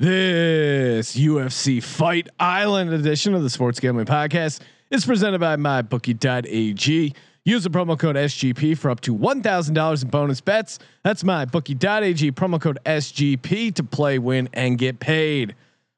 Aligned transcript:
This 0.00 1.14
UFC 1.14 1.82
Fight 1.82 2.30
Island 2.40 2.90
edition 2.90 3.34
of 3.34 3.42
the 3.42 3.50
Sports 3.50 3.80
Gambling 3.80 4.06
Podcast 4.06 4.60
is 4.90 5.04
presented 5.04 5.40
by 5.40 5.56
MyBookie.ag. 5.56 7.14
Use 7.44 7.64
the 7.64 7.68
promo 7.68 7.98
code 7.98 8.16
SGP 8.16 8.78
for 8.78 8.90
up 8.90 9.00
to 9.00 9.14
$1,000 9.14 10.02
in 10.02 10.08
bonus 10.08 10.40
bets. 10.40 10.78
That's 11.04 11.22
MyBookie.ag, 11.22 12.32
promo 12.32 12.58
code 12.58 12.78
SGP 12.86 13.74
to 13.74 13.84
play, 13.84 14.18
win, 14.18 14.48
and 14.54 14.78
get 14.78 15.00
paid. 15.00 15.54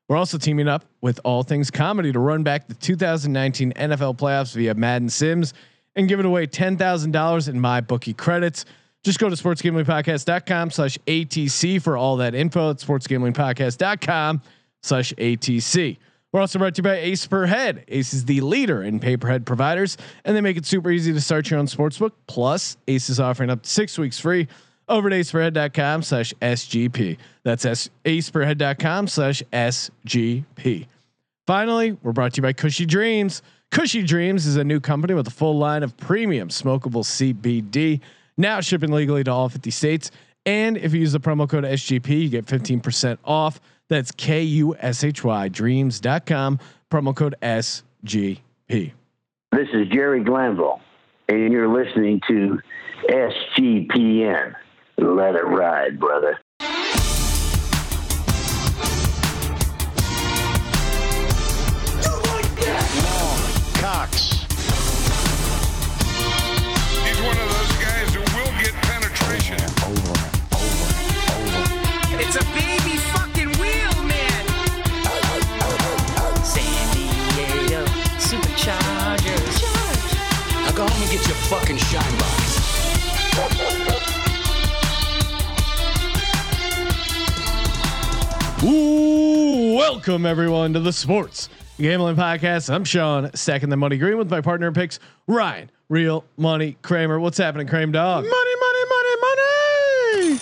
We're 0.08 0.16
also 0.16 0.36
teaming 0.36 0.66
up 0.66 0.84
with 1.00 1.20
All 1.22 1.44
Things 1.44 1.70
Comedy 1.70 2.10
to 2.10 2.18
run 2.18 2.42
back 2.42 2.66
the 2.66 2.74
2019 2.74 3.72
NFL 3.74 4.18
playoffs 4.18 4.52
via 4.52 4.74
Madden 4.74 5.10
Sims 5.10 5.54
and 5.94 6.08
giving 6.08 6.26
away 6.26 6.48
$10,000 6.48 7.48
in 7.48 7.54
MyBookie 7.54 8.16
credits. 8.16 8.64
Just 9.02 9.18
go 9.18 9.28
to 9.28 9.34
sportsgamblingpodcast.com 9.36 10.70
slash 10.70 10.98
ATC 11.06 11.82
for 11.82 11.96
all 11.96 12.16
that 12.18 12.34
info 12.34 12.70
at 12.70 12.76
sportsgamblingpodcast.com 12.76 14.42
slash 14.82 15.12
ATC. 15.14 15.96
We're 16.32 16.40
also 16.40 16.58
brought 16.58 16.74
to 16.76 16.78
you 16.78 16.84
by 16.84 16.96
Ace 16.96 17.26
Per 17.26 17.44
Head. 17.44 17.84
Ace 17.88 18.14
is 18.14 18.24
the 18.24 18.40
leader 18.40 18.82
in 18.82 19.00
per 19.00 19.28
head 19.28 19.44
providers, 19.44 19.98
and 20.24 20.34
they 20.34 20.40
make 20.40 20.56
it 20.56 20.64
super 20.64 20.90
easy 20.90 21.12
to 21.12 21.20
start 21.20 21.50
your 21.50 21.58
own 21.60 21.66
sportsbook. 21.66 22.12
Plus, 22.26 22.78
Ace 22.88 23.10
is 23.10 23.20
offering 23.20 23.50
up 23.50 23.62
to 23.64 23.68
six 23.68 23.98
weeks 23.98 24.18
free 24.18 24.48
over 24.88 25.08
at 25.08 25.14
aceperhead.com 25.14 26.02
slash 26.02 26.32
SGP. 26.40 27.18
That's 27.42 27.66
s- 27.66 27.90
aceperhead.com 28.06 29.08
slash 29.08 29.42
SGP. 29.52 30.86
Finally, 31.46 31.98
we're 32.02 32.12
brought 32.12 32.32
to 32.34 32.38
you 32.38 32.42
by 32.42 32.52
Kushy 32.52 32.86
Dreams. 32.86 33.42
Kushy 33.70 34.06
Dreams 34.06 34.46
is 34.46 34.56
a 34.56 34.64
new 34.64 34.80
company 34.80 35.12
with 35.14 35.26
a 35.26 35.30
full 35.30 35.58
line 35.58 35.82
of 35.82 35.96
premium 35.96 36.48
smokable 36.48 37.04
CBD, 37.04 38.00
now 38.36 38.60
shipping 38.60 38.92
legally 38.92 39.24
to 39.24 39.30
all 39.30 39.48
50 39.48 39.70
states. 39.70 40.10
And 40.44 40.76
if 40.76 40.92
you 40.92 41.00
use 41.00 41.12
the 41.12 41.20
promo 41.20 41.48
code 41.48 41.64
SGP, 41.64 42.22
you 42.22 42.28
get 42.28 42.46
15% 42.46 43.18
off. 43.24 43.60
That's 43.88 44.10
K 44.12 44.42
U 44.42 44.74
S 44.76 45.04
H 45.04 45.22
Y 45.22 45.48
dreams.com, 45.48 46.58
promo 46.90 47.14
code 47.14 47.34
SGP. 47.42 48.92
This 49.52 49.68
is 49.74 49.88
Jerry 49.92 50.24
Glanville, 50.24 50.80
and 51.28 51.52
you're 51.52 51.68
listening 51.68 52.20
to 52.28 52.58
SGPN. 53.10 54.54
Let 54.96 55.34
it 55.34 55.46
ride, 55.46 56.00
brother. 56.00 56.38
Fucking 81.52 81.76
shine 81.76 82.18
box. 82.18 82.62
Ooh, 88.64 89.74
welcome 89.76 90.24
everyone 90.24 90.72
to 90.72 90.80
the 90.80 90.94
Sports 90.94 91.50
Gambling 91.78 92.16
Podcast. 92.16 92.72
I'm 92.72 92.84
Sean, 92.84 93.30
stacking 93.34 93.68
the 93.68 93.76
money 93.76 93.98
green 93.98 94.16
with 94.16 94.30
my 94.30 94.40
partner 94.40 94.68
in 94.68 94.72
picks, 94.72 94.98
Ryan, 95.26 95.70
Real 95.90 96.24
Money 96.38 96.78
Kramer. 96.80 97.20
What's 97.20 97.36
happening, 97.36 97.66
Kramer 97.66 97.92
Dog? 97.92 98.24
Money, 98.24 98.30
money, 98.34 98.84
money, 98.88 99.16
money. 100.30 100.40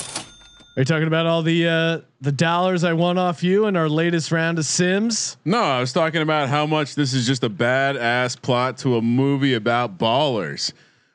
Are 0.77 0.83
you 0.83 0.85
talking 0.85 1.09
about 1.09 1.27
all 1.27 1.43
the 1.43 1.67
uh, 1.67 2.01
the 2.21 2.31
dollars 2.31 2.85
I 2.85 2.93
won 2.93 3.19
off 3.19 3.43
you 3.43 3.67
in 3.67 3.75
our 3.75 3.89
latest 3.89 4.31
round 4.31 4.61
of 4.61 4.65
Sims? 4.65 5.39
No, 5.45 5.61
I 5.61 5.81
was 5.81 5.93
talking 5.93 6.23
about 6.23 6.49
how 6.49 6.67
much 6.67 6.95
this 6.95 7.13
is 7.13 7.27
just 7.27 7.43
a 7.43 7.51
badass 7.51 8.41
plot 8.41 8.79
to 8.79 8.95
a 8.95 9.03
movie 9.03 9.55
about 9.55 9.99
ballers. 9.99 10.73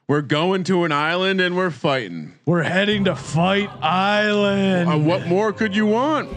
We're 0.07 0.21
going 0.21 0.63
to 0.65 0.83
an 0.83 0.91
island 0.91 1.41
and 1.41 1.57
we're 1.57 1.71
fighting. 1.71 2.35
We're 2.45 2.61
heading 2.61 3.05
to 3.05 3.15
Fight 3.15 3.71
Island. 3.81 4.87
Uh, 4.87 4.99
what 4.99 5.25
more 5.25 5.51
could 5.51 5.75
you 5.75 5.87
want? 5.87 6.29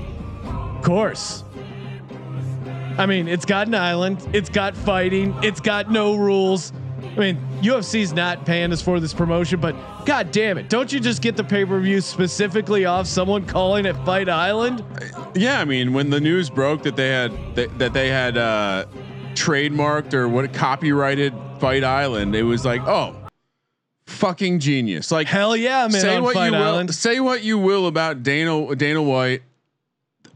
Of 0.47 0.83
course. 0.83 1.45
I 2.97 3.05
mean, 3.05 3.29
it's 3.29 3.45
got 3.45 3.67
an 3.67 3.75
island. 3.75 4.27
It's 4.33 4.49
got 4.49 4.75
fighting. 4.75 5.35
It's 5.43 5.61
got 5.61 5.91
no 5.91 6.15
rules. 6.15 6.73
I 7.03 7.19
mean, 7.19 7.37
UFC's 7.61 8.15
not 8.15 8.47
paying 8.47 8.73
us 8.73 8.81
for 8.81 9.01
this 9.01 9.13
promotion, 9.13 9.61
but 9.61 9.77
god 10.07 10.31
damn 10.31 10.57
it, 10.57 10.71
don't 10.71 10.91
you 10.91 10.99
just 10.99 11.21
get 11.21 11.37
the 11.37 11.45
pay 11.45 11.67
per 11.67 11.79
view 11.79 12.01
specifically 12.01 12.87
off 12.87 13.07
someone 13.07 13.45
calling 13.45 13.85
it 13.85 13.97
Fight 14.07 14.31
Island? 14.31 14.83
Yeah, 15.35 15.61
I 15.61 15.67
mean, 15.67 15.93
when 15.93 16.09
the 16.09 16.21
news 16.21 16.49
broke 16.49 16.85
that 16.85 16.97
they 16.97 17.09
had 17.09 17.33
that, 17.55 17.79
that 17.79 17.93
they 17.93 18.09
had 18.09 18.39
uh, 18.39 18.87
trademarked 19.35 20.15
or 20.15 20.27
what 20.27 20.55
copyrighted 20.55 21.35
Fight 21.61 21.85
Island, 21.85 22.35
it 22.35 22.45
was 22.45 22.65
like, 22.65 22.81
oh, 22.83 23.15
fucking 24.09 24.59
genius! 24.61 25.11
Like, 25.13 25.27
Hell 25.29 25.57
yeah, 25.57 25.83
man! 25.83 25.91
say 26.01 26.21
what 26.21 26.35
Fight 26.35 26.47
you 26.47 26.53
will. 26.59 26.89
Say 26.89 27.21
what 27.21 27.43
you 27.43 27.59
will 27.59 27.87
about 27.87 28.23
Dana 28.23 28.75
Dana 28.75 29.03
White. 29.03 29.43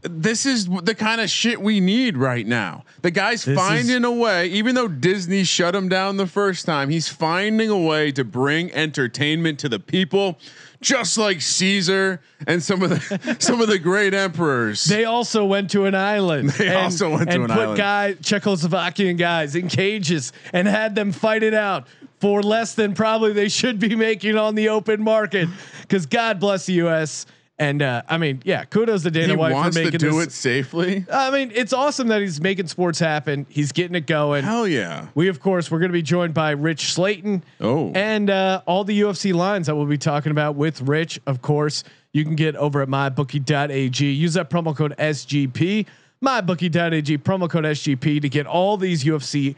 This 0.05 0.45
is 0.45 0.65
the 0.67 0.95
kind 0.95 1.21
of 1.21 1.29
shit 1.29 1.61
we 1.61 1.79
need 1.79 2.17
right 2.17 2.45
now. 2.45 2.83
The 3.03 3.11
guy's 3.11 3.45
This 3.45 3.57
finding 3.57 3.99
is- 3.99 4.03
a 4.03 4.11
way, 4.11 4.47
even 4.47 4.75
though 4.75 4.89
Disney 4.89 5.45
shut 5.45 5.73
him 5.73 5.87
down 5.87 6.17
the 6.17 6.27
first 6.27 6.65
time, 6.65 6.89
he's 6.89 7.07
finding 7.07 7.69
a 7.69 7.77
way 7.79 8.11
to 8.11 8.25
bring 8.25 8.69
entertainment 8.73 9.59
to 9.59 9.69
the 9.69 9.79
people, 9.79 10.37
just 10.81 11.17
like 11.17 11.41
Caesar 11.41 12.19
and 12.45 12.61
some 12.61 12.83
of 12.83 12.89
the 12.89 13.37
some 13.39 13.61
of 13.61 13.69
the 13.69 13.79
great 13.79 14.13
emperors. 14.13 14.83
They 14.83 15.05
also 15.05 15.45
went 15.45 15.71
to 15.71 15.85
an 15.85 15.95
island. 15.95 16.49
They 16.49 16.75
also 16.75 17.09
went 17.09 17.29
to 17.29 17.35
and 17.35 17.43
an 17.45 17.49
put 17.51 17.59
island. 17.59 17.77
guys, 17.77 18.15
Czechoslovakian 18.17 19.17
guys, 19.17 19.55
in 19.55 19.69
cages 19.69 20.33
and 20.51 20.67
had 20.67 20.95
them 20.95 21.13
fight 21.13 21.43
it 21.43 21.53
out 21.53 21.87
for 22.23 22.41
less 22.41 22.73
than 22.73 22.93
probably 22.93 23.33
they 23.33 23.49
should 23.49 23.79
be 23.79 23.97
making 23.97 24.37
on 24.37 24.55
the 24.55 24.69
open 24.69 25.03
market. 25.03 25.49
Because 25.81 26.05
God 26.05 26.39
bless 26.39 26.65
the 26.67 26.73
U.S. 26.75 27.25
And 27.59 27.81
uh, 27.81 28.03
I 28.07 28.17
mean, 28.17 28.41
yeah, 28.45 28.63
kudos 28.63 29.03
to 29.03 29.11
Dana 29.11 29.33
he 29.33 29.35
White 29.35 29.51
wants 29.51 29.75
for 29.75 29.81
to 29.81 29.87
making 29.87 29.99
do 29.99 30.19
this. 30.19 30.27
it 30.27 30.31
safely. 30.31 31.05
I 31.11 31.31
mean, 31.31 31.51
it's 31.53 31.73
awesome 31.73 32.07
that 32.07 32.21
he's 32.21 32.39
making 32.39 32.67
sports 32.67 32.97
happen. 32.97 33.45
He's 33.49 33.73
getting 33.73 33.95
it 33.95 34.07
going. 34.07 34.45
Hell 34.45 34.65
yeah! 34.65 35.07
We 35.15 35.27
of 35.27 35.41
course 35.41 35.69
we're 35.69 35.79
going 35.79 35.89
to 35.91 35.93
be 35.93 36.01
joined 36.01 36.33
by 36.33 36.51
Rich 36.51 36.95
Slaton. 36.95 37.41
Oh. 37.59 37.91
and 37.93 38.29
uh, 38.29 38.61
all 38.65 38.85
the 38.85 39.01
UFC 39.01 39.33
lines 39.33 39.67
that 39.67 39.75
we'll 39.75 39.85
be 39.85 39.97
talking 39.97 40.31
about 40.31 40.55
with 40.55 40.81
Rich. 40.81 41.19
Of 41.27 41.41
course, 41.41 41.83
you 42.13 42.23
can 42.23 42.35
get 42.35 42.55
over 42.55 42.81
at 42.81 42.87
mybookie.ag. 42.87 44.05
Use 44.05 44.33
that 44.35 44.49
promo 44.49 44.73
code 44.73 44.95
SGP. 44.97 45.85
Mybookie.ag 46.23 47.17
promo 47.17 47.49
code 47.49 47.65
SGP 47.65 48.21
to 48.21 48.29
get 48.29 48.47
all 48.47 48.77
these 48.77 49.03
UFC 49.03 49.55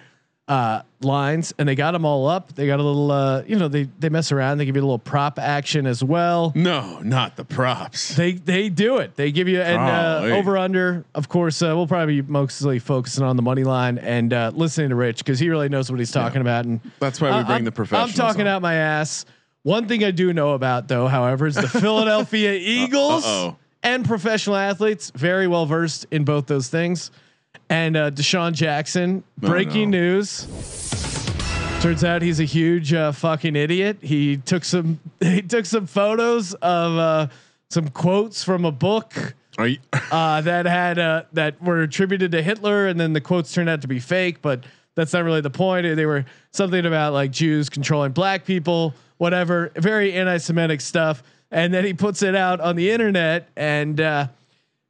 uh, 0.47 0.83
lines, 1.01 1.53
and 1.57 1.67
they 1.67 1.73
got 1.73 1.91
them 1.93 2.05
all 2.05 2.27
up. 2.27 2.53
They 2.53 2.67
got 2.67 2.79
a 2.79 2.83
little, 2.83 3.11
uh, 3.11 3.43
you 3.47 3.55
know, 3.55 3.67
they 3.67 3.83
they 3.99 4.09
mess 4.09 4.31
around. 4.31 4.59
They 4.59 4.65
give 4.65 4.75
you 4.75 4.81
a 4.81 4.85
little 4.85 4.99
prop 4.99 5.39
action 5.39 5.87
as 5.87 6.03
well. 6.03 6.51
No, 6.55 6.99
not 6.99 7.35
the 7.35 7.43
props. 7.43 8.15
They 8.15 8.33
they 8.33 8.69
do 8.69 8.97
it. 8.97 9.15
They 9.15 9.31
give 9.31 9.47
you 9.47 9.61
and 9.61 9.81
uh, 9.81 10.35
over 10.35 10.57
under. 10.57 11.03
Of 11.15 11.29
course, 11.29 11.61
uh, 11.61 11.73
we'll 11.75 11.87
probably 11.87 12.21
be 12.21 12.27
mostly 12.31 12.77
focusing 12.79 13.23
on 13.23 13.37
the 13.37 13.41
money 13.41 13.63
line 13.63 13.97
and 13.97 14.31
uh, 14.33 14.51
listening 14.53 14.89
to 14.89 14.95
Rich 14.95 15.19
because 15.19 15.39
he 15.39 15.49
really 15.49 15.69
knows 15.69 15.89
what 15.89 15.99
he's 15.99 16.11
talking 16.11 16.41
about. 16.41 16.65
And 16.65 16.79
That's 16.99 17.19
why 17.19 17.29
we 17.37 17.43
bring 17.43 17.51
I'm- 17.51 17.65
the 17.65 17.71
professionals. 17.71 18.11
I'm 18.11 18.15
talking 18.15 18.41
on. 18.41 18.47
out 18.47 18.61
my 18.61 18.75
ass. 18.75 19.25
One 19.63 19.87
thing 19.87 20.03
I 20.03 20.11
do 20.11 20.31
know 20.31 20.53
about 20.53 20.87
though, 20.87 21.07
however, 21.07 21.47
is 21.47 21.55
the 21.55 21.67
Philadelphia 21.67 22.53
Eagles 22.53 23.25
uh-oh. 23.25 23.55
and 23.81 24.05
professional 24.05 24.57
athletes 24.57 25.11
very 25.15 25.47
well 25.47 25.65
versed 25.65 26.05
in 26.11 26.23
both 26.23 26.45
those 26.45 26.67
things. 26.67 27.09
And 27.69 27.97
uh, 27.97 28.11
DeSean 28.11 28.53
Jackson, 28.53 29.23
breaking 29.37 29.91
no. 29.91 29.99
news. 29.99 30.47
Turns 31.81 32.03
out 32.03 32.21
he's 32.21 32.39
a 32.39 32.45
huge 32.45 32.93
uh, 32.93 33.11
fucking 33.11 33.55
idiot. 33.55 33.97
He 34.01 34.37
took 34.37 34.63
some 34.63 34.99
he 35.19 35.41
took 35.41 35.65
some 35.65 35.85
photos 35.87 36.53
of 36.55 36.97
uh, 36.97 37.27
some 37.69 37.89
quotes 37.89 38.43
from 38.43 38.65
a 38.65 38.71
book 38.71 39.35
uh, 39.57 40.41
that 40.41 40.65
had 40.65 40.99
uh, 40.99 41.23
that 41.33 41.61
were 41.61 41.83
attributed 41.83 42.31
to 42.31 42.41
Hitler, 42.41 42.87
and 42.87 42.99
then 42.99 43.13
the 43.13 43.21
quotes 43.21 43.53
turned 43.53 43.69
out 43.69 43.81
to 43.81 43.87
be 43.87 43.99
fake. 43.99 44.41
But 44.41 44.63
that's 44.95 45.13
not 45.13 45.23
really 45.23 45.41
the 45.41 45.49
point. 45.49 45.95
They 45.95 46.05
were 46.05 46.25
something 46.51 46.85
about 46.85 47.13
like 47.13 47.31
Jews 47.31 47.69
controlling 47.69 48.13
black 48.13 48.45
people, 48.45 48.93
whatever. 49.17 49.71
Very 49.75 50.13
anti-Semitic 50.13 50.81
stuff. 50.81 51.21
And 51.51 51.73
then 51.73 51.85
he 51.85 51.93
puts 51.93 52.21
it 52.21 52.35
out 52.35 52.59
on 52.59 52.75
the 52.75 52.89
internet 52.89 53.49
and 53.55 54.01
uh, 54.01 54.27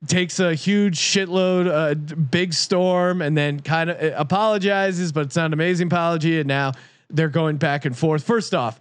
takes 0.07 0.39
a 0.39 0.53
huge 0.53 0.97
shitload, 0.99 1.67
uh, 1.67 1.95
big 2.15 2.53
storm, 2.53 3.21
and 3.21 3.35
then 3.37 3.59
kind 3.59 3.89
of 3.89 4.13
apologizes, 4.19 5.11
but 5.11 5.25
it's 5.27 5.35
not 5.35 5.47
an 5.47 5.53
amazing 5.53 5.87
apology. 5.87 6.39
And 6.39 6.47
now 6.47 6.73
they're 7.09 7.29
going 7.29 7.57
back 7.57 7.85
and 7.85 7.97
forth. 7.97 8.23
First 8.23 8.53
off. 8.53 8.79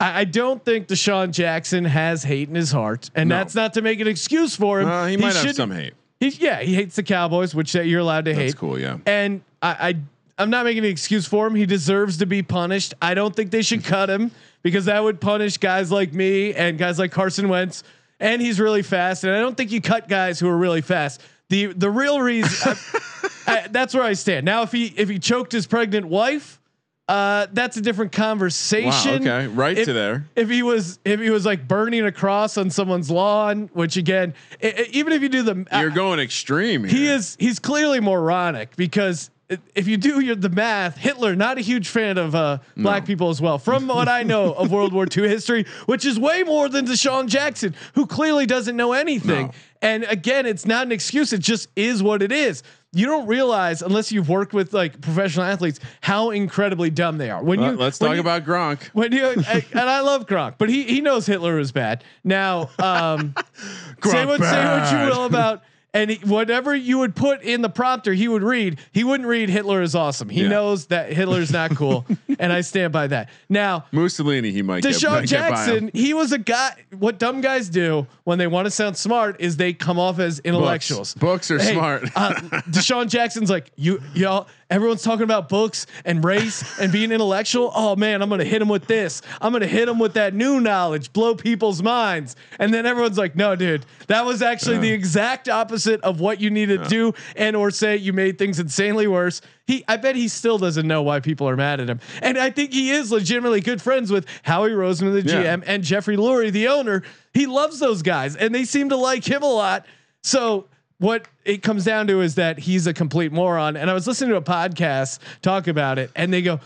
I 0.00 0.20
I 0.20 0.24
don't 0.24 0.64
think 0.64 0.88
DeSean 0.88 1.30
Jackson 1.30 1.84
has 1.84 2.24
hate 2.24 2.48
in 2.48 2.54
his 2.56 2.72
heart, 2.72 3.10
and 3.14 3.28
No. 3.28 3.36
that's 3.36 3.54
not 3.54 3.74
to 3.74 3.82
make 3.82 4.00
an 4.00 4.08
excuse 4.08 4.56
for 4.56 4.80
him. 4.80 4.88
Uh, 4.88 5.06
he 5.06 5.16
might 5.16 5.34
have 5.36 5.54
some 5.54 5.70
hate. 5.70 5.94
He, 6.18 6.28
yeah, 6.30 6.60
he 6.62 6.74
hates 6.74 6.96
the 6.96 7.02
Cowboys, 7.04 7.54
which 7.54 7.72
that 7.72 7.86
you're 7.86 8.00
allowed 8.00 8.24
to 8.24 8.32
That's 8.32 8.38
hate. 8.38 8.46
That's 8.46 8.58
cool. 8.58 8.78
Yeah. 8.78 8.98
And 9.06 9.42
I, 9.62 9.68
I, 9.88 9.94
I'm 10.42 10.50
not 10.50 10.64
making 10.64 10.84
an 10.84 10.90
excuse 10.90 11.26
for 11.26 11.46
him. 11.46 11.54
He 11.54 11.64
deserves 11.66 12.16
to 12.18 12.26
be 12.26 12.42
punished. 12.42 12.94
I 13.00 13.14
don't 13.14 13.34
think 13.36 13.50
they 13.52 13.62
should 13.62 13.84
cut 13.84 14.10
him 14.10 14.30
because 14.62 14.86
that 14.86 15.02
would 15.02 15.20
punish 15.20 15.58
guys 15.58 15.92
like 15.92 16.12
me 16.12 16.54
and 16.54 16.76
guys 16.76 16.98
like 16.98 17.12
Carson 17.12 17.48
Wentz. 17.48 17.84
And 18.24 18.40
he's 18.42 18.58
really 18.58 18.82
fast. 18.82 19.22
And 19.24 19.34
I 19.34 19.38
don't 19.40 19.56
think 19.56 19.70
you 19.70 19.80
cut 19.80 20.08
guys 20.08 20.40
who 20.40 20.48
are 20.48 20.56
really 20.56 20.80
fast. 20.80 21.20
the 21.50 21.66
the 21.66 21.90
real 21.90 22.20
reason 22.20 22.50
I, 22.66 23.28
I, 23.64 23.68
that's 23.68 23.92
where 23.94 24.02
I 24.02 24.14
stand 24.14 24.46
now. 24.46 24.62
If 24.62 24.72
he 24.72 24.86
if 24.86 25.08
he 25.10 25.18
choked 25.18 25.52
his 25.52 25.66
pregnant 25.66 26.06
wife, 26.06 26.58
uh, 27.06 27.46
that's 27.52 27.76
a 27.76 27.82
different 27.82 28.12
conversation. 28.12 29.24
Wow, 29.24 29.36
okay. 29.40 29.46
Right 29.48 29.76
if, 29.76 29.84
to 29.86 29.92
there. 29.92 30.24
If 30.36 30.48
he 30.48 30.62
was 30.62 30.98
if 31.04 31.20
he 31.20 31.28
was 31.30 31.44
like 31.44 31.68
burning 31.68 32.06
a 32.06 32.12
cross 32.12 32.56
on 32.56 32.70
someone's 32.70 33.10
lawn, 33.10 33.68
which 33.74 33.96
again, 33.98 34.32
i- 34.62 34.68
i- 34.78 34.88
even 34.92 35.12
if 35.12 35.20
you 35.22 35.28
do 35.28 35.42
the 35.42 35.54
You're 35.78 35.90
uh, 35.90 35.94
going 35.94 36.18
extreme. 36.18 36.84
he 36.84 37.06
is 37.06 37.36
he's 37.38 37.58
clearly 37.58 38.00
moronic 38.00 38.74
because 38.76 39.30
if 39.74 39.86
you 39.86 39.96
do 39.96 40.20
your, 40.20 40.36
the 40.36 40.48
math, 40.48 40.96
Hitler 40.96 41.36
not 41.36 41.58
a 41.58 41.60
huge 41.60 41.88
fan 41.88 42.16
of 42.18 42.34
uh, 42.34 42.58
black 42.76 43.04
people 43.04 43.28
as 43.28 43.40
well. 43.40 43.58
From 43.58 43.86
what 43.88 44.08
I 44.08 44.22
know 44.22 44.52
of 44.52 44.70
World 44.70 44.92
War 44.92 45.06
II 45.14 45.28
history, 45.28 45.66
which 45.86 46.04
is 46.06 46.18
way 46.18 46.42
more 46.42 46.68
than 46.68 46.86
DeSean 46.86 47.26
Jackson, 47.28 47.74
who 47.94 48.06
clearly 48.06 48.46
doesn't 48.46 48.76
know 48.76 48.92
anything. 48.92 49.46
No. 49.46 49.52
And 49.82 50.04
again, 50.04 50.46
it's 50.46 50.64
not 50.64 50.86
an 50.86 50.92
excuse; 50.92 51.32
it 51.34 51.40
just 51.40 51.68
is 51.76 52.02
what 52.02 52.22
it 52.22 52.32
is. 52.32 52.62
You 52.96 53.06
don't 53.06 53.26
realize 53.26 53.82
unless 53.82 54.12
you've 54.12 54.28
worked 54.28 54.54
with 54.54 54.72
like 54.72 55.00
professional 55.00 55.44
athletes 55.44 55.80
how 56.00 56.30
incredibly 56.30 56.88
dumb 56.90 57.18
they 57.18 57.28
are. 57.28 57.42
When 57.42 57.60
Well, 57.60 57.72
you 57.72 57.76
let's 57.76 58.00
when 58.00 58.10
talk 58.10 58.14
you- 58.14 58.20
about 58.20 58.44
Gronk. 58.44 58.84
when 58.94 59.12
you 59.12 59.26
I, 59.46 59.64
and 59.72 59.80
I 59.90 60.00
love 60.00 60.26
Gronk, 60.26 60.54
but 60.56 60.70
he 60.70 60.84
he 60.84 61.00
knows 61.02 61.26
Hitler 61.26 61.56
was 61.56 61.70
bad. 61.72 62.02
Now, 62.22 62.70
um, 62.78 63.34
say 64.04 64.24
what 64.24 64.40
say 64.40 64.64
what 64.64 64.90
you 64.92 64.98
will 65.14 65.24
about 65.26 65.62
and 65.94 66.10
he, 66.10 66.16
whatever 66.28 66.74
you 66.74 66.98
would 66.98 67.14
put 67.16 67.40
in 67.42 67.62
the 67.62 67.70
prompter, 67.70 68.12
he 68.12 68.28
would 68.28 68.42
read. 68.42 68.78
He 68.92 69.04
wouldn't 69.04 69.26
read 69.28 69.48
Hitler 69.48 69.80
is 69.80 69.94
awesome. 69.94 70.28
He 70.28 70.42
Yeah. 70.42 70.48
knows 70.48 70.86
that 70.86 71.12
Hitler's 71.12 71.50
not 71.52 71.74
cool, 71.76 72.04
and 72.38 72.52
I 72.52 72.60
stand 72.60 72.92
by 72.92 73.06
that. 73.06 73.30
Now, 73.48 73.86
Mussolini, 73.92 74.50
he 74.50 74.60
might 74.60 74.82
get, 74.82 74.94
DeSean 74.96 75.20
get. 75.20 75.28
Jackson, 75.28 75.90
he 75.94 76.12
was 76.12 76.32
a 76.32 76.38
guy. 76.38 76.74
What 76.98 77.18
dumb 77.18 77.40
guys 77.40 77.68
do 77.70 78.06
when 78.24 78.38
they 78.38 78.46
want 78.48 78.66
to 78.66 78.70
sound 78.70 78.96
smart 78.96 79.36
is 79.40 79.56
they 79.56 79.72
come 79.72 79.98
off 79.98 80.18
as 80.18 80.40
intellectuals. 80.40 81.14
Books 81.14 81.50
are 81.50 81.58
smart. 81.60 82.04
uh, 82.16 82.34
DeSean 82.70 83.08
Jackson's 83.08 83.48
like 83.48 83.70
you, 83.76 84.02
y'all. 84.14 84.48
Everyone's 84.74 85.02
talking 85.02 85.22
about 85.22 85.48
books 85.48 85.86
and 86.04 86.24
race 86.24 86.80
and 86.80 86.90
being 86.90 87.12
intellectual. 87.12 87.70
Oh 87.76 87.94
man, 87.94 88.22
I'm 88.22 88.28
gonna 88.28 88.42
hit 88.42 88.60
him 88.60 88.68
with 88.68 88.88
this. 88.88 89.22
I'm 89.40 89.52
gonna 89.52 89.68
hit 89.68 89.88
him 89.88 90.00
with 90.00 90.14
that 90.14 90.34
new 90.34 90.58
knowledge, 90.60 91.12
blow 91.12 91.36
people's 91.36 91.80
minds. 91.80 92.34
And 92.58 92.74
then 92.74 92.84
everyone's 92.84 93.16
like, 93.16 93.36
no, 93.36 93.54
dude, 93.54 93.86
that 94.08 94.26
was 94.26 94.42
actually 94.42 94.78
the 94.78 94.90
exact 94.90 95.48
opposite 95.48 96.00
of 96.00 96.18
what 96.18 96.40
you 96.40 96.50
need 96.50 96.66
to 96.66 96.78
do, 96.88 97.14
and 97.36 97.54
or 97.54 97.70
say 97.70 97.96
you 97.96 98.12
made 98.12 98.36
things 98.36 98.58
insanely 98.58 99.06
worse. 99.06 99.40
He, 99.68 99.84
I 99.86 99.96
bet 99.96 100.16
he 100.16 100.26
still 100.26 100.58
doesn't 100.58 100.88
know 100.88 101.02
why 101.02 101.20
people 101.20 101.48
are 101.48 101.56
mad 101.56 101.80
at 101.80 101.88
him. 101.88 102.00
And 102.20 102.36
I 102.36 102.50
think 102.50 102.72
he 102.72 102.90
is 102.90 103.12
legitimately 103.12 103.60
good 103.60 103.80
friends 103.80 104.10
with 104.10 104.26
Howie 104.42 104.70
Roseman, 104.70 105.12
the 105.22 105.22
Yeah. 105.30 105.56
GM, 105.56 105.62
and 105.68 105.84
Jeffrey 105.84 106.16
Lurie, 106.16 106.50
the 106.50 106.66
owner. 106.66 107.04
He 107.32 107.46
loves 107.46 107.78
those 107.78 108.02
guys, 108.02 108.34
and 108.34 108.52
they 108.52 108.64
seem 108.64 108.88
to 108.88 108.96
like 108.96 109.24
him 109.24 109.44
a 109.44 109.46
lot. 109.52 109.86
So 110.24 110.66
what 111.04 111.28
it 111.44 111.62
comes 111.62 111.84
down 111.84 112.06
to 112.06 112.22
is 112.22 112.36
that 112.36 112.58
he's 112.58 112.86
a 112.86 112.94
complete 112.94 113.30
moron. 113.30 113.76
And 113.76 113.90
I 113.90 113.94
was 113.94 114.06
listening 114.06 114.30
to 114.30 114.36
a 114.36 114.42
podcast 114.42 115.18
talk 115.42 115.66
about 115.68 115.98
it, 115.98 116.10
and 116.16 116.32
they 116.32 116.42
go, 116.42 116.60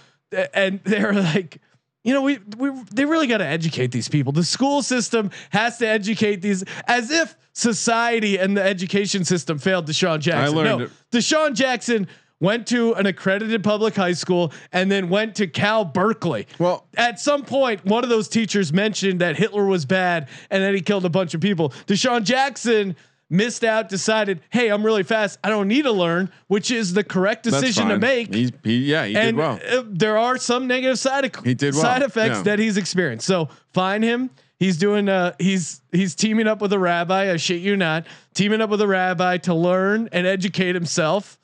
and 0.54 0.80
they're 0.84 1.12
like. 1.12 1.60
You 2.04 2.14
know, 2.14 2.22
we 2.22 2.38
we 2.56 2.70
they 2.92 3.04
really 3.04 3.26
got 3.26 3.38
to 3.38 3.44
educate 3.44 3.88
these 3.88 4.08
people. 4.08 4.32
The 4.32 4.44
school 4.44 4.82
system 4.82 5.30
has 5.50 5.78
to 5.78 5.86
educate 5.86 6.36
these 6.36 6.64
as 6.86 7.10
if 7.10 7.36
society 7.52 8.38
and 8.38 8.56
the 8.56 8.62
education 8.62 9.24
system 9.26 9.58
failed 9.58 9.86
DeSean 9.86 10.20
Jackson. 10.20 10.44
I 10.44 10.56
learned 10.56 10.78
no, 10.78 10.84
it. 10.84 10.90
DeSean 11.10 11.54
Jackson 11.54 12.06
went 12.40 12.68
to 12.68 12.94
an 12.94 13.04
accredited 13.04 13.64
public 13.64 13.94
high 13.96 14.12
school 14.12 14.52
and 14.72 14.90
then 14.90 15.08
went 15.10 15.34
to 15.34 15.48
Cal 15.48 15.84
Berkeley. 15.84 16.46
Well- 16.58 16.86
at 16.96 17.18
some 17.20 17.44
point, 17.44 17.84
one 17.84 18.04
of 18.04 18.10
those 18.10 18.28
teachers 18.28 18.72
mentioned 18.72 19.20
that 19.20 19.36
Hitler 19.36 19.66
was 19.66 19.84
bad 19.84 20.28
and 20.50 20.62
then 20.62 20.74
he 20.74 20.80
killed 20.80 21.04
a 21.04 21.10
bunch 21.10 21.34
of 21.34 21.40
people. 21.40 21.70
DeSean 21.88 22.22
Jackson 22.22 22.96
missed 23.30 23.62
out, 23.64 23.88
decided, 23.88 24.40
hey, 24.50 24.68
I'm 24.68 24.84
really 24.84 25.02
fast. 25.02 25.38
I 25.44 25.50
don't 25.50 25.68
need 25.68 25.82
to 25.82 25.92
learn, 25.92 26.30
which 26.46 26.70
is 26.70 26.94
the 26.94 27.04
correct 27.04 27.42
decision 27.44 27.88
to 27.88 27.98
make. 27.98 28.32
He's, 28.34 28.52
he, 28.64 28.78
yeah, 28.78 29.04
he 29.04 29.16
and 29.16 29.26
did 29.28 29.36
well. 29.36 29.60
uh, 29.70 29.82
there 29.86 30.16
are 30.16 30.38
some 30.38 30.66
negative 30.66 30.98
side 30.98 31.34
He 31.44 31.54
did 31.54 31.74
well. 31.74 31.82
side 31.82 32.02
effects 32.02 32.36
Yeah. 32.38 32.42
that 32.44 32.58
he's 32.58 32.76
experienced. 32.76 33.26
So 33.26 33.48
find 33.72 34.02
him. 34.02 34.30
He's 34.58 34.76
doing 34.76 35.08
uh 35.08 35.34
he's 35.38 35.82
he's 35.92 36.16
teaming 36.16 36.48
up 36.48 36.60
with 36.60 36.72
a 36.72 36.78
rabbi, 36.80 37.30
I 37.32 37.36
shit 37.36 37.60
you 37.60 37.76
not, 37.76 38.06
teaming 38.34 38.60
up 38.60 38.70
with 38.70 38.80
a 38.80 38.88
rabbi 38.88 39.36
to 39.38 39.54
learn 39.54 40.08
and 40.10 40.26
educate 40.26 40.74
himself. 40.74 41.38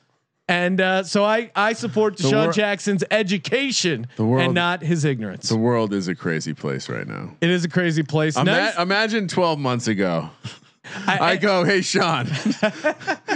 And 0.49 0.81
uh, 0.81 1.03
so 1.03 1.23
I 1.23 1.49
I 1.55 1.71
support 1.73 2.17
DeSean 2.17 2.45
wor- 2.45 2.51
Jackson's 2.51 3.03
education 3.11 4.07
world- 4.17 4.41
and 4.41 4.53
not 4.53 4.81
his 4.81 5.05
ignorance. 5.05 5.47
the 5.47 5.55
world 5.57 5.93
is 5.93 6.07
a 6.09 6.13
crazy 6.15 6.53
place 6.53 6.89
right 6.89 7.07
now. 7.07 7.31
it 7.39 7.49
is 7.49 7.63
a 7.63 7.69
crazy 7.69 8.03
place. 8.03 8.35
Ima- 8.35 8.45
Nice- 8.51 8.77
Imagine 8.77 9.27
12 9.29 9.59
months 9.59 9.87
ago. 9.87 10.29
I, 11.07 11.35
go, 11.37 11.63
hey 11.63 11.81
Sean, 11.81 12.25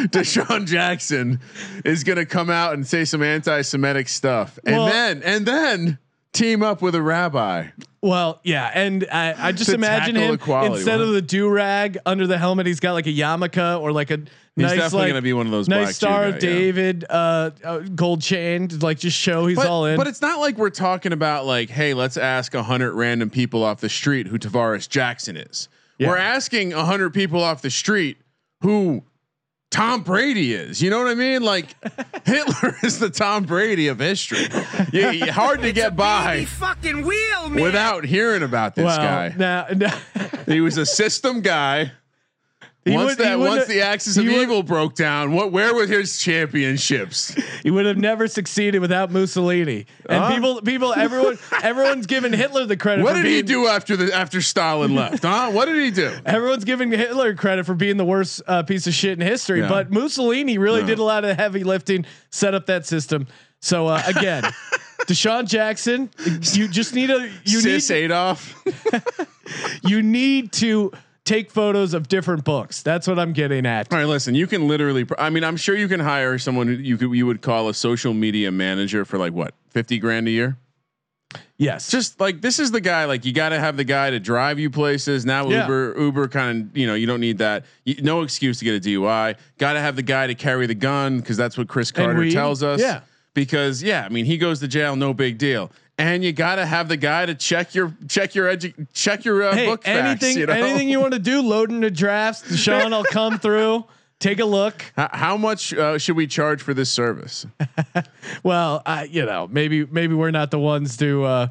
DeSean 0.09 0.65
Jackson 0.65 1.39
is 1.85 2.03
gonna 2.03 2.25
come 2.25 2.49
out 2.49 2.73
and 2.73 2.85
say 2.85 3.05
some 3.05 3.23
anti-Semitic 3.23 4.07
stuff, 4.09 4.59
and 4.65 4.75
Well- 4.77 4.87
then 4.87 5.23
and 5.23 5.45
then 5.45 5.97
team 6.33 6.63
up 6.63 6.81
with 6.81 6.95
a 6.95 7.01
rabbi. 7.01 7.67
Well, 8.01 8.39
yeah, 8.43 8.71
and 8.73 9.05
I, 9.11 9.47
I 9.47 9.51
just 9.51 9.71
imagine 9.71 10.15
him 10.15 10.39
instead 10.39 11.01
of 11.01 11.09
the 11.11 11.21
do 11.21 11.49
rag 11.49 11.97
under 12.05 12.27
the 12.27 12.37
helmet, 12.37 12.65
he's 12.65 12.79
got 12.79 12.93
like 12.93 13.07
a 13.07 13.13
yarmulke 13.13 13.81
or 13.81 13.91
like 13.91 14.09
a 14.09 14.19
nice 14.55 14.77
definitely 14.77 14.99
like 14.99 15.09
gonna 15.09 15.21
be 15.21 15.33
one 15.33 15.45
of 15.47 15.51
those 15.51 15.67
nice 15.67 15.97
Star 15.97 16.25
of 16.25 16.39
guy, 16.39 16.47
yeah. 16.47 16.53
David 16.53 17.05
uh, 17.09 17.51
uh, 17.63 17.79
gold 17.79 18.21
chain 18.21 18.69
to 18.69 18.77
like 18.77 18.99
just 18.99 19.17
show 19.17 19.47
he's 19.47 19.57
But, 19.57 19.67
all 19.67 19.85
in. 19.85 19.97
but 19.97 20.07
it's 20.07 20.21
not 20.21 20.39
like 20.39 20.57
we're 20.57 20.69
talking 20.69 21.11
about 21.11 21.45
like, 21.45 21.69
hey, 21.69 21.93
let's 21.93 22.15
ask 22.15 22.53
a 22.53 22.63
hundred 22.63 22.93
random 22.93 23.29
people 23.29 23.63
off 23.63 23.81
the 23.81 23.89
street 23.89 24.27
who 24.27 24.37
Tarvaris 24.39 24.87
Jackson 24.87 25.35
is. 25.35 25.67
Yeah. 25.99 26.07
We're 26.07 26.17
asking 26.17 26.73
a 26.73 26.83
hundred 26.85 27.13
people 27.13 27.43
off 27.43 27.61
the 27.61 27.69
street 27.69 28.17
who 28.61 29.03
Tom 29.69 30.01
Brady 30.01 30.53
is. 30.53 30.81
You 30.81 30.89
know 30.89 30.97
what 30.99 31.07
I 31.11 31.13
mean? 31.15 31.43
Like 31.43 31.75
Hitler 32.25 32.75
is 32.83 32.99
the 32.99 33.09
Tom 33.09 33.43
Brady 33.43 33.87
of 33.89 33.99
history. 33.99 34.47
You, 34.91 35.09
you- 35.11 35.31
hard 35.31 35.61
to 35.61 35.71
get 35.73 35.95
by 35.95 36.45
fucking 36.45 37.03
wheel, 37.05 37.49
man. 37.49 37.61
without 37.61 38.05
hearing 38.05 38.41
about 38.43 38.75
this 38.75 38.85
well, 38.85 38.97
guy. 38.97 39.35
now, 39.37 39.67
now 39.75 39.95
He 40.47 40.61
was 40.61 40.77
a 40.77 40.85
system 40.85 41.41
guy. 41.41 41.91
He 42.89 42.95
once 42.95 43.09
would- 43.11 43.17
he 43.17 43.23
that 43.23 43.39
once 43.39 43.65
the 43.67 43.81
axis 43.81 44.17
of 44.17 44.25
would- 44.25 44.33
evil 44.33 44.63
broke 44.63 44.95
down, 44.95 45.31
what 45.33 45.51
where 45.51 45.73
were 45.73 45.87
his 45.87 46.17
championships? 46.17 47.35
he 47.63 47.71
would 47.71 47.85
have 47.85 47.97
never 47.97 48.27
succeeded 48.27 48.79
without 48.79 49.11
Mussolini. 49.11 49.85
And 50.09 50.23
Huh? 50.23 50.33
people, 50.33 50.61
people, 50.61 50.93
everyone, 50.93 51.37
everyone's 51.63 52.05
giving 52.07 52.33
Hitler 52.33 52.65
the 52.65 52.77
credit. 52.77 53.03
What 53.03 53.13
did 53.15 53.25
he 53.25 53.41
do 53.41 53.67
after 53.67 53.95
the 53.95 54.13
after 54.13 54.41
Stalin 54.41 54.95
left? 54.95 55.23
Huh? 55.23 55.51
What 55.51 55.65
did 55.65 55.77
he 55.83 55.91
do? 55.91 56.11
Everyone's 56.25 56.63
giving 56.65 56.91
Hitler 56.91 57.33
credit 57.35 57.65
for 57.65 57.73
being 57.75 57.97
the 57.97 58.05
worst 58.05 58.41
uh, 58.47 58.63
piece 58.63 58.87
of 58.87 58.93
shit 58.93 59.19
in 59.19 59.25
history, 59.25 59.59
Yeah. 59.61 59.69
but 59.69 59.91
Mussolini 59.91 60.57
really 60.57 60.81
No. 60.81 60.87
did 60.87 60.99
a 60.99 61.03
lot 61.03 61.25
of 61.25 61.37
heavy 61.37 61.63
lifting, 61.63 62.05
set 62.31 62.53
up 62.53 62.65
that 62.67 62.85
system. 62.85 63.27
So 63.61 63.87
uh, 63.87 64.01
again, 64.07 64.43
DeSean 65.07 65.47
Jackson, 65.47 66.09
you 66.53 66.67
just 66.67 66.93
need 66.93 67.09
a 67.09 67.29
you 67.43 67.59
Sis 67.59 67.89
need 67.89 67.95
Adolf. 68.05 68.55
you 69.83 70.01
need 70.01 70.51
to 70.53 70.91
take 71.29 71.51
photos 71.51 71.93
of 71.93 72.07
different 72.07 72.43
books. 72.43 72.81
That's 72.81 73.07
what 73.07 73.19
I'm 73.19 73.31
getting 73.33 73.65
at. 73.65 73.91
All 73.93 73.99
right, 73.99 74.05
listen. 74.05 74.35
You 74.35 74.47
can 74.47 74.67
literally. 74.67 75.05
I 75.17 75.29
mean, 75.29 75.43
I'm 75.43 75.55
sure 75.57 75.75
you 75.77 75.87
can 75.87 75.99
hire 75.99 76.37
someone 76.37 76.83
you 76.83 76.97
could 76.97 77.11
you 77.11 77.25
would 77.25 77.41
call 77.41 77.69
a 77.69 77.73
social 77.73 78.13
media 78.13 78.51
manager 78.51 79.05
for 79.05 79.17
like 79.17 79.33
what 79.33 79.53
fifty 79.69 79.99
grand 79.99 80.27
a 80.27 80.31
year. 80.31 80.57
Yes, 81.57 81.91
Just 81.91 82.19
like 82.19 82.41
this 82.41 82.57
is 82.57 82.71
the 82.71 82.81
guy. 82.81 83.05
Like 83.05 83.23
you 83.25 83.33
got 83.33 83.49
to 83.49 83.59
have 83.59 83.77
the 83.77 83.83
guy 83.83 84.09
to 84.09 84.19
drive 84.19 84.57
you 84.59 84.69
places. 84.69 85.25
Now 85.25 85.47
Yeah. 85.49 85.63
Uber 85.63 85.95
Uber 85.99 86.27
kind 86.29 86.69
of 86.71 86.77
you 86.77 86.87
know 86.87 86.95
you 86.95 87.05
don't 87.05 87.19
need 87.19 87.37
that. 87.39 87.65
You, 87.83 88.01
no 88.01 88.21
excuse 88.21 88.59
to 88.59 88.65
get 88.65 88.75
a 88.83 88.89
DUI. 88.89 89.35
Got 89.57 89.73
to 89.73 89.79
have 89.81 89.95
the 89.95 90.01
guy 90.01 90.25
to 90.27 90.35
carry 90.35 90.65
the 90.67 90.73
gun 90.75 91.19
because 91.19 91.37
that's 91.37 91.57
what 91.57 91.67
Cris 91.67 91.91
Carter 91.91 92.19
we- 92.19 92.31
tells 92.31 92.63
us. 92.63 92.79
yeah. 92.81 93.01
Because 93.35 93.83
yeah, 93.83 94.05
I 94.05 94.09
mean 94.09 94.25
he 94.25 94.37
goes 94.37 94.59
to 94.61 94.67
jail, 94.67 94.95
no 94.95 95.13
big 95.13 95.37
deal. 95.37 95.71
And 95.99 96.23
you 96.23 96.31
got 96.31 96.55
to 96.55 96.65
have 96.65 96.87
the 96.87 96.95
guy 96.95 97.25
to 97.25 97.35
check 97.35 97.75
your 97.75 97.93
check 98.07 98.33
your 98.33 98.47
edu- 98.47 98.87
check 98.93 99.25
your 99.25 99.43
uh, 99.43 99.53
hey, 99.53 99.65
book 99.65 99.81
anything, 99.85 100.19
facts. 100.19 100.35
You 100.37 100.45
know? 100.45 100.53
anything 100.53 100.87
you 100.87 101.01
want 101.01 101.11
to 101.11 101.19
do, 101.19 101.41
load 101.41 101.71
into 101.71 101.91
drafts. 101.91 102.41
DeSean 102.43 102.91
will 102.91 103.03
come 103.03 103.37
through, 103.39 103.83
take 104.19 104.39
a 104.39 104.45
look. 104.45 104.91
How, 104.95 105.09
how 105.11 105.37
much 105.37 105.73
uh, 105.73 105.97
should 105.97 106.15
we 106.15 106.25
charge 106.25 106.61
for 106.61 106.73
this 106.73 106.89
service? 106.89 107.45
Well, 108.43 108.81
I, 108.85 109.03
you 109.03 109.25
know, 109.25 109.47
maybe 109.51 109.85
maybe 109.85 110.13
we're 110.15 110.31
not 110.31 110.51
the 110.51 110.59
ones 110.59 110.95
to 110.97 111.23
uh, 111.25 111.47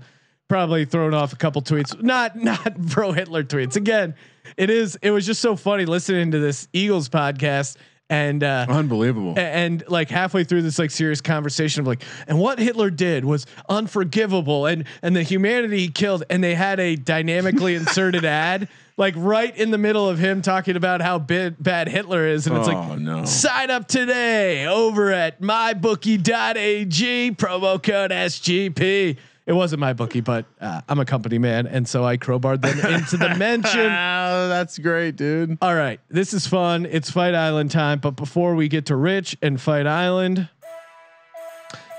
probably 0.48 0.86
thrown 0.86 1.12
off 1.12 1.32
a 1.32 1.36
couple 1.36 1.60
tweets. 1.60 2.00
Not 2.02 2.36
not 2.42 2.88
pro 2.88 3.12
Hitler 3.12 3.44
tweets. 3.44 3.76
Again, 3.76 4.14
it 4.56 4.70
is. 4.70 4.96
It 5.02 5.10
was 5.10 5.26
just 5.26 5.42
so 5.42 5.56
funny 5.56 5.84
listening 5.84 6.30
to 6.30 6.38
this 6.38 6.68
Eagles 6.72 7.08
podcast 7.10 7.76
and. 8.10 8.42
Uh, 8.44 8.66
Unbelievable. 8.68 9.34
a- 9.36 9.40
and 9.40 9.84
like 9.88 10.08
halfway 10.10 10.44
through 10.44 10.62
this 10.62 10.78
like 10.78 10.90
serious 10.90 11.20
conversation 11.20 11.80
of 11.80 11.86
like 11.86 12.02
and 12.26 12.38
what 12.38 12.58
Hitler 12.58 12.90
did 12.90 13.24
was 13.24 13.46
unforgivable 13.68 14.66
and 14.66 14.84
and 15.02 15.14
the 15.16 15.22
humanity 15.22 15.78
he 15.80 15.88
killed 15.88 16.24
and 16.30 16.42
they 16.42 16.54
had 16.54 16.80
a 16.80 16.96
dynamically 16.96 17.74
inserted 17.76 18.24
ad 18.24 18.68
like 18.96 19.14
right 19.16 19.56
in 19.56 19.70
the 19.70 19.78
middle 19.78 20.08
of 20.08 20.18
him 20.18 20.42
talking 20.42 20.74
about 20.76 21.00
how 21.00 21.18
bad, 21.20 21.54
bad 21.62 21.88
Hitler 21.88 22.26
is 22.26 22.46
and 22.46 22.56
it's 22.56 22.66
Oh, 22.68 22.72
like 22.72 22.98
no. 22.98 23.24
sign 23.24 23.70
up 23.70 23.86
today 23.86 24.66
over 24.66 25.12
at 25.12 25.40
mybookie.ag 25.40 27.32
promo 27.32 27.82
code 27.82 28.10
SGP 28.10 29.16
It 29.48 29.54
wasn't 29.54 29.80
my 29.80 29.94
bookie, 29.94 30.20
but 30.20 30.44
uh, 30.60 30.82
I'm 30.90 31.00
a 31.00 31.06
company 31.06 31.38
man, 31.38 31.66
and 31.66 31.88
so 31.88 32.04
I 32.04 32.18
crowbarred 32.18 32.60
them 32.60 32.78
into 32.92 33.16
the 33.16 33.34
mention. 33.38 33.80
Oh, 33.86 34.48
that's 34.50 34.78
great, 34.78 35.16
dude. 35.16 35.56
All 35.62 35.74
right, 35.74 36.00
this 36.10 36.34
is 36.34 36.46
fun. 36.46 36.84
It's 36.84 37.10
Fight 37.10 37.34
Island 37.34 37.70
time, 37.70 37.98
but 37.98 38.10
before 38.10 38.54
we 38.54 38.68
get 38.68 38.84
to 38.86 38.96
Rich 38.96 39.38
and 39.40 39.58
Fight 39.58 39.86
Island, 39.86 40.50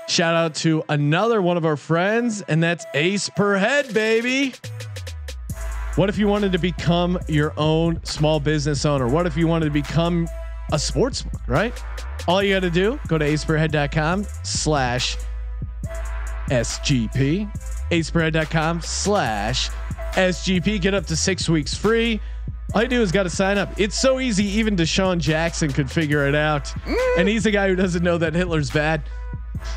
shout 0.06 0.36
out 0.36 0.54
to 0.56 0.84
another 0.88 1.42
one 1.42 1.56
of 1.56 1.66
our 1.66 1.76
friends, 1.76 2.40
and 2.42 2.62
that's 2.62 2.86
Ace 2.94 3.28
per 3.30 3.56
head, 3.56 3.92
baby. 3.92 4.54
What 5.96 6.08
if 6.08 6.18
you 6.18 6.28
wanted 6.28 6.52
to 6.52 6.58
become 6.58 7.18
your 7.26 7.52
own 7.56 7.98
small 8.04 8.38
business 8.38 8.86
owner? 8.86 9.08
What 9.08 9.26
if 9.26 9.36
you 9.36 9.48
wanted 9.48 9.64
to 9.64 9.70
become 9.72 10.28
a 10.72 10.78
sports 10.78 11.22
book, 11.22 11.42
right? 11.48 11.84
All 12.28 12.44
you 12.44 12.54
got 12.54 12.60
to 12.60 12.70
do, 12.70 13.00
go 13.08 13.18
to 13.18 13.24
aceperhead.com 13.24 14.24
slash 14.44 15.16
SGP, 16.50 17.50
aceperhead.com 17.90 18.80
slash 18.82 19.70
SGP. 20.12 20.80
Get 20.80 20.94
up 20.94 21.06
to 21.06 21.16
six 21.16 21.48
weeks 21.48 21.74
free. 21.74 22.20
All 22.74 22.82
you 22.82 22.88
do 22.88 23.02
is 23.02 23.10
got 23.10 23.24
to 23.24 23.30
sign 23.30 23.58
up. 23.58 23.68
It's 23.80 23.98
so 23.98 24.20
easy. 24.20 24.44
Even 24.44 24.76
DeSean 24.76 25.18
Jackson 25.18 25.72
could 25.72 25.90
figure 25.90 26.28
it 26.28 26.34
out. 26.34 26.66
Mm. 26.66 27.18
And 27.18 27.28
he's 27.28 27.46
a 27.46 27.50
guy 27.50 27.68
who 27.68 27.74
doesn't 27.74 28.02
know 28.02 28.18
that 28.18 28.34
Hitler's 28.34 28.70
bad. 28.70 29.02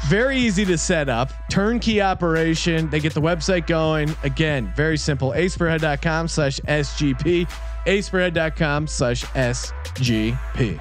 Very 0.07 0.37
easy 0.37 0.63
to 0.65 0.77
set 0.77 1.09
up. 1.09 1.31
Turnkey 1.49 2.01
operation. 2.01 2.89
They 2.89 2.99
get 2.99 3.13
the 3.13 3.21
website 3.21 3.67
going. 3.67 4.15
Again, 4.23 4.71
very 4.75 4.97
simple. 4.97 5.31
aceperhead.com 5.31 6.27
slash 6.27 6.59
SGP. 6.61 7.49
aceperhead.com 7.85 8.87
slash 8.87 9.25
SGP. 9.25 10.79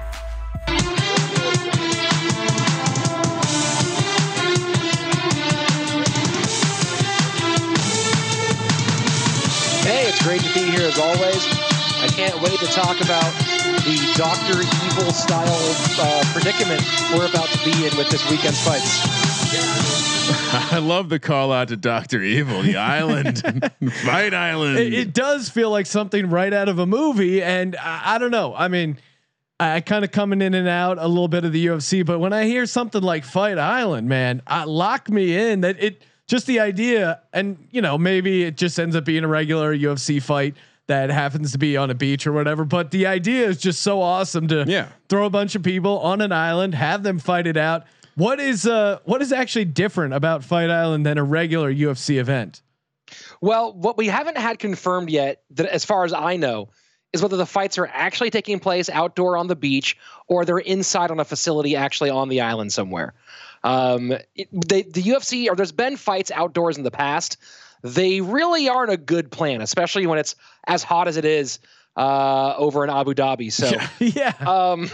Here 10.77 10.87
as 10.87 10.97
always. 10.97 11.45
I 12.01 12.07
can't 12.07 12.41
wait 12.41 12.59
to 12.59 12.65
talk 12.65 12.99
about 13.01 13.31
the 13.85 14.13
Doctor 14.17 14.59
Evil 14.59 15.13
style 15.13 15.75
uh, 15.99 16.23
predicament 16.33 16.81
we're 17.13 17.27
about 17.27 17.47
to 17.49 17.59
be 17.63 17.85
in 17.85 17.95
with 17.95 18.09
this 18.09 18.27
weekend's 18.29 18.59
fights. 18.63 19.01
I 20.73 20.79
love 20.79 21.09
the 21.09 21.19
call 21.19 21.51
out 21.51 21.67
to 21.67 21.77
Doctor 21.77 22.21
Evil, 22.21 22.61
the 22.63 22.77
island, 22.77 23.41
Fight 24.03 24.33
Island. 24.33 24.79
It, 24.79 24.93
it 24.93 25.13
does 25.13 25.49
feel 25.49 25.69
like 25.69 25.85
something 25.85 26.29
right 26.29 26.53
out 26.53 26.69
of 26.69 26.79
a 26.79 26.85
movie, 26.85 27.43
and 27.43 27.75
I, 27.75 28.15
I 28.15 28.17
don't 28.17 28.31
know. 28.31 28.55
I 28.55 28.67
mean, 28.67 28.97
I 29.59 29.81
kind 29.81 30.03
of 30.03 30.11
coming 30.11 30.41
in 30.41 30.55
and 30.55 30.67
out 30.67 30.97
a 30.97 31.07
little 31.07 31.27
bit 31.27 31.45
of 31.45 31.51
the 31.51 31.67
UFC, 31.67 32.05
but 32.05 32.19
when 32.19 32.33
I 32.33 32.45
hear 32.45 32.65
something 32.65 33.01
like 33.01 33.25
Fight 33.25 33.59
Island, 33.59 34.09
man, 34.09 34.41
I 34.47 34.63
lock 34.63 35.09
me 35.09 35.37
in. 35.37 35.61
That 35.61 35.77
it 35.79 36.01
just 36.27 36.47
the 36.47 36.59
idea, 36.59 37.21
and 37.33 37.57
you 37.71 37.81
know, 37.81 37.97
maybe 37.97 38.43
it 38.43 38.57
just 38.57 38.79
ends 38.79 38.95
up 38.95 39.05
being 39.05 39.23
a 39.23 39.27
regular 39.27 39.75
UFC 39.75 40.21
fight 40.21 40.55
that 40.87 41.09
happens 41.09 41.51
to 41.53 41.57
be 41.57 41.77
on 41.77 41.89
a 41.89 41.93
beach 41.93 42.27
or 42.27 42.33
whatever. 42.33 42.65
But 42.65 42.91
the 42.91 43.05
idea 43.07 43.47
is 43.47 43.57
just 43.57 43.81
so 43.81 44.01
awesome 44.01 44.47
to 44.49 44.65
Yeah. 44.67 44.87
throw 45.09 45.25
a 45.25 45.29
bunch 45.29 45.55
of 45.55 45.63
people 45.63 45.99
on 45.99 46.19
an 46.21 46.31
island, 46.33 46.75
have 46.75 47.03
them 47.03 47.19
fight 47.19 47.47
it 47.47 47.55
out. 47.57 47.83
What 48.15 48.39
is 48.39 48.67
uh 48.67 48.99
what 49.05 49.21
is 49.21 49.31
actually 49.31 49.65
different 49.65 50.13
about 50.13 50.43
Fight 50.43 50.69
Island 50.69 51.05
than 51.05 51.17
a 51.17 51.23
regular 51.23 51.73
UFC 51.73 52.17
event? 52.19 52.61
Well, 53.41 53.73
what 53.73 53.97
we 53.97 54.07
haven't 54.07 54.37
had 54.37 54.59
confirmed 54.59 55.09
yet, 55.09 55.41
that 55.51 55.67
as 55.67 55.83
far 55.85 56.03
as 56.05 56.13
I 56.13 56.35
know, 56.37 56.69
is 57.11 57.21
whether 57.21 57.37
the 57.37 57.45
fights 57.45 57.77
are 57.77 57.87
actually 57.91 58.29
taking 58.31 58.59
place 58.59 58.89
outdoor 58.89 59.37
on 59.37 59.47
the 59.47 59.55
beach 59.55 59.97
or 60.27 60.45
they're 60.45 60.57
inside 60.57 61.11
on 61.11 61.19
a 61.19 61.25
facility 61.25 61.75
actually 61.75 62.09
on 62.09 62.29
the 62.29 62.41
island 62.41 62.71
somewhere. 62.73 63.13
Um, 63.63 64.11
it, 64.35 64.47
they, 64.51 64.83
the 64.83 65.01
UFC, 65.03 65.49
or 65.49 65.55
there's 65.55 65.71
been 65.71 65.97
fights 65.97 66.31
outdoors 66.31 66.77
in 66.77 66.83
the 66.83 66.91
past. 66.91 67.37
They 67.81 68.21
really 68.21 68.69
aren't 68.69 68.91
a 68.91 68.97
good 68.97 69.31
plan, 69.31 69.61
especially 69.61 70.05
when 70.07 70.19
it's 70.19 70.35
as 70.67 70.83
hot 70.83 71.07
as 71.07 71.17
it 71.17 71.25
is 71.25 71.59
uh, 71.95 72.55
over 72.57 72.83
in 72.83 72.89
Abu 72.89 73.13
Dhabi. 73.13 73.51
So. 73.51 73.71
yeah. 73.99 74.33
Um, 74.39 74.89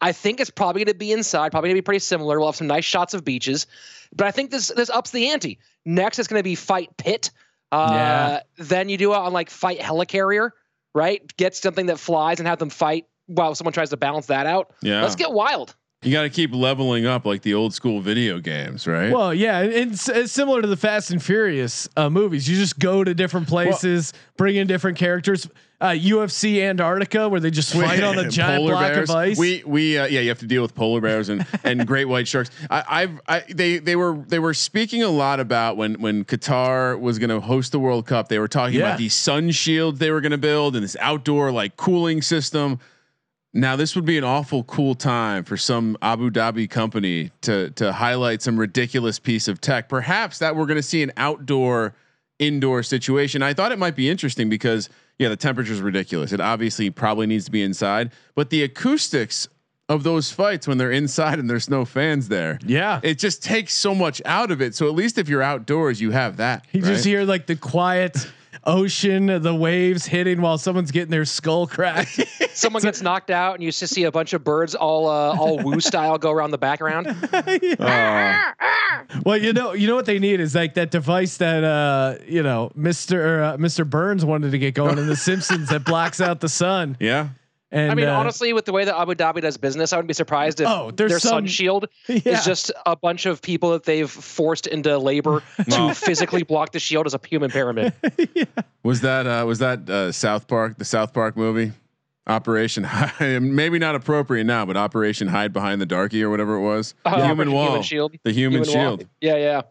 I 0.00 0.12
think 0.12 0.40
it's 0.40 0.50
probably 0.50 0.80
going 0.84 0.92
to 0.92 0.98
be 0.98 1.12
inside. 1.12 1.52
Probably 1.52 1.68
going 1.68 1.76
to 1.76 1.82
be 1.82 1.84
pretty 1.84 2.00
similar. 2.00 2.38
We'll 2.38 2.48
have 2.48 2.56
some 2.56 2.66
nice 2.66 2.84
shots 2.84 3.14
of 3.14 3.24
beaches, 3.24 3.66
but 4.14 4.26
I 4.26 4.30
think 4.32 4.50
this 4.50 4.68
this 4.68 4.90
ups 4.90 5.10
the 5.10 5.30
ante. 5.30 5.58
Next, 5.84 6.18
it's 6.18 6.28
going 6.28 6.40
to 6.40 6.44
be 6.44 6.54
fight 6.54 6.96
pit. 6.96 7.30
Uh, 7.70 7.88
Yeah. 7.92 8.40
Then 8.58 8.88
you 8.88 8.98
do 8.98 9.12
it 9.12 9.16
on 9.16 9.32
like 9.32 9.48
fight 9.48 9.78
helicarrier, 9.78 10.50
right? 10.94 11.22
Get 11.36 11.54
something 11.54 11.86
that 11.86 11.98
flies 11.98 12.40
and 12.40 12.48
have 12.48 12.58
them 12.58 12.70
fight 12.70 13.06
while 13.26 13.54
someone 13.54 13.72
tries 13.72 13.90
to 13.90 13.96
balance 13.96 14.26
that 14.26 14.46
out. 14.46 14.72
Yeah. 14.82 15.02
Let's 15.02 15.14
get 15.16 15.32
wild. 15.32 15.74
You 16.02 16.12
got 16.12 16.22
to 16.22 16.30
keep 16.30 16.52
leveling 16.54 17.06
up 17.06 17.24
like 17.26 17.42
the 17.42 17.54
old 17.54 17.72
school 17.74 18.00
video 18.00 18.38
games, 18.40 18.86
right? 18.86 19.12
Well, 19.12 19.32
yeah, 19.32 19.60
it's, 19.60 20.08
it's 20.08 20.32
similar 20.32 20.60
to 20.62 20.66
the 20.68 20.76
Fast 20.76 21.10
and 21.10 21.22
Furious 21.22 21.88
uh, 21.96 22.10
movies. 22.10 22.48
You 22.48 22.56
just 22.56 22.78
go 22.78 23.04
to 23.04 23.14
different 23.14 23.46
places, 23.48 24.12
bring 24.36 24.56
in 24.56 24.66
different 24.66 24.98
characters. 24.98 25.48
Uh, 25.80 25.88
UFC 25.90 26.62
Antarctica, 26.62 27.28
where 27.28 27.40
they 27.40 27.50
just 27.50 27.72
fight 27.72 28.04
on 28.04 28.16
a 28.16 28.28
giant 28.30 28.64
block 28.64 28.92
bears. 28.92 29.10
of 29.10 29.16
ice. 29.16 29.36
We 29.36 29.64
we 29.66 29.98
uh, 29.98 30.06
yeah, 30.06 30.20
you 30.20 30.28
have 30.28 30.38
to 30.38 30.46
deal 30.46 30.62
with 30.62 30.76
polar 30.76 31.00
bears 31.00 31.28
and 31.28 31.44
and 31.64 31.84
great 31.88 32.04
white 32.04 32.28
sharks. 32.28 32.50
I, 32.70 32.84
I've 32.88 33.20
I, 33.26 33.40
they 33.52 33.78
they 33.78 33.96
were 33.96 34.14
they 34.28 34.38
were 34.38 34.54
speaking 34.54 35.02
a 35.02 35.08
lot 35.08 35.40
about 35.40 35.76
when 35.76 35.94
when 36.00 36.24
Qatar 36.24 37.00
was 37.00 37.18
going 37.18 37.30
to 37.30 37.40
host 37.40 37.72
the 37.72 37.80
World 37.80 38.06
Cup. 38.06 38.28
They 38.28 38.38
were 38.38 38.46
talking 38.46 38.78
Yeah. 38.78 38.86
about 38.90 38.98
these 38.98 39.12
sun 39.12 39.50
shields 39.50 39.98
they 39.98 40.12
were 40.12 40.20
going 40.20 40.30
to 40.30 40.38
build 40.38 40.76
and 40.76 40.84
this 40.84 40.96
outdoor 41.00 41.50
like 41.50 41.76
cooling 41.76 42.22
system. 42.22 42.78
Now 43.54 43.76
this 43.76 43.94
would 43.94 44.06
be 44.06 44.16
an 44.16 44.24
awful 44.24 44.64
cool 44.64 44.94
time 44.94 45.44
for 45.44 45.56
some 45.56 45.98
Abu 46.00 46.30
Dhabi 46.30 46.68
company 46.68 47.30
to 47.42 47.70
to 47.70 47.92
highlight 47.92 48.40
some 48.42 48.58
ridiculous 48.58 49.18
piece 49.18 49.46
of 49.48 49.60
tech. 49.60 49.88
Perhaps 49.88 50.38
that 50.38 50.56
we're 50.56 50.66
going 50.66 50.76
to 50.76 50.82
see 50.82 51.02
an 51.02 51.12
outdoor 51.16 51.94
indoor 52.38 52.82
situation. 52.82 53.42
I 53.42 53.52
thought 53.52 53.72
it 53.72 53.78
might 53.78 53.96
be 53.96 54.08
interesting 54.08 54.48
because 54.48 54.88
yeah, 55.18 55.28
the 55.28 55.36
temperature 55.36 55.72
is 55.72 55.80
ridiculous. 55.82 56.32
It 56.32 56.40
obviously 56.40 56.90
probably 56.90 57.26
needs 57.26 57.44
to 57.44 57.50
be 57.50 57.62
inside, 57.62 58.12
but 58.34 58.50
the 58.50 58.62
acoustics 58.62 59.48
of 59.88 60.02
those 60.02 60.32
fights 60.32 60.66
when 60.66 60.78
they're 60.78 60.90
inside 60.90 61.38
and 61.38 61.48
there's 61.50 61.68
no 61.68 61.84
fans 61.84 62.28
there. 62.28 62.58
Yeah. 62.64 63.00
It 63.02 63.18
just 63.18 63.42
takes 63.42 63.74
so 63.74 63.94
much 63.94 64.22
out 64.24 64.50
of 64.50 64.62
it. 64.62 64.74
So 64.74 64.86
at 64.86 64.94
least 64.94 65.18
if 65.18 65.28
you're 65.28 65.42
outdoors, 65.42 66.00
you 66.00 66.12
have 66.12 66.38
that. 66.38 66.64
you 66.72 66.80
just 66.80 67.04
hear 67.04 67.24
like 67.24 67.46
the 67.46 67.56
quiet 67.56 68.26
ocean, 68.64 69.42
the 69.42 69.54
waves 69.54 70.06
hitting 70.06 70.40
while 70.40 70.58
someone's 70.58 70.90
getting 70.90 71.10
their 71.10 71.24
skull 71.24 71.66
cracked. 71.66 72.20
Someone 72.54 72.82
gets 72.82 73.00
knocked 73.00 73.30
out, 73.30 73.54
and 73.54 73.62
you 73.62 73.72
just 73.72 73.94
see 73.94 74.04
a 74.04 74.12
bunch 74.12 74.34
of 74.34 74.44
birds 74.44 74.74
all 74.74 75.08
uh, 75.08 75.36
all 75.36 75.58
woo 75.58 75.80
style 75.80 76.18
go 76.18 76.30
around 76.30 76.50
the 76.50 76.58
background. 76.58 77.06
well, 79.24 79.38
you 79.38 79.54
know, 79.54 79.72
you 79.72 79.86
know 79.86 79.94
what 79.94 80.04
they 80.04 80.18
need 80.18 80.38
is 80.38 80.54
like 80.54 80.74
that 80.74 80.90
device 80.90 81.38
that 81.38 81.64
uh, 81.64 82.16
you 82.26 82.42
know, 82.42 82.70
Mister 82.74 83.42
uh, 83.42 83.58
Mister 83.58 83.86
Burns 83.86 84.24
wanted 84.24 84.52
to 84.52 84.58
get 84.58 84.74
going 84.74 84.98
in 84.98 85.06
The 85.06 85.16
Simpsons 85.16 85.70
that 85.70 85.84
blocks 85.84 86.20
out 86.20 86.40
the 86.40 86.48
sun. 86.48 86.96
yeah. 87.00 87.30
And 87.74 87.90
I 87.90 87.94
mean, 87.94 88.06
uh, 88.06 88.12
honestly, 88.18 88.52
with 88.52 88.66
the 88.66 88.72
way 88.72 88.84
that 88.84 88.94
Abu 88.96 89.14
Dhabi 89.14 89.40
does 89.40 89.56
business, 89.56 89.92
I 89.92 89.96
wouldn't 89.96 90.08
be 90.08 90.12
surprised 90.14 90.60
if 90.60 90.68
Oh, 90.68 90.90
their 90.90 91.08
some- 91.08 91.18
sun 91.20 91.46
shield 91.46 91.88
Yeah. 92.08 92.20
is 92.38 92.44
just 92.44 92.70
a 92.84 92.94
bunch 92.94 93.24
of 93.24 93.40
people 93.40 93.70
that 93.72 93.84
they've 93.84 94.10
forced 94.10 94.66
into 94.66 94.98
labor 94.98 95.42
to 95.70 95.94
physically 95.94 96.42
block 96.42 96.72
the 96.72 96.78
shield 96.78 97.06
as 97.06 97.14
a 97.14 97.20
human 97.26 97.50
pyramid. 97.50 97.94
Was 98.82 99.00
that 99.00 99.26
uh, 99.26 99.44
was 99.46 99.58
that 99.60 99.88
uh, 99.88 100.12
South 100.12 100.46
Park, 100.48 100.76
the 100.78 100.84
South 100.84 101.12
Park 101.14 101.36
movie? 101.36 101.72
Operation 102.28 102.86
maybe 103.18 103.80
not 103.80 103.96
appropriate 103.96 104.44
now, 104.44 104.64
but 104.64 104.76
Operation 104.76 105.26
Hide 105.26 105.52
Behind 105.52 105.80
the 105.80 105.86
Darky 105.86 106.22
or 106.22 106.30
whatever 106.30 106.54
it 106.54 106.60
was. 106.60 106.94
Uh, 107.04 107.18
the 107.18 107.26
human 107.26 107.50
wall, 107.50 107.66
Human 107.66 107.82
Shield. 107.82 108.14
the 108.22 108.30
human, 108.30 108.62
Human 108.62 108.78
wall. 108.78 108.96
shield. 108.98 109.08
Yeah, 109.20 109.36
yeah. 109.38 109.62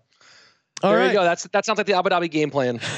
All 0.84 0.92
there 0.92 1.00
right. 1.00 1.08
you 1.08 1.14
go. 1.14 1.24
That's 1.24 1.44
that 1.48 1.66
sounds 1.66 1.78
like 1.78 1.88
the 1.88 1.94
Abu 1.94 2.10
Dhabi 2.10 2.30
game 2.30 2.52
plan. 2.52 2.80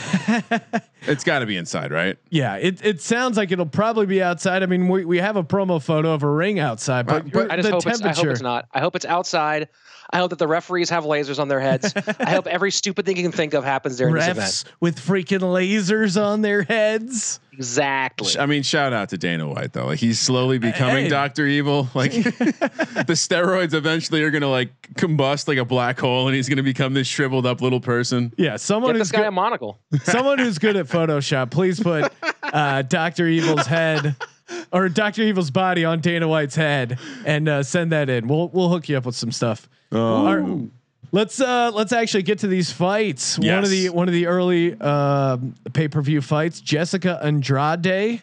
It's 1.05 1.23
got 1.23 1.39
to 1.39 1.45
be 1.45 1.57
inside, 1.57 1.91
right? 1.91 2.17
Yeah, 2.29 2.55
it, 2.55 2.83
it 2.85 3.01
sounds 3.01 3.35
like 3.37 3.51
it'll 3.51 3.65
probably 3.65 4.05
be 4.05 4.21
outside. 4.21 4.63
I 4.63 4.67
mean, 4.67 4.87
we, 4.87 5.03
we 5.05 5.17
have 5.17 5.35
a 5.35 5.43
promo 5.43 5.81
photo 5.81 6.13
of 6.13 6.23
a 6.23 6.29
ring 6.29 6.59
outside, 6.59 7.05
but, 7.05 7.29
but 7.31 7.51
I 7.51 7.57
just 7.57 7.67
the 7.67 7.73
hope 7.73 7.85
it's, 7.85 8.01
I 8.01 8.13
hope 8.13 8.27
it's 8.27 8.41
not. 8.41 8.67
I 8.73 8.79
hope 8.79 8.95
it's 8.95 9.05
outside. 9.05 9.67
I 10.13 10.17
hope 10.17 10.29
that 10.29 10.39
the 10.39 10.47
referees 10.47 10.89
have 10.91 11.03
lasers 11.05 11.39
on 11.39 11.47
their 11.47 11.59
heads. 11.59 11.91
I 12.19 12.29
hope 12.29 12.45
every 12.47 12.71
stupid 12.71 13.05
thing 13.05 13.17
you 13.17 13.23
can 13.23 13.31
think 13.31 13.53
of 13.55 13.63
happens 13.63 13.97
during 13.97 14.13
this 14.13 14.27
event. 14.27 14.63
with 14.79 14.95
with 14.95 15.05
freaking 15.05 15.39
lasers 15.41 16.21
on 16.23 16.41
their 16.41 16.61
heads. 16.63 17.39
Exactly. 17.51 18.39
I 18.39 18.45
mean, 18.45 18.63
shout 18.63 18.93
out 18.93 19.09
to 19.09 19.17
Dana 19.17 19.47
White 19.47 19.73
though. 19.73 19.85
Like 19.87 19.99
he's 19.99 20.19
slowly 20.19 20.57
becoming 20.59 21.05
Hey. 21.05 21.09
Doctor 21.09 21.45
Evil. 21.47 21.87
Like 21.95 22.11
the 22.13 23.13
steroids 23.15 23.73
eventually 23.73 24.21
are 24.23 24.31
gonna 24.31 24.49
like 24.49 24.69
combust 24.93 25.47
like 25.47 25.57
a 25.57 25.65
black 25.65 25.99
hole, 25.99 26.27
and 26.27 26.35
he's 26.35 26.47
gonna 26.49 26.63
become 26.63 26.93
this 26.93 27.07
shriveled 27.07 27.45
up 27.45 27.61
little 27.61 27.79
person. 27.81 28.33
Yeah, 28.37 28.55
someone 28.57 28.91
Get 28.93 28.99
who's 28.99 29.09
this 29.09 29.11
guy 29.11 29.19
good, 29.23 29.27
a 29.27 29.31
monocle. 29.31 29.79
someone 30.03 30.37
who's 30.39 30.57
good 30.59 30.75
at 30.75 30.85
Photoshop. 30.87 31.49
Please 31.51 31.79
put 31.79 32.11
uh, 32.43 32.83
Doctor 32.83 33.27
Evil's 33.27 33.65
head 33.65 34.15
or 34.71 34.89
Doctor 34.89 35.21
Evil's 35.23 35.51
body 35.51 35.85
on 35.85 35.99
Dana 35.99 36.27
White's 36.27 36.55
head 36.55 36.99
and 37.25 37.47
uh, 37.47 37.63
send 37.63 37.91
that 37.91 38.09
in. 38.09 38.27
We'll 38.27 38.49
we'll 38.49 38.69
hook 38.69 38.89
you 38.89 38.97
up 38.97 39.05
with 39.05 39.15
some 39.15 39.31
stuff. 39.31 39.67
All 39.99 40.35
right. 40.37 40.69
Let's 41.11 41.39
uh 41.39 41.69
let's 41.71 41.91
actually 41.91 42.23
get 42.23 42.39
to 42.39 42.47
these 42.47 42.71
fights. 42.71 43.37
One 43.37 43.63
of 43.63 43.69
the 43.69 43.89
one 43.89 44.07
of 44.07 44.13
the 44.15 44.25
early 44.25 44.73
um 44.81 45.53
pay 45.73 45.87
per 45.87 46.01
view 46.01 46.21
fights: 46.21 46.59
Jessica 46.59 47.19
Andrade 47.23 48.21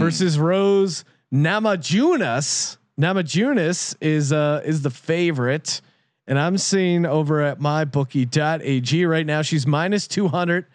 versus 0.00 0.36
Rose 0.38 1.04
Namajunas. 1.32 2.76
Namajunas 3.00 3.94
is 4.00 4.32
uh 4.32 4.62
is 4.64 4.82
the 4.82 4.90
favorite, 4.90 5.80
and 6.26 6.36
I'm 6.38 6.58
seeing 6.58 7.06
over 7.06 7.40
at 7.40 7.60
mybookie.ag 7.60 9.06
right 9.06 9.26
now. 9.26 9.42
She's 9.42 9.66
minus 9.66 10.08
200. 10.08 10.66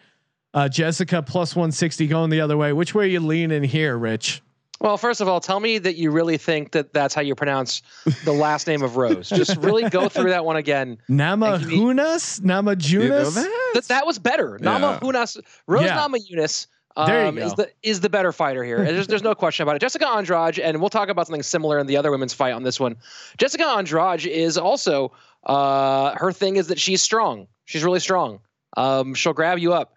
Uh, 0.52 0.68
Jessica 0.68 1.22
plus 1.22 1.54
160 1.54 2.08
going 2.08 2.28
the 2.30 2.40
other 2.40 2.56
way. 2.56 2.72
Which 2.72 2.92
way 2.92 3.04
are 3.04 3.08
you 3.08 3.20
leaning 3.20 3.62
here, 3.62 3.96
Rich? 3.96 4.42
Well, 4.80 4.96
first 4.96 5.20
of 5.20 5.28
all, 5.28 5.40
tell 5.40 5.60
me 5.60 5.76
that 5.78 5.96
you 5.96 6.10
really 6.10 6.38
think 6.38 6.72
that 6.72 6.92
that's 6.94 7.14
how 7.14 7.20
you 7.20 7.34
pronounce 7.34 7.82
the 8.24 8.32
last 8.32 8.66
name 8.66 8.82
of 8.82 8.96
Rose. 8.96 9.28
Just 9.28 9.56
really 9.58 9.88
go 9.90 10.08
through 10.08 10.30
that 10.30 10.44
one 10.44 10.56
again. 10.56 10.96
Namajunas? 11.10 12.40
Namajunas? 12.40 13.34
That 13.74 13.84
that 13.88 14.06
was 14.06 14.18
better. 14.18 14.58
Nama 14.60 14.98
Hunas, 15.02 15.38
Rose 15.66 15.84
Yeah. 15.84 15.94
Nama 15.96 16.18
Yunus. 16.18 16.66
There 17.06 17.22
you 17.22 17.28
Um, 17.28 17.38
is 17.38 17.54
the 17.54 17.70
is 17.82 18.00
the 18.00 18.10
better 18.10 18.32
fighter 18.32 18.64
here. 18.64 18.82
There's, 18.84 19.06
there's 19.06 19.22
no 19.22 19.34
question 19.34 19.62
about 19.62 19.76
it. 19.76 19.78
Jessica 19.80 20.08
Andrade, 20.08 20.58
and 20.58 20.80
we'll 20.80 20.90
talk 20.90 21.08
about 21.08 21.26
something 21.26 21.42
similar 21.42 21.78
in 21.78 21.86
the 21.86 21.96
other 21.96 22.10
women's 22.10 22.34
fight 22.34 22.52
on 22.52 22.62
this 22.64 22.80
one. 22.80 22.96
Jessica 23.38 23.64
Andrade 23.66 24.26
is 24.26 24.58
also 24.58 25.12
uh, 25.44 26.14
her 26.16 26.32
thing 26.32 26.56
is 26.56 26.66
that 26.66 26.80
she's 26.80 27.00
strong. 27.02 27.46
She's 27.64 27.84
really 27.84 28.00
strong. 28.00 28.40
Um, 28.76 29.14
she'll 29.14 29.32
grab 29.34 29.58
you 29.58 29.72
up, 29.72 29.94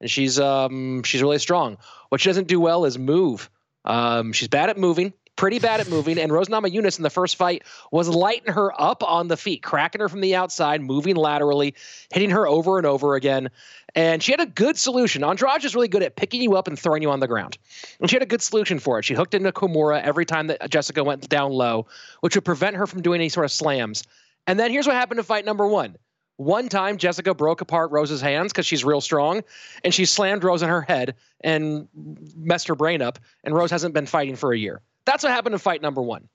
and 0.00 0.10
she's 0.10 0.38
um, 0.38 1.02
she's 1.04 1.22
really 1.22 1.38
strong. 1.38 1.78
What 2.10 2.20
she 2.20 2.28
doesn't 2.28 2.46
do 2.48 2.60
well 2.60 2.84
is 2.84 2.98
move. 2.98 3.48
Um, 3.84 4.32
she's 4.32 4.48
bad 4.48 4.70
at 4.70 4.78
moving, 4.78 5.12
pretty 5.36 5.58
bad 5.58 5.80
at 5.80 5.88
moving. 5.88 6.18
And 6.18 6.32
Rose 6.32 6.48
Namajunas 6.48 6.98
in 6.98 7.02
the 7.02 7.10
first 7.10 7.36
fight 7.36 7.64
was 7.90 8.08
lighting 8.08 8.52
her 8.52 8.78
up 8.80 9.02
on 9.02 9.28
the 9.28 9.36
feet, 9.36 9.62
cracking 9.62 10.00
her 10.00 10.08
from 10.08 10.20
the 10.20 10.34
outside, 10.34 10.80
moving 10.80 11.16
laterally, 11.16 11.74
hitting 12.12 12.30
her 12.30 12.46
over 12.46 12.78
and 12.78 12.86
over 12.86 13.14
again. 13.14 13.50
And 13.94 14.22
she 14.22 14.32
had 14.32 14.40
a 14.40 14.46
good 14.46 14.76
solution. 14.76 15.22
Andrade 15.22 15.64
is 15.64 15.74
really 15.74 15.88
good 15.88 16.02
at 16.02 16.16
picking 16.16 16.42
you 16.42 16.56
up 16.56 16.66
and 16.66 16.78
throwing 16.78 17.02
you 17.02 17.10
on 17.10 17.20
the 17.20 17.28
ground. 17.28 17.58
And 18.00 18.10
she 18.10 18.16
had 18.16 18.22
a 18.22 18.26
good 18.26 18.42
solution 18.42 18.78
for 18.78 18.98
it. 18.98 19.04
She 19.04 19.14
hooked 19.14 19.34
into 19.34 19.52
Kimura 19.52 20.02
every 20.02 20.24
time 20.24 20.48
that 20.48 20.68
Jessica 20.70 21.04
went 21.04 21.28
down 21.28 21.52
low, 21.52 21.86
which 22.20 22.34
would 22.34 22.44
prevent 22.44 22.76
her 22.76 22.86
from 22.86 23.02
doing 23.02 23.20
any 23.20 23.28
sort 23.28 23.44
of 23.44 23.52
slams. 23.52 24.04
And 24.46 24.58
then 24.58 24.70
here's 24.70 24.86
what 24.86 24.96
happened 24.96 25.18
to 25.18 25.24
fight 25.24 25.44
number 25.44 25.66
one. 25.66 25.96
One 26.36 26.68
time, 26.68 26.96
Jessica 26.96 27.32
broke 27.32 27.60
apart 27.60 27.92
Rose's 27.92 28.20
hands 28.20 28.52
because 28.52 28.66
she's 28.66 28.84
real 28.84 29.00
strong, 29.00 29.42
and 29.84 29.94
she 29.94 30.04
slammed 30.04 30.42
Rose 30.42 30.62
on 30.62 30.68
her 30.68 30.82
head 30.82 31.14
and 31.42 31.88
messed 32.36 32.66
her 32.68 32.74
brain 32.74 33.02
up. 33.02 33.18
And 33.44 33.54
Rose 33.54 33.70
hasn't 33.70 33.94
been 33.94 34.06
fighting 34.06 34.34
for 34.34 34.52
a 34.52 34.58
year. 34.58 34.80
That's 35.04 35.22
what 35.22 35.32
happened 35.32 35.52
in 35.54 35.58
fight 35.60 35.80
number 35.80 36.02
one. 36.02 36.28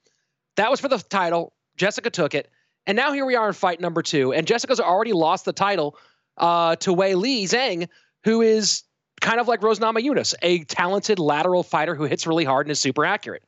That 0.56 0.72
was 0.72 0.80
for 0.80 0.88
the 0.88 1.00
title. 1.00 1.54
Jessica 1.76 2.10
took 2.10 2.34
it, 2.34 2.50
and 2.88 2.96
now 2.96 3.12
here 3.12 3.26
we 3.26 3.36
are 3.36 3.48
in 3.48 3.54
fight 3.54 3.82
number 3.82 4.02
two. 4.02 4.34
And 4.34 4.48
Jessica's 4.48 4.80
already 4.80 5.14
lost 5.14 5.46
the 5.46 5.54
title 5.54 5.98
uh, 6.38 6.76
to 6.78 6.96
Weili 6.96 7.44
Zhang, 7.44 7.88
who 8.24 8.42
is 8.42 8.84
kind 9.22 9.40
of 9.40 9.48
like 9.48 9.62
Rose 9.62 9.80
Namajunas, 9.80 10.34
a 10.42 10.64
talented 10.66 11.20
lateral 11.20 11.64
fighter 11.64 11.96
who 11.96 12.06
hits 12.06 12.26
really 12.26 12.46
hard 12.46 12.68
and 12.68 12.72
is 12.72 12.80
super 12.80 13.06
accurate. 13.06 13.44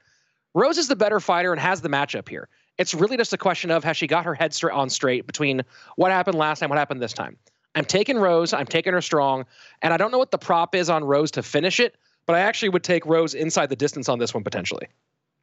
Rose 0.53 0.77
is 0.77 0.89
the 0.89 0.95
better 0.95 1.19
fighter 1.19 1.51
and 1.51 1.61
has 1.61 1.81
the 1.81 1.89
matchup 1.89 2.27
here. 2.27 2.49
It's 2.77 2.93
really 2.93 3.17
just 3.17 3.33
a 3.33 3.37
question 3.37 3.69
of 3.71 3.83
has 3.83 3.97
she 3.97 4.07
got 4.07 4.25
her 4.25 4.33
head 4.33 4.53
straight 4.53 4.73
on 4.73 4.89
straight 4.89 5.27
between 5.27 5.61
what 5.95 6.11
happened 6.11 6.37
last 6.37 6.59
time, 6.59 6.69
what 6.69 6.79
happened 6.79 7.01
this 7.01 7.13
time. 7.13 7.37
I'm 7.75 7.85
taking 7.85 8.17
Rose, 8.17 8.53
I'm 8.53 8.65
taking 8.65 8.93
her 8.93 9.01
strong, 9.01 9.45
and 9.81 9.93
I 9.93 9.97
don't 9.97 10.11
know 10.11 10.17
what 10.17 10.31
the 10.31 10.37
prop 10.37 10.75
is 10.75 10.89
on 10.89 11.03
Rose 11.03 11.31
to 11.31 11.43
finish 11.43 11.79
it, 11.79 11.95
but 12.25 12.35
I 12.35 12.39
actually 12.39 12.69
would 12.69 12.83
take 12.83 13.05
Rose 13.05 13.33
inside 13.33 13.69
the 13.69 13.75
distance 13.75 14.09
on 14.09 14.19
this 14.19 14.33
one 14.33 14.43
potentially. 14.43 14.87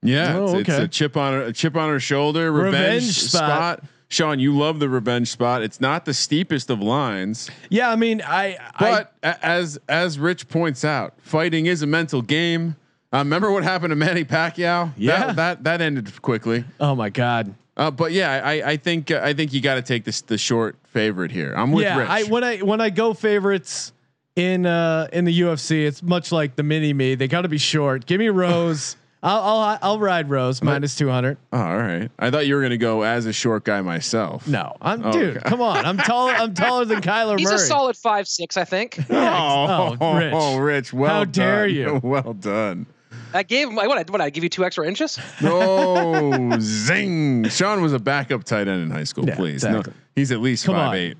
Yeah, 0.02 0.36
Oh, 0.36 0.58
it's, 0.58 0.68
it's 0.68 0.78
a 0.78 0.88
chip 0.88 1.16
on 1.16 1.32
her, 1.32 1.42
a 1.44 1.52
chip 1.52 1.76
on 1.76 1.88
her 1.88 1.98
shoulder. 2.00 2.52
Revenge, 2.52 2.74
Revenge 2.74 3.18
spot. 3.20 3.78
spot. 3.80 3.84
Sean, 4.10 4.38
you 4.38 4.56
love 4.56 4.78
the 4.78 4.88
revenge 4.88 5.28
spot. 5.28 5.62
It's 5.62 5.80
not 5.82 6.06
the 6.06 6.14
steepest 6.14 6.70
of 6.70 6.80
lines, 6.80 7.50
Yeah, 7.68 7.90
I 7.90 7.96
mean, 7.96 8.22
I, 8.24 8.56
but 8.78 9.12
a- 9.22 9.44
as 9.44 9.78
as 9.88 10.18
Rich 10.18 10.48
points 10.48 10.82
out, 10.84 11.14
fighting 11.20 11.66
is 11.66 11.82
a 11.82 11.86
mental 11.86 12.22
game. 12.22 12.76
Uh, 13.12 13.18
remember 13.18 13.50
what 13.50 13.62
happened 13.62 13.90
to 13.90 13.96
Manny 13.96 14.24
Pacquiao? 14.24 14.92
Yeah. 14.96 15.26
that 15.26 15.36
that, 15.36 15.64
that 15.64 15.80
ended 15.80 16.20
quickly. 16.22 16.64
Oh 16.78 16.94
my 16.94 17.08
God. 17.10 17.54
Uh, 17.76 17.90
but 17.90 18.12
yeah, 18.12 18.42
I 18.44 18.70
I 18.72 18.76
think 18.76 19.10
uh, 19.10 19.20
I 19.22 19.32
think 19.34 19.52
you 19.52 19.60
got 19.60 19.76
to 19.76 19.82
take 19.82 20.04
this 20.04 20.20
the 20.22 20.36
short 20.36 20.76
favorite 20.88 21.30
here. 21.30 21.54
I'm 21.56 21.72
with 21.72 21.84
yeah, 21.84 21.98
Rich. 21.98 22.08
I 22.08 22.22
when 22.24 22.44
I 22.44 22.58
when 22.58 22.80
I 22.80 22.90
go 22.90 23.14
favorites 23.14 23.92
in 24.36 24.66
uh 24.66 25.08
in 25.12 25.24
the 25.24 25.40
UFC, 25.42 25.86
it's 25.86 26.02
much 26.02 26.32
like 26.32 26.56
the 26.56 26.62
mini 26.62 26.92
me. 26.92 27.14
They 27.14 27.28
got 27.28 27.42
to 27.42 27.48
be 27.48 27.58
short. 27.58 28.04
Give 28.06 28.18
me 28.18 28.28
Rose. 28.30 28.96
I'll 29.22 29.40
I'll 29.42 29.78
I'll 29.82 29.98
ride 29.98 30.28
Rose 30.28 30.60
minus 30.62 30.94
two 30.96 31.08
hundred. 31.08 31.38
oh, 31.52 31.58
all 31.60 31.76
right. 31.78 32.08
I 32.18 32.30
thought 32.30 32.46
you 32.46 32.54
were 32.56 32.62
gonna 32.62 32.76
go 32.76 33.02
as 33.02 33.26
a 33.26 33.32
short 33.32 33.64
guy 33.64 33.80
myself. 33.80 34.46
No, 34.46 34.76
I'm 34.80 35.04
Oh, 35.06 35.10
dude. 35.12 35.36
okay. 35.38 35.48
Come 35.48 35.60
on, 35.60 35.84
I'm 35.84 35.98
taller. 35.98 36.34
I'm 36.34 36.54
taller 36.54 36.84
than 36.84 37.00
Kyler 37.00 37.36
He's 37.38 37.46
Murray. 37.48 37.56
a 37.56 37.58
solid 37.58 37.96
five 37.96 38.28
six, 38.28 38.56
I 38.56 38.64
think. 38.64 38.98
Oh, 39.10 39.96
Oh, 40.00 40.16
Rich. 40.18 40.32
oh, 40.36 40.58
Rich. 40.58 40.92
Well, 40.92 41.10
How 41.10 41.24
dare 41.24 41.66
done. 41.66 41.74
you. 41.76 42.00
Well 42.08 42.32
done. 42.34 42.86
I 43.34 43.42
gave 43.42 43.68
him 43.68 43.74
what? 43.76 44.10
What? 44.10 44.20
I 44.20 44.30
give 44.30 44.42
you 44.44 44.50
two 44.50 44.64
extra 44.64 44.86
inches? 44.86 45.18
No, 45.42 46.56
zing! 46.60 47.48
Sean 47.48 47.82
was 47.82 47.92
a 47.92 47.98
backup 47.98 48.44
tight 48.44 48.68
end 48.68 48.82
in 48.82 48.90
high 48.90 49.04
school. 49.04 49.26
Yeah, 49.26 49.36
please, 49.36 49.64
exactly. 49.64 49.92
no, 49.92 49.98
he's 50.14 50.32
at 50.32 50.40
least 50.40 50.64
Come 50.66 50.74
five 50.76 50.88
on. 50.90 50.94
eight. 50.96 51.16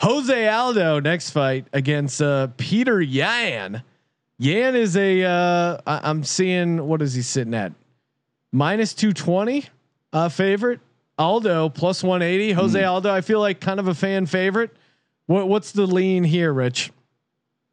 Jose 0.00 0.48
Aldo 0.48 1.00
next 1.00 1.30
fight 1.30 1.66
against 1.72 2.20
uh, 2.20 2.48
Petr 2.56 3.04
Yan. 3.08 3.82
Yan 4.38 4.74
is 4.74 4.96
a. 4.96 5.22
Uh, 5.22 5.78
I, 5.86 6.00
I'm 6.10 6.24
seeing 6.24 6.86
what 6.86 7.00
is 7.02 7.14
he 7.14 7.22
sitting 7.22 7.54
at? 7.54 7.72
Minus 8.52 8.94
two 8.94 9.12
twenty. 9.12 9.66
Uh, 10.12 10.28
favorite 10.28 10.80
Aldo 11.18 11.68
plus 11.70 12.02
one 12.02 12.20
eighty. 12.22 12.52
Jose 12.52 12.78
Hmm. 12.80 12.86
Aldo. 12.88 13.12
I 13.14 13.20
feel 13.20 13.40
like 13.40 13.60
kind 13.60 13.78
of 13.80 13.88
a 13.88 13.94
fan 13.94 14.26
favorite. 14.26 14.70
What 15.26 15.48
What's 15.48 15.72
the 15.72 15.86
lean 15.86 16.24
here, 16.24 16.52
Rich? 16.52 16.90